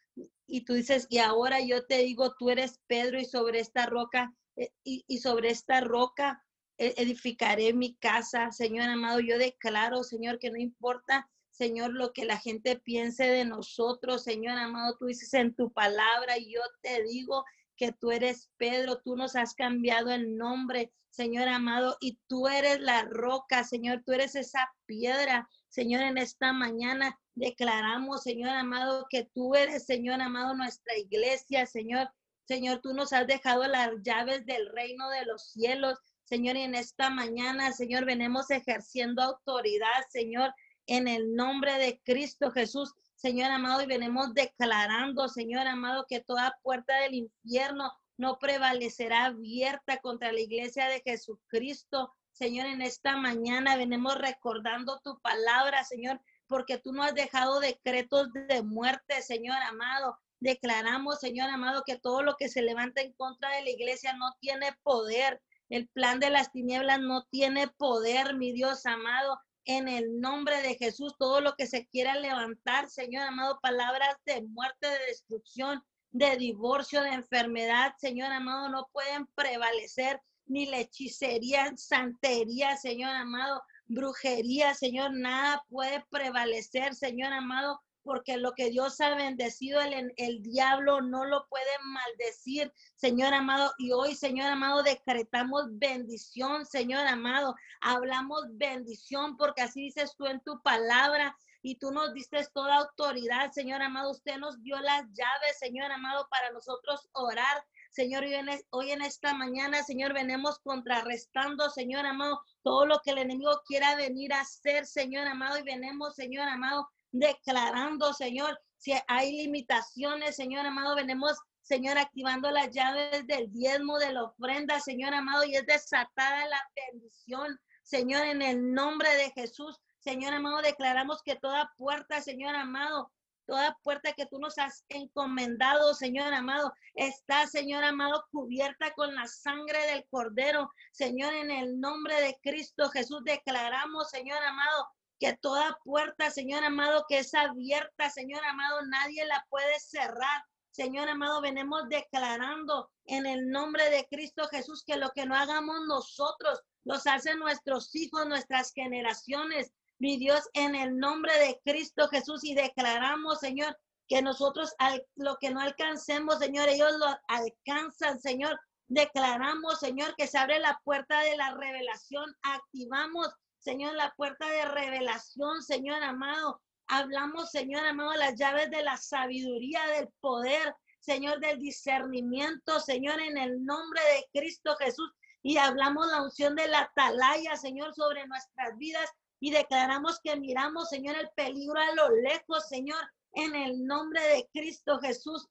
Y 0.47 0.61
tú 0.61 0.73
dices, 0.73 1.07
y 1.09 1.19
ahora 1.19 1.61
yo 1.61 1.85
te 1.85 1.99
digo, 1.99 2.35
tú 2.37 2.49
eres 2.49 2.79
Pedro 2.87 3.19
y 3.19 3.25
sobre 3.25 3.59
esta 3.59 3.85
roca, 3.85 4.33
eh, 4.55 4.71
y, 4.83 5.03
y 5.07 5.19
sobre 5.19 5.49
esta 5.49 5.81
roca 5.81 6.43
e, 6.77 6.93
edificaré 6.97 7.73
mi 7.73 7.95
casa. 7.95 8.51
Señor 8.51 8.89
amado, 8.89 9.19
yo 9.19 9.37
declaro, 9.37 10.03
Señor, 10.03 10.39
que 10.39 10.49
no 10.51 10.57
importa 10.57 11.29
Señor, 11.57 11.93
lo 11.93 12.13
que 12.13 12.23
la 12.23 12.37
gente 12.37 12.77
piense 12.77 13.23
de 13.23 13.43
nosotros, 13.43 14.23
Señor 14.23 14.59
amado, 14.59 14.95
tú 14.99 15.07
dices 15.07 15.33
en 15.33 15.55
tu 15.55 15.71
palabra 15.71 16.37
y 16.37 16.53
yo 16.53 16.61
te 16.83 17.01
digo 17.01 17.43
que 17.77 17.91
tú 17.91 18.11
eres 18.11 18.49
Pedro, 18.57 18.99
tú 19.03 19.15
nos 19.15 19.35
has 19.35 19.53
cambiado 19.53 20.11
el 20.11 20.35
nombre, 20.35 20.91
Señor 21.09 21.47
amado, 21.47 21.97
y 21.99 22.19
tú 22.27 22.47
eres 22.47 22.79
la 22.79 23.03
roca, 23.03 23.63
Señor, 23.63 24.03
tú 24.05 24.13
eres 24.13 24.35
esa 24.35 24.71
piedra. 24.85 25.47
Señor, 25.69 26.01
en 26.01 26.17
esta 26.17 26.53
mañana 26.53 27.17
declaramos, 27.35 28.23
Señor 28.23 28.49
amado, 28.49 29.05
que 29.09 29.29
tú 29.33 29.55
eres, 29.55 29.85
Señor 29.85 30.21
amado, 30.21 30.55
nuestra 30.55 30.97
iglesia, 30.97 31.65
Señor. 31.65 32.09
Señor, 32.47 32.79
tú 32.81 32.93
nos 32.93 33.13
has 33.13 33.27
dejado 33.27 33.67
las 33.67 33.91
llaves 34.03 34.45
del 34.45 34.69
reino 34.69 35.09
de 35.09 35.25
los 35.25 35.51
cielos. 35.51 35.99
Señor, 36.23 36.55
y 36.55 36.61
en 36.61 36.75
esta 36.75 37.09
mañana, 37.09 37.73
Señor, 37.73 38.05
venimos 38.05 38.49
ejerciendo 38.51 39.21
autoridad, 39.21 40.05
Señor, 40.09 40.53
en 40.87 41.07
el 41.07 41.35
nombre 41.35 41.73
de 41.73 42.01
Cristo 42.03 42.51
Jesús. 42.51 42.93
Señor 43.27 43.51
amado, 43.51 43.81
y 43.81 43.87
venimos 43.87 44.33
declarando, 44.33 45.27
Señor 45.27 45.67
amado, 45.67 46.05
que 46.07 46.21
toda 46.21 46.57
puerta 46.63 46.95
del 47.01 47.13
infierno 47.13 47.91
no 48.15 48.39
prevalecerá 48.39 49.25
abierta 49.25 49.97
contra 49.97 50.31
la 50.31 50.39
iglesia 50.39 50.87
de 50.87 51.01
Jesucristo. 51.01 52.15
Señor, 52.31 52.67
en 52.67 52.81
esta 52.81 53.17
mañana 53.17 53.75
venimos 53.75 54.17
recordando 54.17 55.01
tu 55.03 55.19
palabra, 55.19 55.83
Señor, 55.83 56.21
porque 56.47 56.77
tú 56.77 56.93
no 56.93 57.03
has 57.03 57.15
dejado 57.15 57.59
decretos 57.59 58.31
de 58.31 58.63
muerte, 58.63 59.21
Señor 59.21 59.57
amado. 59.61 60.17
Declaramos, 60.39 61.19
Señor 61.19 61.49
amado, 61.49 61.83
que 61.85 61.99
todo 61.99 62.23
lo 62.23 62.37
que 62.37 62.47
se 62.47 62.61
levanta 62.61 63.01
en 63.01 63.11
contra 63.11 63.53
de 63.57 63.63
la 63.63 63.71
iglesia 63.71 64.13
no 64.13 64.37
tiene 64.39 64.71
poder. 64.83 65.41
El 65.67 65.89
plan 65.89 66.21
de 66.21 66.29
las 66.29 66.53
tinieblas 66.53 67.01
no 67.01 67.25
tiene 67.25 67.67
poder, 67.67 68.35
mi 68.37 68.53
Dios 68.53 68.85
amado 68.85 69.37
en 69.67 69.89
el 69.89 70.19
nombre 70.19 70.61
de 70.61 70.75
Jesús 70.75 71.15
todo 71.19 71.41
lo 71.41 71.53
que 71.55 71.67
se 71.67 71.85
quiera 71.87 72.15
levantar, 72.15 72.89
Señor 72.89 73.23
amado, 73.23 73.59
palabras 73.61 74.15
de 74.25 74.41
muerte, 74.41 74.87
de 74.87 75.05
destrucción, 75.09 75.83
de 76.11 76.37
divorcio, 76.37 77.01
de 77.01 77.09
enfermedad, 77.09 77.93
Señor 77.99 78.31
amado, 78.31 78.69
no 78.69 78.87
pueden 78.93 79.27
prevalecer 79.35 80.21
ni 80.45 80.65
la 80.65 80.79
hechicería, 80.79 81.73
santería, 81.75 82.77
Señor 82.77 83.11
amado, 83.11 83.61
brujería, 83.87 84.73
Señor, 84.73 85.11
nada 85.13 85.61
puede 85.69 86.03
prevalecer, 86.09 86.95
Señor 86.95 87.33
amado, 87.33 87.81
porque 88.07 88.37
lo 88.37 88.53
que 88.53 88.71
Dios 88.71 88.99
ha 89.01 89.13
bendecido, 89.13 89.79
el, 89.81 90.13
el 90.17 90.41
diablo 90.41 91.01
no 91.01 91.25
lo 91.25 91.47
puede 91.47 91.65
maldecir, 91.83 92.73
Señor 92.95 93.35
amado. 93.35 93.71
Y 93.77 93.91
hoy, 93.91 94.15
Señor 94.15 94.47
amado, 94.47 94.81
decretamos 94.81 95.65
bendición, 95.77 96.65
Señor 96.65 97.05
amado. 97.05 97.55
Hablamos 97.81 98.45
bendición 98.53 99.37
porque 99.37 99.61
así 99.61 99.81
dices 99.81 100.15
tú 100.17 100.25
en 100.25 100.39
tu 100.39 100.59
palabra 100.63 101.37
y 101.61 101.75
tú 101.75 101.91
nos 101.91 102.13
diste 102.13 102.45
toda 102.53 102.77
autoridad, 102.77 103.51
Señor 103.51 103.81
amado. 103.81 104.11
Usted 104.11 104.37
nos 104.37 104.61
dio 104.63 104.79
las 104.79 105.03
llaves, 105.11 105.59
Señor 105.59 105.91
amado, 105.91 106.27
para 106.29 106.51
nosotros 106.51 107.09
orar. 107.13 107.63
Señor, 107.91 108.23
hoy 108.69 108.91
en, 108.91 109.01
esta 109.01 109.33
mañana, 109.33 109.83
Señor, 109.83 110.13
venimos 110.13 110.59
contrarrestando, 110.59 111.69
Señor 111.69 112.05
amado, 112.05 112.41
todo 112.61 112.85
lo 112.85 112.99
que 112.99 113.11
el 113.11 113.17
enemigo 113.17 113.61
quiera 113.65 113.95
venir 113.95 114.33
a 114.33 114.41
hacer, 114.41 114.85
Señor 114.85 115.27
amado, 115.27 115.57
y 115.57 115.63
venimos, 115.63 116.15
Señor 116.15 116.47
amado, 116.47 116.87
declarando, 117.11 118.13
Señor, 118.13 118.59
si 118.77 118.93
hay 119.07 119.31
limitaciones, 119.37 120.35
Señor 120.35 120.65
amado, 120.65 120.95
venimos, 120.95 121.37
Señor, 121.61 121.97
activando 121.97 122.51
las 122.51 122.69
llaves 122.71 123.25
del 123.27 123.51
diezmo, 123.51 123.97
de 123.97 124.13
la 124.13 124.23
ofrenda, 124.23 124.79
Señor 124.79 125.13
amado, 125.13 125.43
y 125.43 125.55
es 125.55 125.65
desatada 125.65 126.47
la 126.47 126.61
bendición, 126.91 127.59
Señor, 127.83 128.25
en 128.25 128.41
el 128.41 128.73
nombre 128.73 129.09
de 129.15 129.31
Jesús. 129.31 129.79
Señor 129.99 130.33
amado, 130.33 130.61
declaramos 130.61 131.21
que 131.23 131.35
toda 131.35 131.73
puerta, 131.77 132.21
Señor 132.21 132.55
amado, 132.55 133.11
toda 133.47 133.77
puerta 133.81 134.13
que 134.13 134.25
tú 134.25 134.39
nos 134.39 134.57
has 134.57 134.85
encomendado, 134.89 135.93
Señor 135.93 136.33
amado, 136.33 136.73
está, 136.93 137.47
Señor 137.47 137.83
amado, 137.83 138.25
cubierta 138.31 138.91
con 138.91 139.15
la 139.15 139.25
sangre 139.25 139.79
del 139.87 140.05
Cordero. 140.09 140.71
Señor, 140.91 141.33
en 141.33 141.49
el 141.49 141.79
nombre 141.79 142.21
de 142.21 142.37
Cristo 142.43 142.89
Jesús, 142.89 143.23
declaramos, 143.23 144.09
Señor 144.09 144.43
amado, 144.43 144.87
que 145.19 145.37
toda 145.37 145.77
puerta, 145.83 146.29
Señor 146.29 146.63
amado, 146.63 147.05
que 147.07 147.19
es 147.19 147.33
abierta, 147.33 148.09
Señor 148.09 148.43
amado, 148.45 148.85
nadie 148.85 149.25
la 149.25 149.45
puede 149.49 149.79
cerrar. 149.79 150.43
Señor 150.71 151.09
amado, 151.09 151.41
venimos 151.41 151.89
declarando 151.89 152.91
en 153.05 153.25
el 153.25 153.49
nombre 153.49 153.89
de 153.89 154.07
Cristo 154.09 154.47
Jesús 154.49 154.83
que 154.85 154.97
lo 154.97 155.09
que 155.11 155.25
no 155.25 155.35
hagamos 155.35 155.77
nosotros, 155.87 156.61
los 156.83 157.07
hacen 157.07 157.39
nuestros 157.39 157.93
hijos, 157.95 158.27
nuestras 158.27 158.71
generaciones. 158.73 159.71
Mi 159.99 160.17
Dios, 160.17 160.47
en 160.53 160.75
el 160.75 160.97
nombre 160.97 161.33
de 161.39 161.59
Cristo 161.65 162.07
Jesús 162.09 162.43
y 162.43 162.53
declaramos, 162.53 163.39
Señor, 163.39 163.75
que 164.07 164.21
nosotros 164.21 164.73
lo 165.15 165.37
que 165.37 165.49
no 165.49 165.59
alcancemos, 165.59 166.39
Señor, 166.39 166.69
ellos 166.69 166.93
lo 166.97 167.07
alcanzan, 167.27 168.19
Señor. 168.19 168.59
Declaramos, 168.87 169.79
Señor, 169.79 170.15
que 170.15 170.27
se 170.27 170.37
abre 170.37 170.59
la 170.59 170.79
puerta 170.83 171.21
de 171.21 171.35
la 171.35 171.55
revelación. 171.55 172.33
Activamos, 172.41 173.27
Señor, 173.67 173.95
la 173.95 174.13
puerta 174.15 174.49
de 174.49 174.63
revelación, 174.63 175.61
Señor 175.61 176.01
amado. 176.01 176.61
Hablamos, 176.87 177.51
Señor 177.51 177.85
amado, 177.85 178.13
las 178.13 178.35
llaves 178.35 178.71
de 178.71 178.81
la 178.81 178.95
sabiduría, 178.95 179.85
del 179.87 180.07
poder, 180.21 180.73
Señor, 181.01 181.41
del 181.41 181.59
discernimiento, 181.59 182.79
Señor, 182.79 183.19
en 183.19 183.37
el 183.37 183.65
nombre 183.65 183.99
de 183.99 184.39
Cristo 184.39 184.73
Jesús. 184.77 185.11
Y 185.43 185.57
hablamos 185.57 186.07
la 186.07 186.21
unción 186.21 186.55
de 186.55 186.69
la 186.69 186.79
atalaya, 186.83 187.57
Señor, 187.57 187.93
sobre 187.93 188.25
nuestras 188.25 188.77
vidas. 188.77 189.09
Y 189.41 189.51
declaramos 189.51 190.21
que 190.23 190.37
miramos, 190.37 190.87
Señor, 190.87 191.17
el 191.17 191.29
peligro 191.35 191.77
a 191.77 191.93
lo 191.93 192.09
lejos, 192.21 192.69
Señor, 192.69 193.03
en 193.33 193.53
el 193.53 193.85
nombre 193.85 194.21
de 194.21 194.49
Cristo 194.53 194.97
Jesús. 195.01 195.45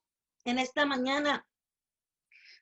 En 0.46 0.58
esta 0.58 0.86
mañana 0.86 1.46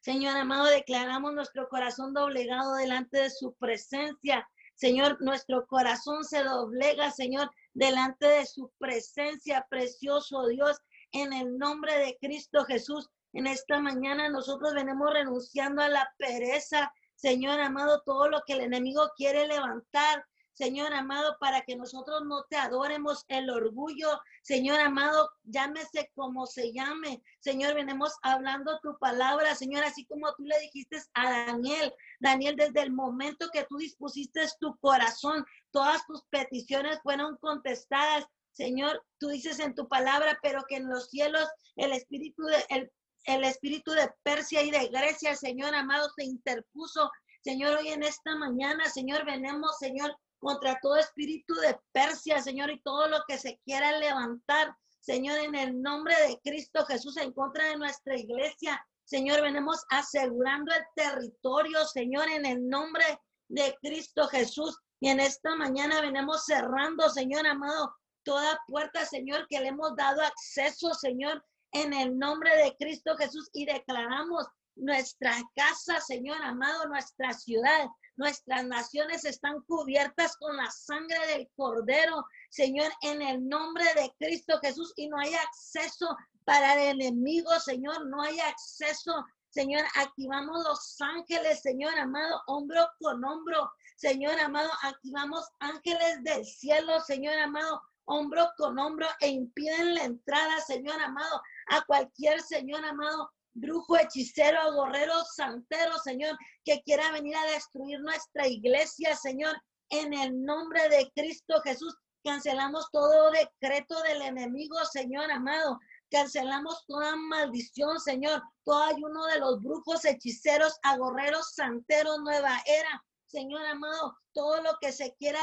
Señor 0.05 0.37
amado, 0.37 0.67
declaramos 0.67 1.33
nuestro 1.33 1.67
corazón 1.71 2.13
doblegado 2.13 2.75
delante 2.75 3.21
de 3.21 3.31
su 3.31 3.55
presencia. 3.55 4.47
Señor, 4.75 5.21
nuestro 5.21 5.67
corazón 5.67 6.25
se 6.25 6.43
doblega, 6.43 7.11
Señor, 7.11 7.51
delante 7.75 8.27
de 8.27 8.47
su 8.47 8.73
presencia, 8.79 9.67
precioso 9.71 10.47
Dios, 10.47 10.79
en 11.13 11.33
el 11.33 11.59
nombre 11.59 11.97
de 11.99 12.19
Cristo 12.21 12.65
Jesús. 12.65 13.09
En 13.33 13.47
esta 13.47 13.81
mañana 13.81 14.29
nosotros 14.29 14.75
venimos 14.75 15.13
renunciando 15.13 15.83
a 15.83 15.89
la 15.89 16.13
pereza, 16.19 16.93
Señor 17.15 17.61
amado, 17.61 18.03
todo 18.05 18.29
lo 18.29 18.43
que 18.47 18.55
el 18.55 18.61
enemigo 18.61 19.11
quiere 19.17 19.47
levantar, 19.47 20.25
Señor 20.55 20.95
amado, 20.95 21.37
para 21.41 21.63
que 21.63 21.75
nosotros 21.75 22.23
no 22.25 22.45
te 22.45 22.57
adoremos 22.57 23.25
el 23.29 23.51
orgullo, 23.51 24.21
Señor 24.43 24.79
amado, 24.79 25.31
llámese 25.43 26.13
como 26.15 26.47
se 26.47 26.73
llame. 26.73 27.23
Señor, 27.41 27.75
venimos 27.75 28.15
hablando 28.23 28.79
tu 28.81 28.97
palabra, 28.99 29.57
Señor, 29.57 29.83
así 29.83 30.07
como 30.07 30.33
tú 30.35 30.45
le 30.45 30.59
dijiste 30.61 31.03
a 31.15 31.47
Daniel. 31.47 31.93
Daniel, 32.21 32.55
desde 32.55 32.83
el 32.83 32.93
momento 32.93 33.49
que 33.53 33.65
tú 33.65 33.79
dispusiste 33.79 34.47
tu 34.61 34.77
corazón, 34.79 35.45
todas 35.73 36.07
tus 36.07 36.23
peticiones 36.31 37.01
fueron 37.03 37.37
contestadas. 37.39 38.25
Señor, 38.53 39.05
tú 39.19 39.31
dices 39.31 39.59
en 39.59 39.75
tu 39.75 39.89
palabra, 39.89 40.39
pero 40.41 40.65
que 40.69 40.77
en 40.77 40.89
los 40.89 41.11
cielos 41.11 41.49
el 41.75 41.93
espíritu 41.93 42.45
de 42.45 42.65
el, 42.69 42.93
el 43.25 43.43
espíritu 43.43 43.91
de 43.91 44.09
Persia 44.23 44.63
y 44.63 44.71
de 44.71 44.87
Grecia, 44.87 45.35
Señor 45.35 45.75
amado, 45.75 46.09
se 46.15 46.25
interpuso. 46.25 47.11
Señor, 47.43 47.77
hoy 47.79 47.89
en 47.89 48.05
esta 48.05 48.37
mañana, 48.37 48.89
Señor, 48.89 49.25
venemos, 49.27 49.77
Señor, 49.79 50.17
contra 50.45 50.79
todo 50.83 50.97
espíritu 50.97 51.55
de 51.55 51.75
Persia, 51.91 52.43
Señor, 52.43 52.71
y 52.71 52.79
todo 52.83 53.09
lo 53.09 53.17
que 53.27 53.39
se 53.39 53.59
quiera 53.65 53.99
levantar, 53.99 54.77
Señor, 55.01 55.39
en 55.39 55.55
el 55.55 55.81
nombre 55.81 56.15
de 56.29 56.39
Cristo 56.45 56.85
Jesús, 56.85 57.17
en 57.17 57.33
contra 57.33 57.71
de 57.71 57.79
nuestra 57.79 58.15
iglesia. 58.15 58.87
Señor, 59.05 59.41
venimos 59.41 59.83
asegurando 59.89 60.71
el 60.75 60.85
territorio, 60.95 61.87
Señor, 61.87 62.29
en 62.29 62.45
el 62.45 62.69
nombre 62.69 63.05
de 63.49 63.75
Cristo 63.81 64.29
Jesús. 64.29 64.79
Y 65.01 65.09
en 65.09 65.21
esta 65.21 65.57
mañana 65.57 66.03
venimos 66.03 66.45
cerrando, 66.45 67.09
Señor 67.09 67.47
amado, 67.47 67.95
toda 68.23 68.61
puerta, 68.67 69.07
Señor, 69.07 69.47
que 69.49 69.61
le 69.61 69.69
hemos 69.69 69.97
dado 69.97 70.21
acceso, 70.21 70.93
Señor, 70.93 71.43
en 71.73 71.95
el 71.95 72.19
nombre 72.19 72.55
de 72.59 72.77
Cristo 72.77 73.17
Jesús. 73.17 73.49
Y 73.55 73.65
declaramos 73.65 74.47
nuestra 74.77 75.35
casa, 75.55 76.01
Señor 76.01 76.43
amado, 76.43 76.87
nuestra 76.87 77.33
ciudad, 77.33 77.89
Nuestras 78.17 78.65
naciones 78.65 79.25
están 79.25 79.61
cubiertas 79.63 80.37
con 80.37 80.57
la 80.57 80.71
sangre 80.71 81.19
del 81.27 81.51
Cordero, 81.57 82.25
Señor, 82.49 82.93
en 83.03 83.21
el 83.21 83.49
nombre 83.49 83.85
de 83.97 84.15
Cristo 84.19 84.61
Jesús. 84.63 84.93
Y 84.97 85.09
no 85.09 85.19
hay 85.19 85.35
acceso 85.35 86.17
para 86.45 86.81
el 86.81 87.01
enemigo, 87.01 87.51
Señor. 87.59 88.07
No 88.07 88.23
hay 88.23 88.39
acceso, 88.39 89.13
Señor. 89.49 89.85
Activamos 89.97 90.63
los 90.63 91.01
ángeles, 91.01 91.61
Señor 91.61 91.99
amado, 91.99 92.41
hombro 92.47 92.89
con 93.01 93.25
hombro. 93.25 93.73
Señor 93.97 94.39
amado, 94.39 94.71
activamos 94.83 95.49
ángeles 95.59 96.23
del 96.23 96.45
cielo, 96.45 97.01
Señor 97.01 97.37
amado, 97.39 97.83
hombro 98.05 98.49
con 98.57 98.79
hombro 98.79 99.09
e 99.21 99.29
impiden 99.29 99.95
la 99.95 100.05
entrada, 100.05 100.61
Señor 100.61 101.01
amado, 101.01 101.43
a 101.69 101.85
cualquier, 101.85 102.41
Señor 102.43 102.85
amado, 102.85 103.33
brujo, 103.55 103.97
hechicero, 103.97 104.75
gorrero, 104.75 105.15
santero, 105.35 105.97
Señor, 105.99 106.37
que 106.65 106.83
quiera 106.83 107.13
venir 107.13 107.37
a 107.37 107.53
destruir 107.53 108.01
nuestra 108.01 108.47
iglesia, 108.47 109.17
Señor, 109.17 109.57
en 109.91 110.13
el 110.13 110.43
nombre 110.43 110.89
de 110.89 111.11
Cristo 111.15 111.61
Jesús. 111.63 111.97
Cancelamos 112.25 112.89
todo 112.91 113.31
decreto 113.31 114.01
del 114.03 114.23
enemigo, 114.23 114.77
Señor 114.87 115.31
amado. 115.31 115.79
Cancelamos 116.11 116.85
toda 116.87 117.17
maldición, 117.17 118.01
Señor. 118.01 118.43
Todo 118.65 118.83
ayuno 118.83 119.27
de 119.27 119.41
los 119.41 119.63
brujos, 119.63 120.05
hechiceros, 120.05 120.79
agorreros, 120.83 121.55
santeros, 121.55 122.19
nueva 122.21 122.63
era. 122.67 123.05
Señor 123.27 123.67
amado, 123.67 124.17
todo 124.33 124.63
lo 124.63 124.79
que 124.81 124.93
se 124.93 125.15
quiera 125.17 125.41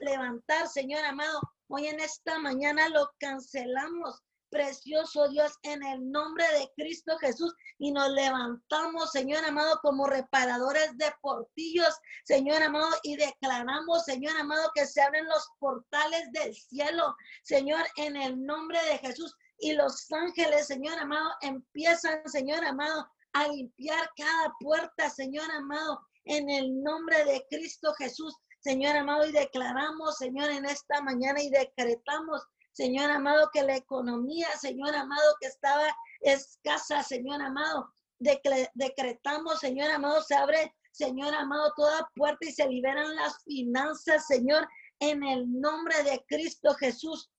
levantar, 0.00 0.66
Señor 0.66 1.04
amado, 1.04 1.40
hoy 1.68 1.86
en 1.86 2.00
esta 2.00 2.38
mañana 2.38 2.88
lo 2.88 3.10
cancelamos 3.18 4.22
precioso 4.50 5.28
Dios, 5.28 5.52
en 5.62 5.82
el 5.84 6.10
nombre 6.10 6.44
de 6.58 6.70
Cristo 6.76 7.16
Jesús. 7.18 7.54
Y 7.78 7.92
nos 7.92 8.10
levantamos, 8.10 9.10
Señor 9.10 9.44
amado, 9.44 9.78
como 9.82 10.06
reparadores 10.06 10.96
de 10.98 11.12
portillos, 11.20 11.94
Señor 12.24 12.62
amado, 12.62 12.90
y 13.02 13.16
declaramos, 13.16 14.04
Señor 14.04 14.36
amado, 14.36 14.70
que 14.74 14.86
se 14.86 15.00
abren 15.00 15.26
los 15.26 15.48
portales 15.58 16.30
del 16.32 16.54
cielo, 16.54 17.14
Señor, 17.42 17.84
en 17.96 18.16
el 18.16 18.44
nombre 18.44 18.78
de 18.84 18.98
Jesús. 18.98 19.34
Y 19.58 19.72
los 19.72 20.10
ángeles, 20.12 20.66
Señor 20.66 20.98
amado, 20.98 21.30
empiezan, 21.40 22.20
Señor 22.26 22.64
amado, 22.64 23.08
a 23.32 23.48
limpiar 23.48 24.10
cada 24.16 24.54
puerta, 24.60 25.10
Señor 25.10 25.50
amado, 25.50 26.00
en 26.24 26.48
el 26.48 26.82
nombre 26.82 27.24
de 27.24 27.44
Cristo 27.50 27.92
Jesús. 27.94 28.34
Señor 28.60 28.96
amado, 28.96 29.26
y 29.26 29.32
declaramos, 29.32 30.16
Señor, 30.16 30.50
en 30.50 30.64
esta 30.64 31.00
mañana 31.00 31.40
y 31.40 31.48
decretamos 31.50 32.42
Señor 32.72 33.10
amado, 33.10 33.50
que 33.52 33.62
la 33.62 33.76
economía, 33.76 34.48
Señor 34.60 34.94
amado, 34.94 35.34
que 35.40 35.48
estaba 35.48 35.86
escasa, 36.20 37.02
Señor 37.02 37.42
amado, 37.42 37.92
decretamos, 38.18 39.58
Señor 39.58 39.90
amado, 39.90 40.22
se 40.22 40.34
abre, 40.34 40.74
Señor 40.92 41.34
amado, 41.34 41.72
toda 41.76 42.08
puerta 42.14 42.46
y 42.46 42.52
se 42.52 42.68
liberan 42.68 43.14
las 43.16 43.42
finanzas, 43.44 44.26
Señor, 44.26 44.66
en 45.00 45.22
el 45.22 45.60
nombre 45.60 46.02
de 46.02 46.24
Cristo 46.28 46.74
Jesús. 46.74 47.30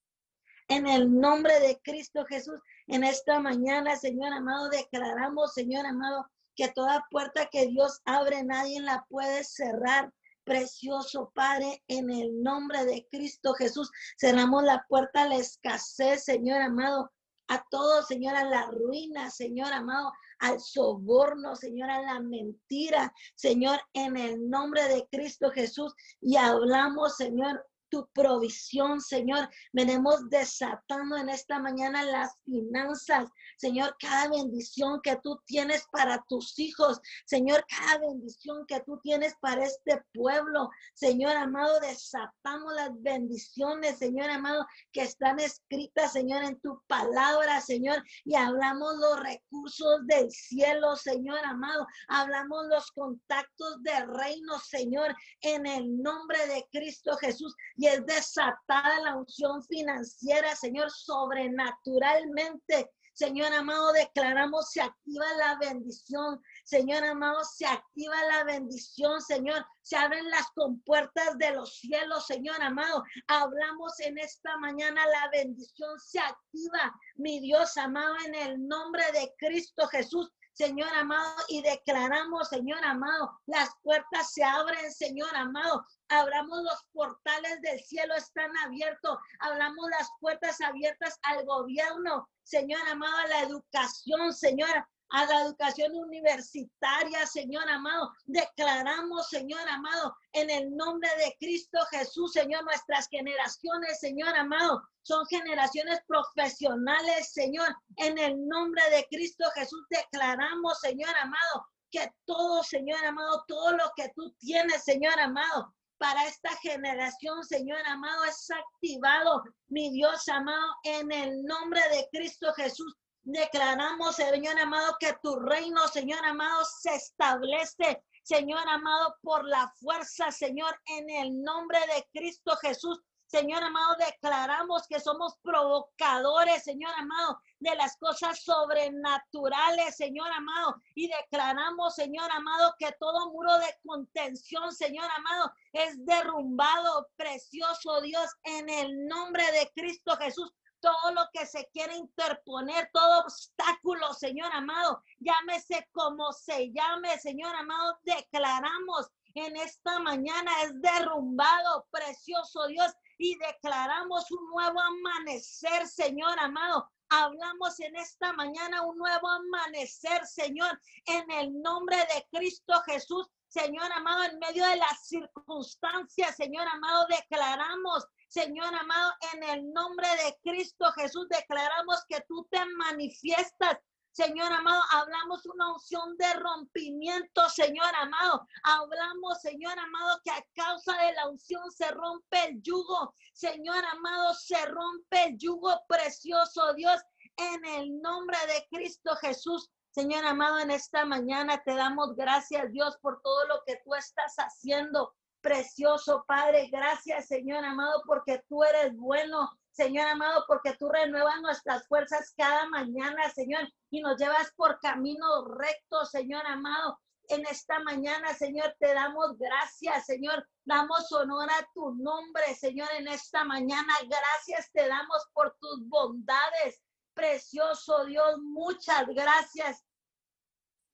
En 0.68 0.86
el 0.86 1.12
nombre 1.12 1.58
de 1.58 1.80
Cristo 1.82 2.24
Jesús, 2.26 2.60
en 2.86 3.02
esta 3.02 3.40
mañana, 3.40 3.96
Señor 3.96 4.32
amado, 4.32 4.68
declaramos, 4.68 5.52
Señor 5.52 5.84
amado, 5.84 6.30
que 6.54 6.68
toda 6.68 7.04
puerta 7.10 7.46
que 7.46 7.66
Dios 7.66 8.00
abre, 8.04 8.44
nadie 8.44 8.80
la 8.80 9.04
puede 9.08 9.42
cerrar. 9.42 10.12
Precioso 10.50 11.30
Padre, 11.32 11.80
en 11.86 12.10
el 12.10 12.42
nombre 12.42 12.84
de 12.84 13.06
Cristo 13.08 13.54
Jesús, 13.54 13.88
cerramos 14.18 14.64
la 14.64 14.84
puerta 14.88 15.22
a 15.22 15.28
la 15.28 15.36
escasez, 15.36 16.24
Señor 16.24 16.60
amado, 16.60 17.08
a 17.46 17.64
todo, 17.70 18.02
Señor, 18.02 18.34
a 18.34 18.42
la 18.42 18.66
ruina, 18.66 19.30
Señor 19.30 19.72
amado, 19.72 20.10
al 20.40 20.58
soborno, 20.58 21.54
Señor, 21.54 21.88
a 21.88 22.02
la 22.02 22.18
mentira, 22.18 23.14
Señor, 23.36 23.78
en 23.92 24.16
el 24.16 24.50
nombre 24.50 24.88
de 24.88 25.06
Cristo 25.12 25.52
Jesús. 25.52 25.94
Y 26.20 26.36
hablamos, 26.36 27.16
Señor, 27.16 27.64
tu 27.90 28.08
provisión, 28.12 29.00
Señor. 29.00 29.48
Venimos 29.72 30.28
desatando 30.30 31.16
en 31.16 31.28
esta 31.28 31.58
mañana 31.58 32.02
las 32.04 32.32
finanzas, 32.44 33.28
Señor, 33.58 33.96
cada 33.98 34.28
bendición 34.28 35.00
que 35.02 35.16
tú 35.22 35.40
tienes 35.44 35.84
para 35.92 36.24
tus 36.28 36.58
hijos, 36.58 37.00
Señor, 37.26 37.64
cada 37.68 37.98
bendición 37.98 38.64
que 38.66 38.80
tú 38.80 38.98
tienes 39.02 39.34
para 39.40 39.64
este 39.64 40.02
pueblo, 40.14 40.70
Señor 40.94 41.36
amado, 41.36 41.78
desatamos 41.80 42.72
las 42.74 42.90
bendiciones, 43.02 43.98
Señor 43.98 44.30
amado, 44.30 44.66
que 44.92 45.02
están 45.02 45.40
escritas, 45.40 46.12
Señor, 46.12 46.44
en 46.44 46.58
tu 46.60 46.80
palabra, 46.86 47.60
Señor, 47.60 48.02
y 48.24 48.34
hablamos 48.34 48.96
los 48.96 49.20
recursos 49.20 50.06
del 50.06 50.30
cielo, 50.30 50.96
Señor 50.96 51.40
amado, 51.44 51.86
hablamos 52.08 52.66
los 52.68 52.90
contactos 52.92 53.82
de 53.82 54.06
reino, 54.06 54.58
Señor, 54.58 55.14
en 55.40 55.66
el 55.66 56.00
nombre 56.00 56.46
de 56.46 56.66
Cristo 56.70 57.16
Jesús, 57.16 57.54
y 57.80 57.86
es 57.86 58.04
desatada 58.04 59.00
la 59.00 59.16
unción 59.16 59.64
financiera, 59.64 60.54
Señor, 60.54 60.90
sobrenaturalmente 60.90 62.90
Señor 63.20 63.52
amado, 63.52 63.92
declaramos 63.92 64.70
se 64.70 64.80
activa 64.80 65.26
la 65.36 65.58
bendición. 65.58 66.42
Señor 66.64 67.04
amado, 67.04 67.44
se 67.44 67.66
activa 67.66 68.16
la 68.24 68.44
bendición, 68.44 69.20
Señor. 69.20 69.62
Se 69.82 69.94
abren 69.94 70.30
las 70.30 70.46
compuertas 70.54 71.36
de 71.36 71.50
los 71.50 71.80
cielos, 71.80 72.26
Señor 72.26 72.62
amado. 72.62 73.04
Hablamos 73.26 74.00
en 74.00 74.16
esta 74.16 74.56
mañana, 74.56 75.06
la 75.06 75.28
bendición 75.32 76.00
se 76.00 76.18
activa, 76.18 76.98
mi 77.16 77.40
Dios 77.40 77.76
amado, 77.76 78.16
en 78.24 78.34
el 78.36 78.66
nombre 78.66 79.04
de 79.12 79.34
Cristo 79.36 79.86
Jesús. 79.88 80.32
Señor 80.52 80.88
amado, 80.94 81.34
y 81.48 81.62
declaramos, 81.62 82.48
Señor 82.48 82.84
amado, 82.84 83.40
las 83.46 83.70
puertas 83.82 84.32
se 84.32 84.44
abren, 84.44 84.92
Señor 84.92 85.34
amado. 85.34 85.86
Hablamos 86.08 86.62
los 86.62 86.84
portales 86.92 87.60
del 87.62 87.80
cielo 87.80 88.14
están 88.14 88.50
abiertos. 88.64 89.18
Hablamos 89.38 89.88
las 89.90 90.08
puertas 90.20 90.60
abiertas 90.60 91.18
al 91.22 91.44
gobierno, 91.44 92.28
Señor 92.42 92.80
amado, 92.88 93.16
a 93.16 93.28
la 93.28 93.42
educación, 93.42 94.34
Señor 94.34 94.86
a 95.10 95.26
la 95.26 95.42
educación 95.42 95.94
universitaria, 95.94 97.26
Señor 97.26 97.68
amado. 97.68 98.12
Declaramos, 98.26 99.28
Señor 99.28 99.68
amado, 99.68 100.16
en 100.32 100.50
el 100.50 100.76
nombre 100.76 101.08
de 101.18 101.36
Cristo 101.38 101.78
Jesús, 101.90 102.32
Señor, 102.32 102.64
nuestras 102.64 103.08
generaciones, 103.08 104.00
Señor 104.00 104.34
amado, 104.36 104.82
son 105.02 105.26
generaciones 105.26 106.00
profesionales, 106.06 107.32
Señor. 107.32 107.68
En 107.96 108.18
el 108.18 108.46
nombre 108.46 108.82
de 108.90 109.06
Cristo 109.10 109.44
Jesús 109.54 109.84
declaramos, 109.90 110.78
Señor 110.80 111.14
amado, 111.16 111.66
que 111.90 112.12
todo, 112.24 112.62
Señor 112.62 113.04
amado, 113.04 113.44
todo 113.48 113.72
lo 113.72 113.90
que 113.96 114.10
tú 114.14 114.32
tienes, 114.38 114.84
Señor 114.84 115.18
amado, 115.18 115.74
para 115.98 116.24
esta 116.26 116.56
generación, 116.62 117.44
Señor 117.44 117.80
amado, 117.86 118.24
es 118.24 118.50
activado, 118.50 119.42
mi 119.68 119.90
Dios 119.90 120.26
amado, 120.28 120.74
en 120.84 121.12
el 121.12 121.44
nombre 121.44 121.80
de 121.90 122.08
Cristo 122.10 122.52
Jesús. 122.54 122.96
Declaramos, 123.22 124.16
Señor 124.16 124.58
amado, 124.58 124.96
que 124.98 125.12
tu 125.22 125.36
reino, 125.36 125.86
Señor 125.88 126.24
amado, 126.24 126.64
se 126.64 126.94
establece, 126.94 128.02
Señor 128.22 128.66
amado, 128.66 129.16
por 129.22 129.44
la 129.44 129.70
fuerza, 129.76 130.32
Señor, 130.32 130.74
en 130.86 131.10
el 131.10 131.42
nombre 131.42 131.78
de 131.94 132.08
Cristo 132.12 132.56
Jesús. 132.56 132.98
Señor 133.26 133.62
amado, 133.62 133.94
declaramos 133.96 134.86
que 134.88 134.98
somos 134.98 135.36
provocadores, 135.42 136.64
Señor 136.64 136.92
amado, 136.96 137.40
de 137.60 137.76
las 137.76 137.96
cosas 137.98 138.42
sobrenaturales, 138.42 139.96
Señor 139.96 140.28
amado. 140.32 140.82
Y 140.96 141.08
declaramos, 141.08 141.94
Señor 141.94 142.28
amado, 142.32 142.74
que 142.78 142.90
todo 142.98 143.30
muro 143.30 143.56
de 143.58 143.78
contención, 143.86 144.72
Señor 144.72 145.08
amado, 145.16 145.52
es 145.72 146.04
derrumbado, 146.04 147.08
precioso 147.16 148.00
Dios, 148.00 148.30
en 148.44 148.68
el 148.68 149.06
nombre 149.06 149.44
de 149.52 149.70
Cristo 149.74 150.16
Jesús 150.16 150.52
todo 150.80 151.12
lo 151.12 151.28
que 151.32 151.46
se 151.46 151.68
quiere 151.72 151.96
interponer, 151.96 152.90
todo 152.92 153.20
obstáculo, 153.20 154.12
Señor 154.14 154.52
amado, 154.52 155.02
llámese 155.18 155.88
como 155.92 156.32
se 156.32 156.72
llame, 156.72 157.18
Señor 157.18 157.54
amado, 157.54 157.98
declaramos 158.02 159.10
en 159.34 159.56
esta 159.56 160.00
mañana 160.00 160.50
es 160.64 160.80
derrumbado, 160.80 161.86
precioso 161.90 162.66
Dios, 162.66 162.92
y 163.18 163.36
declaramos 163.38 164.30
un 164.30 164.50
nuevo 164.50 164.80
amanecer, 164.80 165.86
Señor 165.86 166.38
amado. 166.38 166.90
Hablamos 167.08 167.78
en 167.80 167.94
esta 167.96 168.32
mañana 168.32 168.82
un 168.82 168.96
nuevo 168.96 169.28
amanecer, 169.28 170.26
Señor, 170.26 170.80
en 171.06 171.30
el 171.30 171.60
nombre 171.60 171.96
de 171.96 172.26
Cristo 172.30 172.80
Jesús. 172.86 173.28
Señor 173.48 173.90
amado, 173.92 174.24
en 174.24 174.38
medio 174.38 174.64
de 174.64 174.76
las 174.76 175.06
circunstancias, 175.06 176.36
Señor 176.36 176.66
amado, 176.68 177.06
declaramos 177.08 178.06
Señor 178.30 178.72
amado, 178.72 179.12
en 179.34 179.42
el 179.42 179.72
nombre 179.72 180.06
de 180.24 180.38
Cristo 180.42 180.90
Jesús 180.92 181.28
declaramos 181.28 182.04
que 182.08 182.20
tú 182.28 182.46
te 182.50 182.64
manifiestas 182.76 183.76
Señor 184.12 184.52
amado, 184.52 184.82
hablamos 184.90 185.46
una 185.46 185.72
unción 185.72 186.16
de 186.16 186.34
rompimiento, 186.34 187.48
Señor 187.48 187.94
amado. 187.94 188.44
Hablamos, 188.64 189.40
Señor 189.40 189.78
amado, 189.78 190.20
que 190.24 190.32
a 190.32 190.44
causa 190.54 190.96
de 190.96 191.12
la 191.12 191.28
unción 191.28 191.70
se 191.70 191.88
rompe 191.92 192.48
el 192.48 192.60
yugo. 192.60 193.14
Señor 193.32 193.84
amado, 193.84 194.34
se 194.34 194.66
rompe 194.66 195.24
el 195.24 195.38
yugo 195.38 195.80
precioso, 195.86 196.74
Dios, 196.74 197.00
en 197.36 197.64
el 197.64 198.02
nombre 198.02 198.36
de 198.48 198.66
Cristo 198.76 199.14
Jesús. 199.16 199.70
Señor 199.92 200.24
amado, 200.24 200.58
en 200.58 200.72
esta 200.72 201.04
mañana 201.04 201.62
te 201.64 201.76
damos 201.76 202.16
gracias, 202.16 202.70
Dios, 202.72 202.96
por 203.00 203.22
todo 203.22 203.46
lo 203.46 203.62
que 203.64 203.80
tú 203.84 203.94
estás 203.94 204.34
haciendo. 204.36 205.14
Precioso 205.40 206.24
Padre, 206.26 206.68
gracias 206.70 207.26
Señor 207.28 207.64
amado 207.64 208.02
porque 208.06 208.42
tú 208.48 208.62
eres 208.62 208.96
bueno. 208.96 209.50
Señor 209.72 210.08
amado, 210.08 210.44
porque 210.46 210.74
tú 210.74 210.88
renuevas 210.88 211.40
nuestras 211.40 211.86
fuerzas 211.86 212.34
cada 212.36 212.68
mañana, 212.68 213.30
Señor, 213.30 213.68
y 213.90 214.00
nos 214.00 214.16
llevas 214.18 214.52
por 214.56 214.78
camino 214.80 215.44
recto, 215.46 216.04
Señor 216.04 216.44
amado. 216.46 216.98
En 217.28 217.46
esta 217.46 217.78
mañana, 217.78 218.34
Señor, 218.34 218.74
te 218.80 218.92
damos 218.92 219.38
gracias, 219.38 220.04
Señor. 220.06 220.46
Damos 220.64 221.10
honor 221.12 221.48
a 221.50 221.66
tu 221.72 221.94
nombre, 221.94 222.54
Señor, 222.56 222.88
en 222.98 223.06
esta 223.06 223.44
mañana. 223.44 223.94
Gracias 224.08 224.70
te 224.72 224.88
damos 224.88 225.28
por 225.32 225.56
tus 225.60 225.88
bondades. 225.88 226.82
Precioso 227.14 228.04
Dios, 228.06 228.38
muchas 228.42 229.06
gracias, 229.06 229.84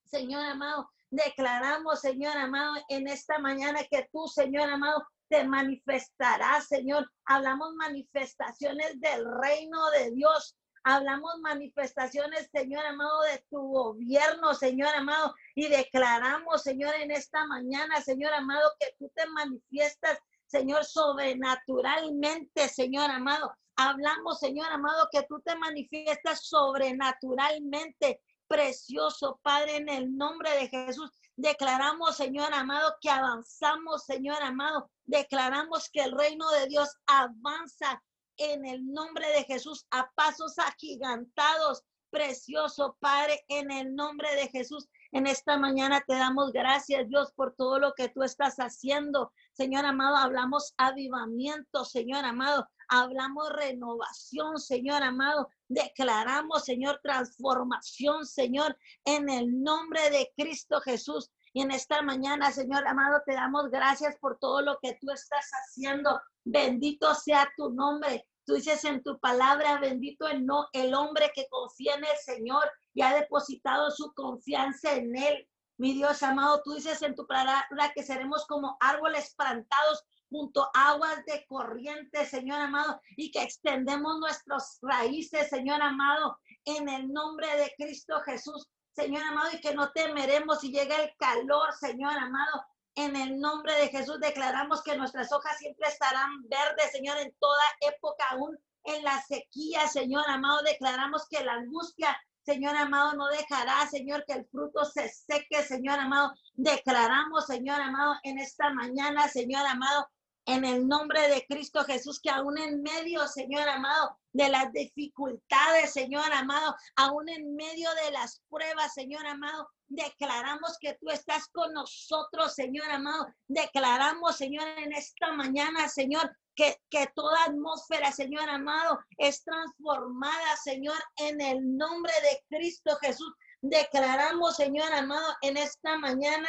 Señor 0.05 0.45
amado. 0.45 0.89
Declaramos, 1.09 2.01
Señor 2.01 2.35
amado, 2.37 2.75
en 2.89 3.07
esta 3.07 3.39
mañana 3.39 3.79
que 3.89 4.09
tú, 4.11 4.27
Señor 4.27 4.69
amado, 4.69 5.05
te 5.29 5.45
manifestarás, 5.45 6.67
Señor. 6.67 7.09
Hablamos 7.25 7.73
manifestaciones 7.75 8.99
del 8.99 9.25
reino 9.41 9.89
de 9.91 10.11
Dios. 10.11 10.55
Hablamos 10.83 11.39
manifestaciones, 11.41 12.49
Señor 12.53 12.85
amado, 12.85 13.21
de 13.23 13.43
tu 13.49 13.59
gobierno, 13.59 14.53
Señor 14.53 14.93
amado. 14.95 15.33
Y 15.55 15.67
declaramos, 15.67 16.63
Señor, 16.63 16.95
en 16.95 17.11
esta 17.11 17.45
mañana, 17.45 18.01
Señor 18.01 18.33
amado, 18.33 18.69
que 18.79 18.87
tú 18.97 19.11
te 19.15 19.25
manifiestas, 19.27 20.17
Señor, 20.45 20.85
sobrenaturalmente, 20.85 22.69
Señor 22.69 23.11
amado. 23.11 23.53
Hablamos, 23.75 24.39
Señor 24.39 24.71
amado, 24.71 25.07
que 25.11 25.23
tú 25.23 25.41
te 25.41 25.55
manifiestas 25.57 26.47
sobrenaturalmente 26.47 28.21
precioso, 28.47 29.39
Padre, 29.43 29.77
en 29.77 29.89
el 29.89 30.15
nombre 30.15 30.49
de 30.51 30.67
Jesús. 30.69 31.11
Declaramos, 31.35 32.17
Señor 32.17 32.53
amado, 32.53 32.95
que 33.01 33.09
avanzamos, 33.09 34.05
Señor 34.05 34.41
amado. 34.41 34.89
Declaramos 35.05 35.89
que 35.91 36.01
el 36.01 36.11
reino 36.11 36.49
de 36.51 36.67
Dios 36.67 36.89
avanza 37.05 38.01
en 38.37 38.65
el 38.65 38.85
nombre 38.91 39.27
de 39.29 39.43
Jesús 39.43 39.85
a 39.91 40.09
pasos 40.15 40.57
agigantados. 40.59 41.83
Precioso 42.09 42.95
Padre, 43.01 43.43
en 43.49 43.69
el 43.69 43.93
nombre 43.93 44.33
de 44.35 44.47
Jesús. 44.47 44.87
En 45.11 45.27
esta 45.27 45.57
mañana 45.57 46.01
te 46.07 46.15
damos 46.15 46.51
gracias, 46.51 47.07
Dios, 47.09 47.33
por 47.33 47.53
todo 47.55 47.79
lo 47.79 47.93
que 47.93 48.09
tú 48.09 48.23
estás 48.23 48.57
haciendo. 48.57 49.33
Señor 49.51 49.85
amado, 49.85 50.15
hablamos 50.15 50.73
avivamiento, 50.77 51.83
Señor 51.83 52.23
amado. 52.23 52.67
Hablamos 52.89 53.51
renovación, 53.51 54.59
Señor 54.59 55.03
amado. 55.03 55.49
Declaramos, 55.67 56.63
Señor, 56.63 56.99
transformación, 57.03 58.25
Señor, 58.25 58.77
en 59.03 59.29
el 59.29 59.61
nombre 59.61 60.09
de 60.09 60.31
Cristo 60.37 60.79
Jesús. 60.81 61.29
Y 61.53 61.61
en 61.61 61.71
esta 61.71 62.01
mañana, 62.01 62.51
Señor 62.51 62.87
amado, 62.87 63.21
te 63.25 63.33
damos 63.33 63.69
gracias 63.69 64.17
por 64.19 64.37
todo 64.39 64.61
lo 64.61 64.77
que 64.81 64.97
tú 65.01 65.11
estás 65.11 65.49
haciendo. 65.51 66.21
Bendito 66.45 67.13
sea 67.15 67.49
tu 67.57 67.71
nombre. 67.71 68.25
Tú 68.45 68.53
dices 68.53 68.85
en 68.85 69.03
tu 69.03 69.19
palabra, 69.19 69.79
bendito 69.79 70.27
el, 70.27 70.45
no, 70.45 70.67
el 70.71 70.93
hombre 70.93 71.31
que 71.35 71.47
confía 71.49 71.95
en 71.95 72.05
el 72.05 72.17
Señor 72.23 72.63
y 72.93 73.01
ha 73.01 73.13
depositado 73.13 73.91
su 73.91 74.13
confianza 74.13 74.93
en 74.93 75.17
Él. 75.17 75.49
Mi 75.77 75.93
Dios 75.93 76.23
amado, 76.23 76.61
tú 76.63 76.75
dices 76.75 77.01
en 77.01 77.15
tu 77.15 77.27
palabra 77.27 77.91
que 77.93 78.03
seremos 78.03 78.45
como 78.47 78.77
árboles 78.79 79.35
plantados 79.35 80.03
junto 80.29 80.69
aguas 80.73 81.23
de 81.25 81.45
corriente, 81.47 82.25
Señor 82.25 82.59
amado, 82.61 82.99
y 83.15 83.31
que 83.31 83.41
extendemos 83.41 84.19
nuestras 84.19 84.79
raíces, 84.81 85.49
Señor 85.49 85.81
amado, 85.81 86.37
en 86.65 86.89
el 86.89 87.11
nombre 87.11 87.47
de 87.57 87.73
Cristo 87.77 88.19
Jesús, 88.25 88.67
Señor 88.95 89.23
amado, 89.23 89.49
y 89.53 89.61
que 89.61 89.73
no 89.73 89.91
temeremos 89.91 90.61
si 90.61 90.71
llega 90.71 91.01
el 91.01 91.11
calor, 91.17 91.73
Señor 91.79 92.17
amado. 92.17 92.63
En 92.95 93.15
el 93.15 93.39
nombre 93.39 93.73
de 93.75 93.89
Jesús 93.89 94.19
declaramos 94.19 94.81
que 94.81 94.97
nuestras 94.97 95.31
hojas 95.31 95.57
siempre 95.59 95.87
estarán 95.87 96.47
verdes, 96.49 96.91
Señor, 96.91 97.17
en 97.17 97.31
toda 97.39 97.63
época, 97.81 98.25
aún 98.31 98.57
en 98.85 99.03
la 99.03 99.21
sequía, 99.21 99.87
Señor 99.87 100.27
amado. 100.27 100.63
Declaramos 100.63 101.27
que 101.29 101.43
la 101.43 101.53
angustia 101.53 102.17
Señor 102.47 102.77
amado, 102.77 103.13
no 103.15 103.27
dejará, 103.27 103.85
Señor, 103.87 104.23
que 104.25 104.31
el 104.31 104.45
fruto 104.45 104.85
se 104.85 105.09
seque, 105.09 105.63
Señor 105.63 105.99
amado. 105.99 106.33
Declaramos, 106.53 107.45
Señor 107.45 107.81
amado, 107.81 108.15
en 108.23 108.39
esta 108.39 108.73
mañana, 108.73 109.27
Señor 109.27 109.65
amado, 109.65 110.07
en 110.47 110.63
el 110.63 110.87
nombre 110.87 111.27
de 111.27 111.45
Cristo 111.45 111.83
Jesús, 111.83 112.21
que 112.21 112.29
aún 112.29 112.57
en 112.57 112.81
medio, 112.81 113.27
Señor 113.27 113.67
amado, 113.67 114.17
de 114.31 114.47
las 114.47 114.71
dificultades, 114.71 115.91
Señor 115.91 116.31
amado, 116.31 116.73
aún 116.95 117.27
en 117.27 117.53
medio 117.53 117.89
de 118.05 118.11
las 118.11 118.41
pruebas, 118.49 118.93
Señor 118.93 119.25
amado, 119.27 119.69
declaramos 119.89 120.77
que 120.79 120.97
tú 121.01 121.09
estás 121.09 121.49
con 121.49 121.73
nosotros, 121.73 122.55
Señor 122.55 122.89
amado. 122.89 123.27
Declaramos, 123.47 124.37
Señor, 124.37 124.65
en 124.77 124.93
esta 124.93 125.33
mañana, 125.33 125.89
Señor, 125.89 126.33
que, 126.55 126.77
que, 126.89 127.07
toda 127.13 127.43
atmósfera, 127.43 128.13
Señor 128.13 128.49
amado, 128.49 128.99
es 129.17 129.43
transformada, 129.43 130.55
Señor, 130.63 130.97
en 131.17 131.41
el 131.41 131.75
nombre 131.75 132.13
de 132.21 132.57
Cristo 132.57 132.97
Jesús. 133.01 133.33
Declaramos, 133.61 134.55
Señor 134.55 134.91
amado, 134.93 135.35
en 135.41 135.57
esta 135.57 135.97
mañana, 135.97 136.47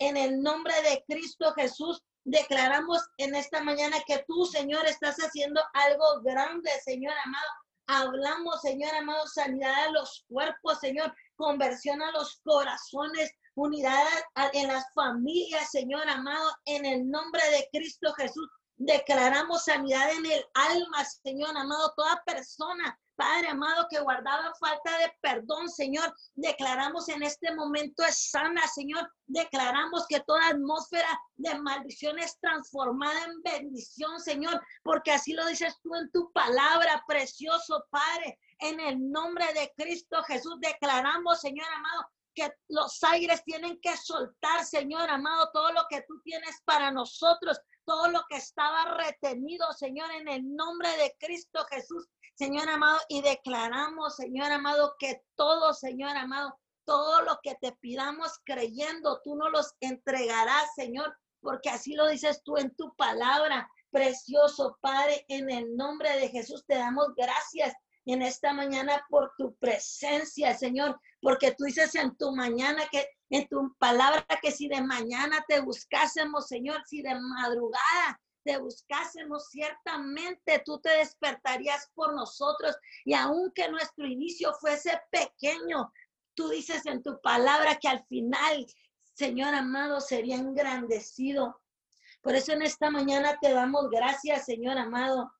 en 0.00 0.16
el 0.16 0.42
nombre 0.42 0.74
de 0.82 1.04
Cristo 1.06 1.54
Jesús, 1.54 2.02
declaramos 2.26 2.98
en 3.18 3.36
esta 3.36 3.62
mañana 3.62 3.98
que 4.04 4.24
tú, 4.26 4.46
Señor, 4.46 4.84
estás 4.86 5.16
haciendo 5.18 5.62
algo 5.72 6.20
grande, 6.22 6.70
Señor 6.84 7.14
amado. 7.24 7.50
Hablamos, 7.86 8.60
Señor 8.62 8.92
amado, 8.96 9.26
sanidad 9.28 9.86
a 9.86 9.90
los 9.92 10.24
cuerpos, 10.28 10.80
Señor, 10.80 11.14
conversión 11.36 12.02
a 12.02 12.10
los 12.10 12.40
corazones, 12.42 13.30
unidad 13.54 14.04
en 14.52 14.66
las 14.66 14.92
familias, 14.92 15.70
Señor 15.70 16.08
amado, 16.08 16.50
en 16.64 16.84
el 16.84 17.08
nombre 17.08 17.42
de 17.50 17.68
Cristo 17.72 18.12
Jesús. 18.14 18.48
Declaramos 18.76 19.64
sanidad 19.64 20.10
en 20.10 20.26
el 20.26 20.44
alma, 20.54 21.04
Señor 21.04 21.56
amado, 21.56 21.94
toda 21.96 22.22
persona 22.26 22.98
Padre 23.16 23.48
amado, 23.48 23.86
que 23.90 24.00
guardaba 24.00 24.54
falta 24.60 24.98
de 24.98 25.12
perdón, 25.20 25.68
Señor. 25.68 26.14
Declaramos 26.34 27.08
en 27.08 27.22
este 27.22 27.54
momento 27.54 28.04
es 28.04 28.30
sana, 28.30 28.66
Señor. 28.68 29.10
Declaramos 29.26 30.06
que 30.06 30.20
toda 30.20 30.48
atmósfera 30.48 31.08
de 31.36 31.58
maldición 31.58 32.18
es 32.18 32.38
transformada 32.38 33.24
en 33.24 33.42
bendición, 33.42 34.20
Señor, 34.20 34.62
porque 34.82 35.12
así 35.12 35.32
lo 35.32 35.46
dices 35.46 35.74
tú 35.82 35.94
en 35.94 36.10
tu 36.12 36.30
palabra, 36.32 37.02
precioso 37.08 37.84
Padre. 37.90 38.38
En 38.58 38.80
el 38.80 39.10
nombre 39.10 39.46
de 39.54 39.72
Cristo 39.76 40.22
Jesús 40.24 40.58
declaramos, 40.60 41.40
Señor 41.40 41.68
amado, 41.74 42.06
que 42.36 42.52
los 42.68 43.02
aires 43.02 43.42
tienen 43.44 43.80
que 43.80 43.96
soltar, 43.96 44.64
Señor 44.64 45.08
amado, 45.08 45.50
todo 45.52 45.72
lo 45.72 45.86
que 45.88 46.02
tú 46.02 46.20
tienes 46.22 46.60
para 46.64 46.90
nosotros, 46.90 47.58
todo 47.86 48.08
lo 48.08 48.24
que 48.28 48.36
estaba 48.36 48.96
retenido, 48.96 49.72
Señor, 49.72 50.10
en 50.12 50.28
el 50.28 50.54
nombre 50.54 50.88
de 50.98 51.16
Cristo 51.18 51.64
Jesús. 51.70 52.06
Señor 52.36 52.68
amado, 52.68 52.98
y 53.08 53.22
declaramos, 53.22 54.16
Señor 54.16 54.52
amado, 54.52 54.94
que 54.98 55.22
todo, 55.36 55.72
Señor 55.72 56.14
amado, 56.18 56.58
todo 56.84 57.22
lo 57.22 57.40
que 57.42 57.54
te 57.54 57.72
pidamos 57.72 58.40
creyendo, 58.44 59.22
tú 59.24 59.36
nos 59.36 59.50
los 59.50 59.74
entregarás, 59.80 60.74
Señor, 60.74 61.16
porque 61.40 61.70
así 61.70 61.94
lo 61.94 62.06
dices 62.08 62.42
tú 62.44 62.58
en 62.58 62.74
tu 62.76 62.94
palabra. 62.94 63.70
Precioso 63.90 64.76
Padre, 64.82 65.24
en 65.28 65.48
el 65.50 65.76
nombre 65.76 66.14
de 66.18 66.28
Jesús 66.28 66.66
te 66.66 66.74
damos 66.74 67.14
gracias 67.16 67.74
en 68.04 68.20
esta 68.20 68.52
mañana 68.52 69.02
por 69.08 69.32
tu 69.38 69.56
presencia, 69.56 70.54
Señor, 70.54 71.00
porque 71.22 71.52
tú 71.52 71.64
dices 71.64 71.94
en 71.94 72.14
tu 72.18 72.36
mañana 72.36 72.82
que 72.92 73.08
en 73.30 73.48
tu 73.48 73.74
palabra 73.78 74.26
que 74.42 74.52
si 74.52 74.68
de 74.68 74.82
mañana 74.82 75.42
te 75.48 75.60
buscásemos, 75.60 76.48
Señor, 76.48 76.82
si 76.86 77.00
de 77.00 77.14
madrugada 77.18 78.20
te 78.46 78.56
buscásemos, 78.58 79.48
ciertamente 79.50 80.62
tú 80.64 80.78
te 80.78 80.90
despertarías 80.90 81.90
por 81.94 82.14
nosotros. 82.14 82.76
Y 83.04 83.12
aunque 83.12 83.68
nuestro 83.68 84.06
inicio 84.06 84.54
fuese 84.54 84.98
pequeño, 85.10 85.92
tú 86.34 86.48
dices 86.48 86.86
en 86.86 87.02
tu 87.02 87.20
palabra 87.20 87.76
que 87.76 87.88
al 87.88 88.06
final, 88.06 88.64
Señor 89.14 89.52
amado, 89.52 90.00
sería 90.00 90.36
engrandecido. 90.36 91.60
Por 92.22 92.36
eso 92.36 92.52
en 92.52 92.62
esta 92.62 92.88
mañana 92.88 93.36
te 93.40 93.52
damos 93.52 93.90
gracias, 93.90 94.46
Señor 94.46 94.78
amado. 94.78 95.32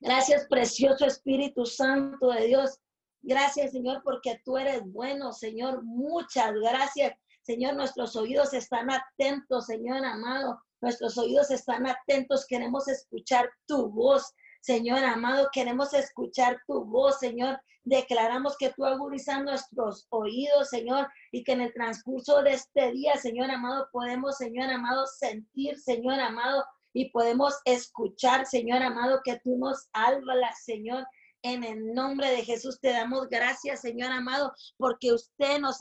Gracias, 0.00 0.46
precioso 0.48 1.06
Espíritu 1.06 1.64
Santo 1.64 2.30
de 2.32 2.48
Dios. 2.48 2.80
Gracias, 3.22 3.72
Señor, 3.72 4.02
porque 4.02 4.40
tú 4.44 4.58
eres 4.58 4.82
bueno, 4.84 5.32
Señor. 5.32 5.84
Muchas 5.84 6.52
gracias. 6.52 7.16
Señor, 7.46 7.74
nuestros 7.74 8.16
oídos 8.16 8.52
están 8.52 8.90
atentos, 8.90 9.66
Señor 9.66 10.04
amado, 10.04 10.60
Nuestros 10.80 11.16
oídos 11.16 11.50
están 11.50 11.86
atentos, 11.86 12.46
queremos 12.46 12.86
escuchar 12.88 13.50
tu 13.66 13.88
voz. 13.88 14.34
Señor 14.60 15.02
amado, 15.04 15.48
queremos 15.52 15.94
escuchar 15.94 16.60
tu 16.66 16.84
voz, 16.84 17.18
Señor. 17.18 17.58
Declaramos 17.84 18.56
que 18.58 18.70
tú 18.70 18.84
agudizas 18.84 19.42
nuestros 19.42 20.06
oídos, 20.10 20.68
Señor, 20.68 21.08
y 21.32 21.44
que 21.44 21.52
en 21.52 21.62
el 21.62 21.72
transcurso 21.72 22.42
de 22.42 22.52
este 22.54 22.92
día, 22.92 23.16
Señor 23.16 23.50
amado, 23.50 23.88
podemos, 23.92 24.36
Señor 24.36 24.70
amado, 24.70 25.06
sentir, 25.06 25.78
Señor 25.78 26.20
amado, 26.20 26.64
y 26.92 27.10
podemos 27.10 27.54
escuchar, 27.64 28.44
Señor 28.44 28.82
amado, 28.82 29.20
que 29.24 29.40
tú 29.42 29.56
nos 29.56 29.88
hablas, 29.92 30.64
Señor. 30.64 31.06
En 31.42 31.62
el 31.62 31.94
nombre 31.94 32.30
de 32.30 32.44
Jesús 32.44 32.80
te 32.80 32.90
damos 32.90 33.28
gracias, 33.28 33.80
Señor 33.80 34.10
amado, 34.10 34.52
porque 34.76 35.12
usted 35.12 35.60
nos 35.60 35.78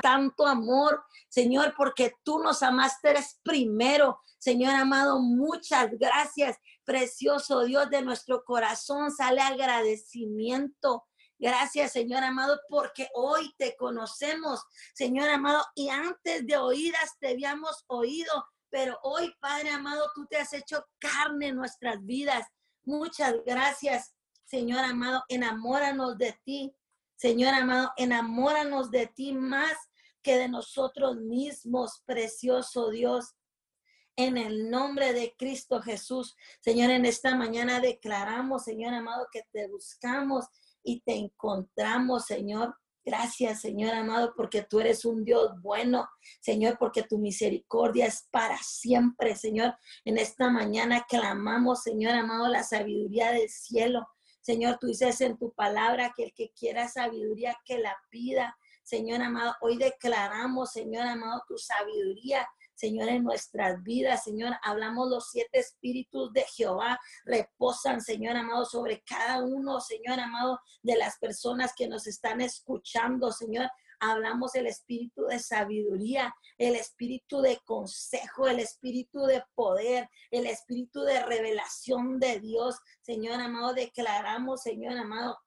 tanto 0.00 0.46
amor, 0.46 1.04
Señor, 1.28 1.74
porque 1.76 2.14
tú 2.22 2.38
nos 2.38 2.62
amaste 2.62 3.14
primero. 3.42 4.20
Señor 4.38 4.74
amado, 4.74 5.20
muchas 5.20 5.90
gracias, 5.98 6.56
precioso 6.84 7.64
Dios 7.64 7.90
de 7.90 8.02
nuestro 8.02 8.44
corazón, 8.44 9.10
sale 9.10 9.40
agradecimiento. 9.40 11.04
Gracias, 11.38 11.92
Señor 11.92 12.22
amado, 12.22 12.60
porque 12.68 13.08
hoy 13.14 13.54
te 13.56 13.74
conocemos, 13.76 14.62
Señor 14.94 15.28
amado, 15.30 15.64
y 15.74 15.88
antes 15.88 16.46
de 16.46 16.56
oídas 16.58 17.16
te 17.18 17.28
habíamos 17.28 17.84
oído, 17.86 18.30
pero 18.68 18.98
hoy, 19.02 19.34
Padre 19.40 19.70
amado, 19.70 20.10
tú 20.14 20.26
te 20.26 20.36
has 20.36 20.52
hecho 20.52 20.84
carne 20.98 21.48
en 21.48 21.56
nuestras 21.56 22.04
vidas. 22.04 22.46
Muchas 22.84 23.34
gracias, 23.44 24.14
Señor 24.44 24.84
amado, 24.84 25.24
enamóranos 25.28 26.18
de 26.18 26.38
ti. 26.44 26.74
Señor 27.16 27.54
amado, 27.54 27.92
enamóranos 27.96 28.90
de 28.90 29.06
ti 29.06 29.32
más 29.32 29.76
que 30.22 30.36
de 30.36 30.48
nosotros 30.48 31.16
mismos, 31.16 32.02
precioso 32.06 32.90
Dios. 32.90 33.34
En 34.16 34.36
el 34.36 34.70
nombre 34.70 35.12
de 35.12 35.34
Cristo 35.38 35.80
Jesús, 35.80 36.36
Señor, 36.60 36.90
en 36.90 37.06
esta 37.06 37.34
mañana 37.36 37.80
declaramos, 37.80 38.64
Señor 38.64 38.92
amado, 38.92 39.26
que 39.32 39.44
te 39.52 39.68
buscamos 39.68 40.46
y 40.82 41.00
te 41.00 41.14
encontramos, 41.14 42.26
Señor. 42.26 42.76
Gracias, 43.02 43.62
Señor 43.62 43.94
amado, 43.94 44.34
porque 44.36 44.62
tú 44.62 44.78
eres 44.78 45.06
un 45.06 45.24
Dios 45.24 45.52
bueno, 45.62 46.06
Señor, 46.40 46.76
porque 46.78 47.02
tu 47.02 47.18
misericordia 47.18 48.06
es 48.06 48.28
para 48.30 48.58
siempre, 48.58 49.36
Señor. 49.36 49.74
En 50.04 50.18
esta 50.18 50.50
mañana 50.50 51.06
clamamos, 51.08 51.82
Señor 51.82 52.14
amado, 52.14 52.46
la 52.48 52.62
sabiduría 52.62 53.32
del 53.32 53.48
cielo. 53.48 54.06
Señor, 54.42 54.78
tú 54.78 54.88
dices 54.88 55.20
en 55.22 55.38
tu 55.38 55.52
palabra 55.52 56.12
que 56.14 56.24
el 56.24 56.34
que 56.34 56.50
quiera 56.50 56.88
sabiduría, 56.88 57.56
que 57.64 57.78
la 57.78 57.96
pida. 58.10 58.56
Señor 58.90 59.22
amado, 59.22 59.54
hoy 59.60 59.78
declaramos, 59.78 60.72
Señor 60.72 61.06
amado, 61.06 61.44
tu 61.46 61.56
sabiduría. 61.56 62.44
Señor, 62.74 63.08
en 63.08 63.22
nuestras 63.22 63.80
vidas, 63.84 64.24
Señor, 64.24 64.54
hablamos 64.64 65.08
los 65.08 65.30
siete 65.30 65.60
espíritus 65.60 66.32
de 66.32 66.42
Jehová, 66.42 66.98
reposan, 67.24 68.00
Señor 68.00 68.36
amado, 68.36 68.64
sobre 68.64 69.00
cada 69.02 69.44
uno, 69.44 69.80
Señor 69.80 70.18
amado, 70.18 70.58
de 70.82 70.96
las 70.96 71.18
personas 71.18 71.72
que 71.76 71.86
nos 71.86 72.08
están 72.08 72.40
escuchando, 72.40 73.30
Señor. 73.30 73.70
Hablamos 74.00 74.56
el 74.56 74.66
espíritu 74.66 75.26
de 75.26 75.38
sabiduría, 75.38 76.34
el 76.58 76.74
espíritu 76.74 77.42
de 77.42 77.60
consejo, 77.64 78.48
el 78.48 78.58
espíritu 78.58 79.20
de 79.20 79.44
poder, 79.54 80.08
el 80.32 80.46
espíritu 80.46 81.02
de 81.02 81.24
revelación 81.24 82.18
de 82.18 82.40
Dios. 82.40 82.74
Señor 83.02 83.40
amado, 83.40 83.72
declaramos, 83.72 84.62
Señor 84.62 84.98
amado, 84.98 85.38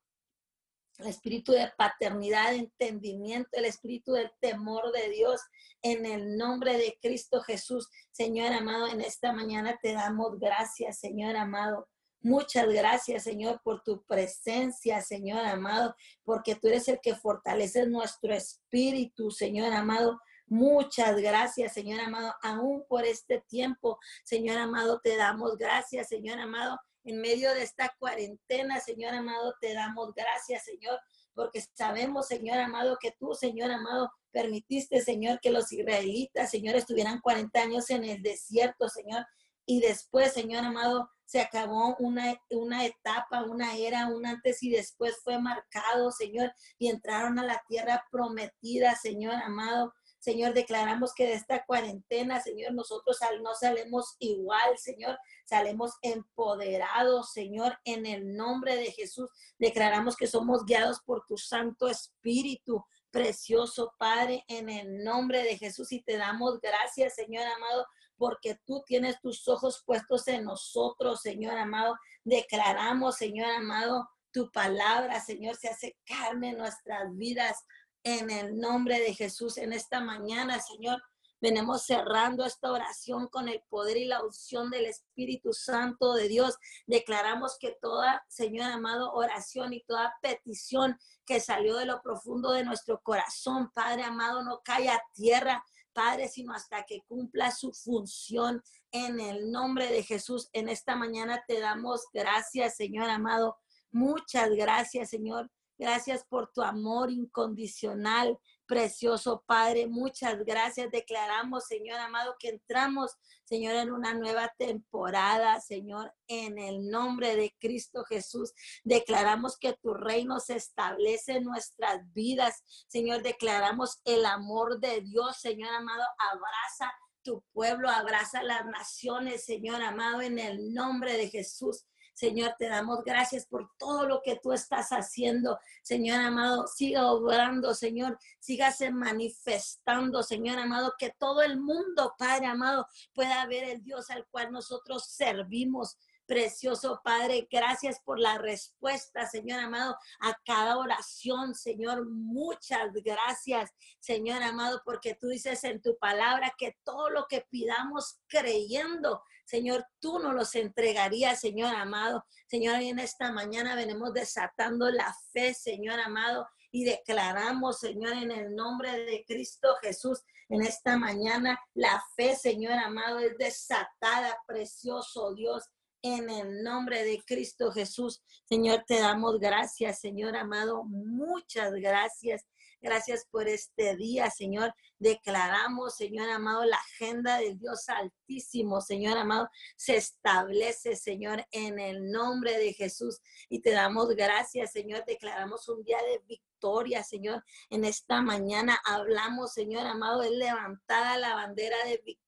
el 1.00 1.08
espíritu 1.08 1.52
de 1.52 1.72
paternidad, 1.78 2.52
de 2.52 2.58
entendimiento, 2.58 3.50
el 3.54 3.66
espíritu 3.66 4.14
del 4.14 4.32
temor 4.40 4.92
de 4.92 5.10
Dios 5.10 5.42
en 5.82 6.06
el 6.06 6.38
nombre 6.38 6.78
de 6.78 6.98
Cristo 7.02 7.42
Jesús. 7.42 7.90
Señor 8.12 8.54
amado, 8.54 8.88
en 8.88 9.02
esta 9.02 9.34
mañana 9.34 9.78
te 9.82 9.94
damos 9.94 10.40
gracias, 10.40 11.00
Señor 11.00 11.36
amado. 11.36 11.88
Muchas 12.22 12.68
gracias, 12.70 13.24
Señor, 13.24 13.60
por 13.66 13.84
tu 13.84 14.02
presencia, 14.06 15.02
Señor 15.02 15.46
amado, 15.46 15.94
porque 16.24 16.56
tú 16.56 16.70
eres 16.70 16.88
el 16.88 17.02
que 17.02 17.16
fortalece 17.16 17.86
nuestro 17.86 18.34
espíritu, 18.34 19.30
Señor 19.30 19.74
amado. 19.74 20.22
Muchas 20.48 21.18
gracias, 21.18 21.74
Señor 21.74 22.00
amado, 22.00 22.34
aún 22.42 22.86
por 22.88 23.06
este 23.06 23.44
tiempo, 23.50 24.00
Señor 24.24 24.58
amado, 24.58 25.02
te 25.04 25.18
damos 25.18 25.58
gracias, 25.58 26.08
Señor 26.08 26.40
amado, 26.40 26.80
en 27.04 27.22
medio 27.22 27.54
de 27.54 27.64
esta 27.64 27.94
cuarentena, 28.00 28.80
Señor 28.80 29.14
amado, 29.14 29.56
te 29.60 29.74
damos 29.74 30.14
gracias, 30.14 30.64
Señor, 30.66 31.00
porque 31.34 31.64
sabemos, 31.74 32.28
Señor 32.28 32.60
amado, 32.60 32.98
que 33.00 33.12
tú, 33.20 33.34
Señor 33.34 33.72
amado, 33.72 34.12
permitiste, 34.32 35.02
Señor, 35.02 35.40
que 35.42 35.52
los 35.52 35.72
israelitas, 35.72 36.50
Señor, 36.50 36.76
estuvieran 36.76 37.22
40 37.22 37.62
años 37.62 37.90
en 37.90 38.04
el 38.04 38.22
desierto, 38.22 38.90
Señor, 38.90 39.26
y 39.66 39.80
después, 39.80 40.34
Señor 40.34 40.64
amado, 40.64 41.10
se 41.26 41.40
acabó 41.40 41.96
una, 41.98 42.36
una 42.52 42.86
etapa, 42.86 43.44
una 43.44 43.76
era, 43.76 44.08
un 44.08 44.26
antes 44.26 44.62
y 44.62 44.70
después 44.70 45.20
fue 45.24 45.40
marcado, 45.40 46.12
Señor, 46.12 46.54
y 46.78 46.90
entraron 46.90 47.40
a 47.40 47.46
la 47.46 47.62
tierra 47.68 48.04
prometida, 48.12 48.96
Señor 48.96 49.36
amado. 49.36 49.94
Señor, 50.24 50.54
declaramos 50.54 51.14
que 51.14 51.26
de 51.26 51.34
esta 51.34 51.66
cuarentena, 51.66 52.40
Señor, 52.40 52.74
nosotros 52.74 53.18
no 53.42 53.54
salemos 53.56 54.16
igual, 54.20 54.78
Señor, 54.78 55.20
salemos 55.44 55.98
empoderados, 56.02 57.34
Señor, 57.34 57.78
en 57.84 58.06
el 58.06 58.34
nombre 58.34 58.78
de 58.78 58.94
Jesús. 58.94 59.30
Declaramos 59.60 60.16
que 60.16 60.28
somos 60.28 60.64
guiados 60.64 61.02
por 61.06 61.26
tu 61.26 61.38
Santo 61.38 61.90
Espíritu, 61.90 62.86
precioso 63.12 63.96
Padre, 64.00 64.46
en 64.48 64.70
el 64.70 65.04
nombre 65.04 65.44
de 65.44 65.58
Jesús. 65.58 65.92
Y 65.92 66.02
te 66.02 66.16
damos 66.16 66.62
gracias, 66.62 67.16
Señor 67.16 67.46
amado, 67.46 67.86
porque 68.16 68.58
tú 68.66 68.82
tienes 68.86 69.20
tus 69.20 69.46
ojos 69.50 69.84
puestos 69.86 70.26
en 70.30 70.46
nosotros, 70.46 71.20
Señor 71.20 71.58
amado. 71.58 71.98
Declaramos, 72.24 73.18
Señor 73.18 73.52
amado, 73.52 74.08
tu 74.32 74.50
palabra, 74.52 75.20
Señor, 75.20 75.58
se 75.58 75.68
hace 75.68 75.98
carne 76.06 76.52
en 76.52 76.60
nuestras 76.60 77.14
vidas 77.18 77.58
en 78.04 78.30
el 78.30 78.60
nombre 78.60 79.00
de 79.00 79.14
Jesús 79.14 79.58
en 79.58 79.74
esta 79.74 80.02
mañana, 80.02 80.60
Señor. 80.60 81.02
Venimos 81.44 81.84
cerrando 81.86 82.46
esta 82.46 82.72
oración 82.72 83.28
con 83.28 83.50
el 83.50 83.62
poder 83.70 83.98
y 83.98 84.06
la 84.06 84.24
unción 84.24 84.70
del 84.70 84.86
Espíritu 84.86 85.52
Santo 85.52 86.14
de 86.14 86.30
Dios. 86.30 86.58
Declaramos 86.88 87.58
que 87.60 87.78
toda, 87.82 88.24
Señor 88.30 88.72
amado, 88.72 89.12
oración 89.12 89.74
y 89.74 89.84
toda 89.84 90.16
petición 90.22 90.98
que 91.26 91.42
salió 91.42 91.76
de 91.76 91.86
lo 91.86 92.02
profundo 92.02 92.52
de 92.52 92.64
nuestro 92.64 93.02
corazón, 93.02 93.72
Padre 93.74 94.04
amado, 94.04 94.42
no 94.42 94.62
cae 94.64 94.88
a 94.88 95.04
tierra, 95.14 95.66
Padre, 95.92 96.30
sino 96.30 96.54
hasta 96.54 96.84
que 96.84 97.02
cumpla 97.08 97.52
su 97.52 97.74
función 97.74 98.64
en 98.92 99.20
el 99.20 99.52
nombre 99.52 99.92
de 99.92 100.04
Jesús. 100.04 100.50
En 100.54 100.70
esta 100.70 100.96
mañana 100.96 101.44
te 101.46 101.60
damos 101.60 102.06
gracias, 102.14 102.78
Señor 102.78 103.10
amado. 103.10 103.58
Muchas 103.92 104.50
gracias, 104.52 105.10
Señor. 105.10 105.52
Gracias 105.84 106.24
por 106.24 106.50
tu 106.54 106.62
amor 106.62 107.12
incondicional, 107.12 108.40
precioso 108.66 109.44
Padre. 109.46 109.86
Muchas 109.86 110.42
gracias. 110.46 110.90
Declaramos, 110.90 111.66
Señor 111.66 112.00
amado, 112.00 112.38
que 112.40 112.48
entramos, 112.52 113.18
Señor, 113.44 113.76
en 113.76 113.92
una 113.92 114.14
nueva 114.14 114.50
temporada, 114.58 115.60
Señor, 115.60 116.16
en 116.28 116.58
el 116.58 116.90
nombre 116.90 117.36
de 117.36 117.54
Cristo 117.60 118.06
Jesús. 118.06 118.54
Declaramos 118.86 119.58
que 119.58 119.74
tu 119.74 119.94
reino 119.94 120.40
se 120.40 120.56
establece 120.56 121.34
en 121.34 121.44
nuestras 121.44 122.00
vidas, 122.14 122.64
Señor. 122.88 123.22
Declaramos 123.22 124.00
el 124.06 124.26
amor 124.26 124.80
de 124.80 125.02
Dios, 125.02 125.36
Señor 125.42 125.74
amado. 125.76 126.06
Abraza 126.32 126.94
tu 127.24 127.44
pueblo, 127.52 127.90
abraza 127.90 128.42
las 128.42 128.66
naciones, 128.68 129.44
Señor 129.44 129.84
amado, 129.84 130.22
en 130.22 130.40
el 130.40 130.74
nombre 130.74 131.18
de 131.18 131.30
Jesús. 131.30 131.84
Señor, 132.14 132.56
te 132.58 132.68
damos 132.68 133.04
gracias 133.04 133.46
por 133.46 133.72
todo 133.78 134.08
lo 134.08 134.22
que 134.22 134.40
tú 134.42 134.54
estás 134.54 134.90
haciendo. 134.90 135.60
Señor 135.82 136.20
amado, 136.20 136.68
siga 136.68 137.12
obrando, 137.12 137.74
Señor, 137.74 138.18
sígase 138.40 138.92
manifestando, 138.92 140.24
Señor 140.24 140.60
amado, 140.60 140.94
que 140.98 141.12
todo 141.18 141.42
el 141.42 141.60
mundo, 141.60 142.14
Padre 142.18 142.46
amado, 142.46 142.88
pueda 143.14 143.46
ver 143.48 143.64
el 143.64 143.84
Dios 143.84 144.10
al 144.10 144.26
cual 144.28 144.52
nosotros 144.52 145.06
servimos. 145.06 145.98
Precioso 146.26 147.02
Padre, 147.04 147.50
gracias 147.52 148.00
por 148.00 148.18
la 148.18 148.38
respuesta, 148.38 149.28
Señor 149.28 149.60
amado, 149.60 149.98
a 150.22 150.34
cada 150.46 150.78
oración, 150.78 151.54
Señor. 151.54 152.10
Muchas 152.10 152.94
gracias, 152.94 153.72
Señor 154.00 154.42
amado, 154.42 154.82
porque 154.86 155.16
tú 155.16 155.28
dices 155.28 155.66
en 155.66 155.82
tu 155.82 155.98
palabra 155.98 156.54
que 156.58 156.78
todo 156.86 157.10
lo 157.10 157.26
que 157.28 157.46
pidamos 157.50 158.22
creyendo, 158.28 159.22
Señor, 159.54 159.86
tú 160.00 160.18
nos 160.18 160.34
los 160.34 160.56
entregarías, 160.56 161.40
Señor 161.40 161.76
amado. 161.76 162.26
Señor, 162.48 162.82
en 162.82 162.98
esta 162.98 163.32
mañana 163.32 163.76
venimos 163.76 164.12
desatando 164.12 164.90
la 164.90 165.16
fe, 165.32 165.54
Señor 165.54 166.00
amado, 166.00 166.48
y 166.72 166.86
declaramos, 166.86 167.78
Señor, 167.78 168.14
en 168.14 168.32
el 168.32 168.56
nombre 168.56 169.06
de 169.06 169.24
Cristo 169.28 169.68
Jesús, 169.80 170.24
en 170.50 170.64
esta 170.64 170.98
mañana 170.98 171.60
la 171.76 172.04
fe, 172.16 172.36
Señor 172.36 172.74
amado, 172.74 173.20
es 173.20 173.38
desatada, 173.38 174.36
precioso 174.48 175.36
Dios. 175.36 175.66
En 176.02 176.32
el 176.32 176.64
nombre 176.64 177.04
de 177.04 177.24
Cristo 177.24 177.72
Jesús, 177.72 178.24
Señor, 178.50 178.84
te 178.88 179.00
damos 179.02 179.40
gracias, 179.40 180.00
Señor 180.00 180.36
amado. 180.36 180.84
Muchas 180.84 181.74
gracias. 181.74 182.44
Gracias 182.84 183.26
por 183.32 183.48
este 183.48 183.96
día, 183.96 184.30
Señor. 184.30 184.76
Declaramos, 185.00 185.96
Señor 185.96 186.30
amado, 186.30 186.66
la 186.66 186.76
agenda 186.76 187.38
del 187.38 187.58
Dios 187.58 187.88
Altísimo, 187.88 188.82
Señor 188.82 189.18
amado, 189.18 189.50
se 189.78 189.96
establece, 189.96 190.98
Señor, 190.98 191.46
en 191.52 191.80
el 191.80 192.12
nombre 192.12 192.58
de 192.58 192.74
Jesús. 192.74 193.22
Y 193.48 193.62
te 193.62 193.72
damos 193.72 194.10
gracias, 194.10 194.74
Señor. 194.74 195.06
Declaramos 195.08 195.70
un 195.70 195.82
día 195.86 195.98
de 195.98 196.20
victoria, 196.28 197.04
Señor. 197.04 197.42
En 197.70 197.86
esta 197.86 198.22
mañana 198.22 198.78
hablamos, 198.84 199.54
Señor 199.54 199.88
amado, 199.88 200.22
es 200.22 200.32
levantada 200.32 201.18
la 201.18 201.36
bandera 201.36 201.78
de 201.86 202.02
victoria 202.04 202.23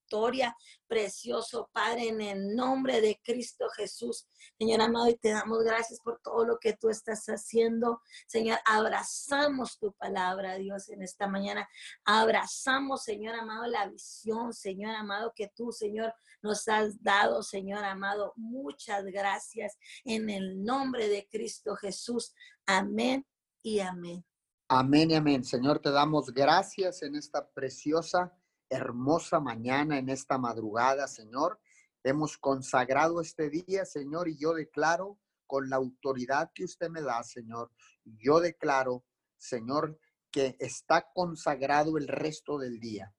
precioso 0.88 1.70
Padre, 1.74 2.10
en 2.10 2.22
el 2.22 2.56
nombre 2.56 3.02
de 3.02 3.20
Cristo 3.24 3.68
Jesús. 3.76 4.28
Señor 4.58 4.82
amado, 4.82 5.10
y 5.10 5.16
te 5.16 5.30
damos 5.30 5.64
gracias 5.64 6.00
por 6.00 6.20
todo 6.22 6.46
lo 6.46 6.58
que 6.60 6.74
tú 6.74 6.90
estás 6.90 7.26
haciendo. 7.26 8.02
Señor, 8.28 8.60
abrazamos 8.66 9.78
tu 9.80 9.94
palabra, 9.94 10.56
Dios, 10.56 10.90
en 10.90 11.02
esta 11.02 11.28
mañana. 11.28 11.68
Abrazamos, 12.06 13.04
Señor 13.04 13.36
amado, 13.36 13.66
la 13.68 13.88
visión, 13.88 14.54
Señor 14.54 14.96
amado, 14.96 15.34
que 15.36 15.52
tú, 15.56 15.72
Señor, 15.72 16.14
nos 16.42 16.68
has 16.68 17.02
dado, 17.02 17.42
Señor 17.44 17.84
amado. 17.84 18.34
Muchas 18.36 19.06
gracias 19.06 19.78
en 20.04 20.30
el 20.30 20.64
nombre 20.64 21.10
de 21.10 21.28
Cristo 21.30 21.76
Jesús. 21.76 22.34
Amén 22.66 23.26
y 23.62 23.80
amén. 23.80 24.24
Amén 24.68 25.12
y 25.12 25.16
amén. 25.16 25.44
Señor, 25.44 25.80
te 25.80 25.92
damos 25.92 26.34
gracias 26.34 27.02
en 27.04 27.16
esta 27.16 27.48
preciosa 27.52 28.36
hermosa 28.70 29.40
mañana, 29.40 29.98
en 29.98 30.10
esta 30.10 30.38
madrugada, 30.38 31.08
Señor. 31.08 31.60
Hemos 32.04 32.38
consagrado 32.38 33.22
este 33.22 33.50
día, 33.50 33.86
Señor, 33.86 34.30
y 34.30 34.38
yo 34.38 34.54
declaro 34.54 35.20
con 35.48 35.70
la 35.70 35.78
autoridad 35.78 36.52
que 36.54 36.64
usted 36.64 36.90
me 36.90 37.02
da, 37.02 37.24
Señor, 37.24 37.72
yo 38.04 38.40
declaro, 38.40 39.04
Señor, 39.38 40.00
que 40.32 40.56
está 40.60 41.10
consagrado 41.14 41.98
el 41.98 42.08
resto 42.08 42.58
del 42.58 42.80
día. 42.80 43.14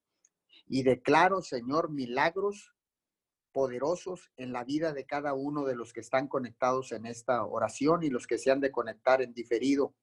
Y 0.67 0.83
declaro, 0.83 1.41
Señor, 1.41 1.89
milagros 1.89 2.73
poderosos 3.51 4.31
en 4.37 4.53
la 4.53 4.63
vida 4.63 4.93
de 4.93 5.05
cada 5.05 5.33
uno 5.33 5.65
de 5.65 5.75
los 5.75 5.93
que 5.93 6.01
están 6.01 6.27
conectados 6.27 6.91
en 6.91 7.05
esta 7.05 7.43
oración 7.43 8.03
y 8.03 8.09
los 8.09 8.27
que 8.27 8.37
se 8.37 8.51
han 8.51 8.59
de 8.59 8.71
conectar 8.71 9.21
en 9.21 9.33
diferido. 9.33 9.95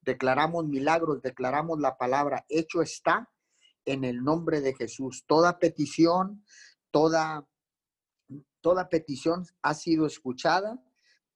Declaramos 0.00 0.66
milagros, 0.66 1.20
declaramos 1.20 1.80
la 1.80 1.96
palabra, 1.98 2.44
hecho 2.48 2.82
está 2.82 3.28
en 3.84 4.04
el 4.04 4.22
nombre 4.22 4.60
de 4.60 4.74
Jesús. 4.74 5.24
Toda 5.26 5.58
petición, 5.58 6.44
toda, 6.90 7.48
toda 8.60 8.88
petición 8.88 9.46
ha 9.62 9.74
sido 9.74 10.06
escuchada, 10.06 10.82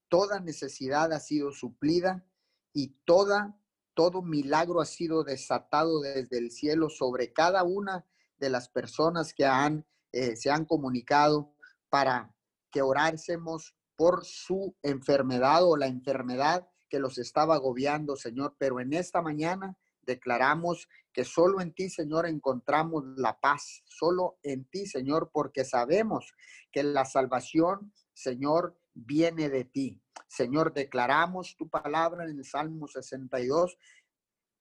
toda 0.09 0.41
necesidad 0.41 1.13
ha 1.13 1.21
sido 1.21 1.53
suplida 1.53 2.25
y 2.73 2.97
toda, 3.05 3.59
todo 3.95 4.23
milagro 4.23 4.81
ha 4.81 4.87
sido 4.87 5.25
desatado 5.25 6.01
desde 6.01 6.39
el 6.39 6.51
cielo 6.51 6.91
sobre 6.91 7.33
cada 7.33 7.63
una 7.63 8.07
de 8.39 8.51
las 8.51 8.69
personas 8.69 9.33
que 9.33 9.47
han, 9.47 9.87
eh, 10.13 10.37
se 10.37 10.51
han 10.51 10.65
comunicado 10.65 11.55
para 11.89 12.35
que 12.71 12.83
orásemos 12.83 13.77
por 13.97 14.25
su 14.25 14.77
enfermedad 14.83 15.65
o 15.65 15.77
la 15.77 15.87
enfermedad 15.87 16.69
que 16.89 16.99
los 16.99 17.19
estaba 17.19 17.55
agobiando, 17.55 18.17
Señor. 18.17 18.57
Pero 18.59 18.81
en 18.81 18.93
esta 18.93 19.23
mañana 19.23 19.77
declaramos 20.03 20.89
que 21.15 21.25
solo 21.25 21.61
en 21.61 21.73
ti, 21.73 21.89
Señor, 21.89 22.27
encontramos 22.27 23.05
la 23.17 23.39
paz, 23.39 23.85
solo 23.87 24.39
en 24.43 24.65
ti, 24.65 24.85
Señor, 24.85 25.31
porque 25.33 25.65
sabemos 25.65 26.35
que 26.73 26.83
la 26.83 27.05
salvación, 27.05 27.93
Señor, 28.13 28.77
viene 28.93 29.49
de 29.49 29.65
ti. 29.65 30.03
Señor, 30.27 30.75
declaramos 30.75 31.57
tu 31.57 31.69
palabra 31.69 32.25
en 32.25 32.39
el 32.39 32.45
Salmo 32.45 32.89
62, 32.89 33.79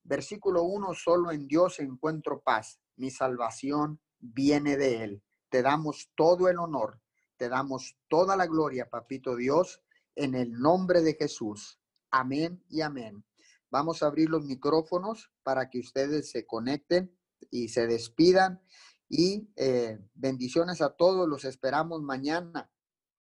versículo 0.03 0.61
1, 0.63 0.93
solo 0.93 1.31
en 1.31 1.47
Dios 1.47 1.79
encuentro 1.79 2.43
paz, 2.43 2.79
mi 2.97 3.09
salvación 3.09 3.99
viene 4.19 4.77
de 4.77 5.03
Él. 5.03 5.23
Te 5.49 5.63
damos 5.63 6.11
todo 6.15 6.49
el 6.49 6.59
honor, 6.59 7.01
te 7.35 7.49
damos 7.49 7.97
toda 8.07 8.37
la 8.37 8.45
gloria, 8.45 8.89
papito 8.91 9.35
Dios, 9.35 9.81
en 10.15 10.35
el 10.35 10.51
nombre 10.51 11.01
de 11.01 11.15
Jesús. 11.15 11.79
Amén 12.11 12.63
y 12.69 12.81
amén. 12.81 13.25
Vamos 13.73 14.03
a 14.03 14.05
abrir 14.05 14.29
los 14.29 14.45
micrófonos 14.45 15.31
para 15.41 15.71
que 15.71 15.79
ustedes 15.79 16.29
se 16.29 16.45
conecten 16.45 17.17
y 17.49 17.69
se 17.69 17.87
despidan. 17.87 18.61
Y 19.09 19.51
eh, 19.55 19.97
bendiciones 20.13 20.79
a 20.83 20.91
todos. 20.91 21.27
Los 21.27 21.43
esperamos 21.43 22.03
mañana 22.03 22.71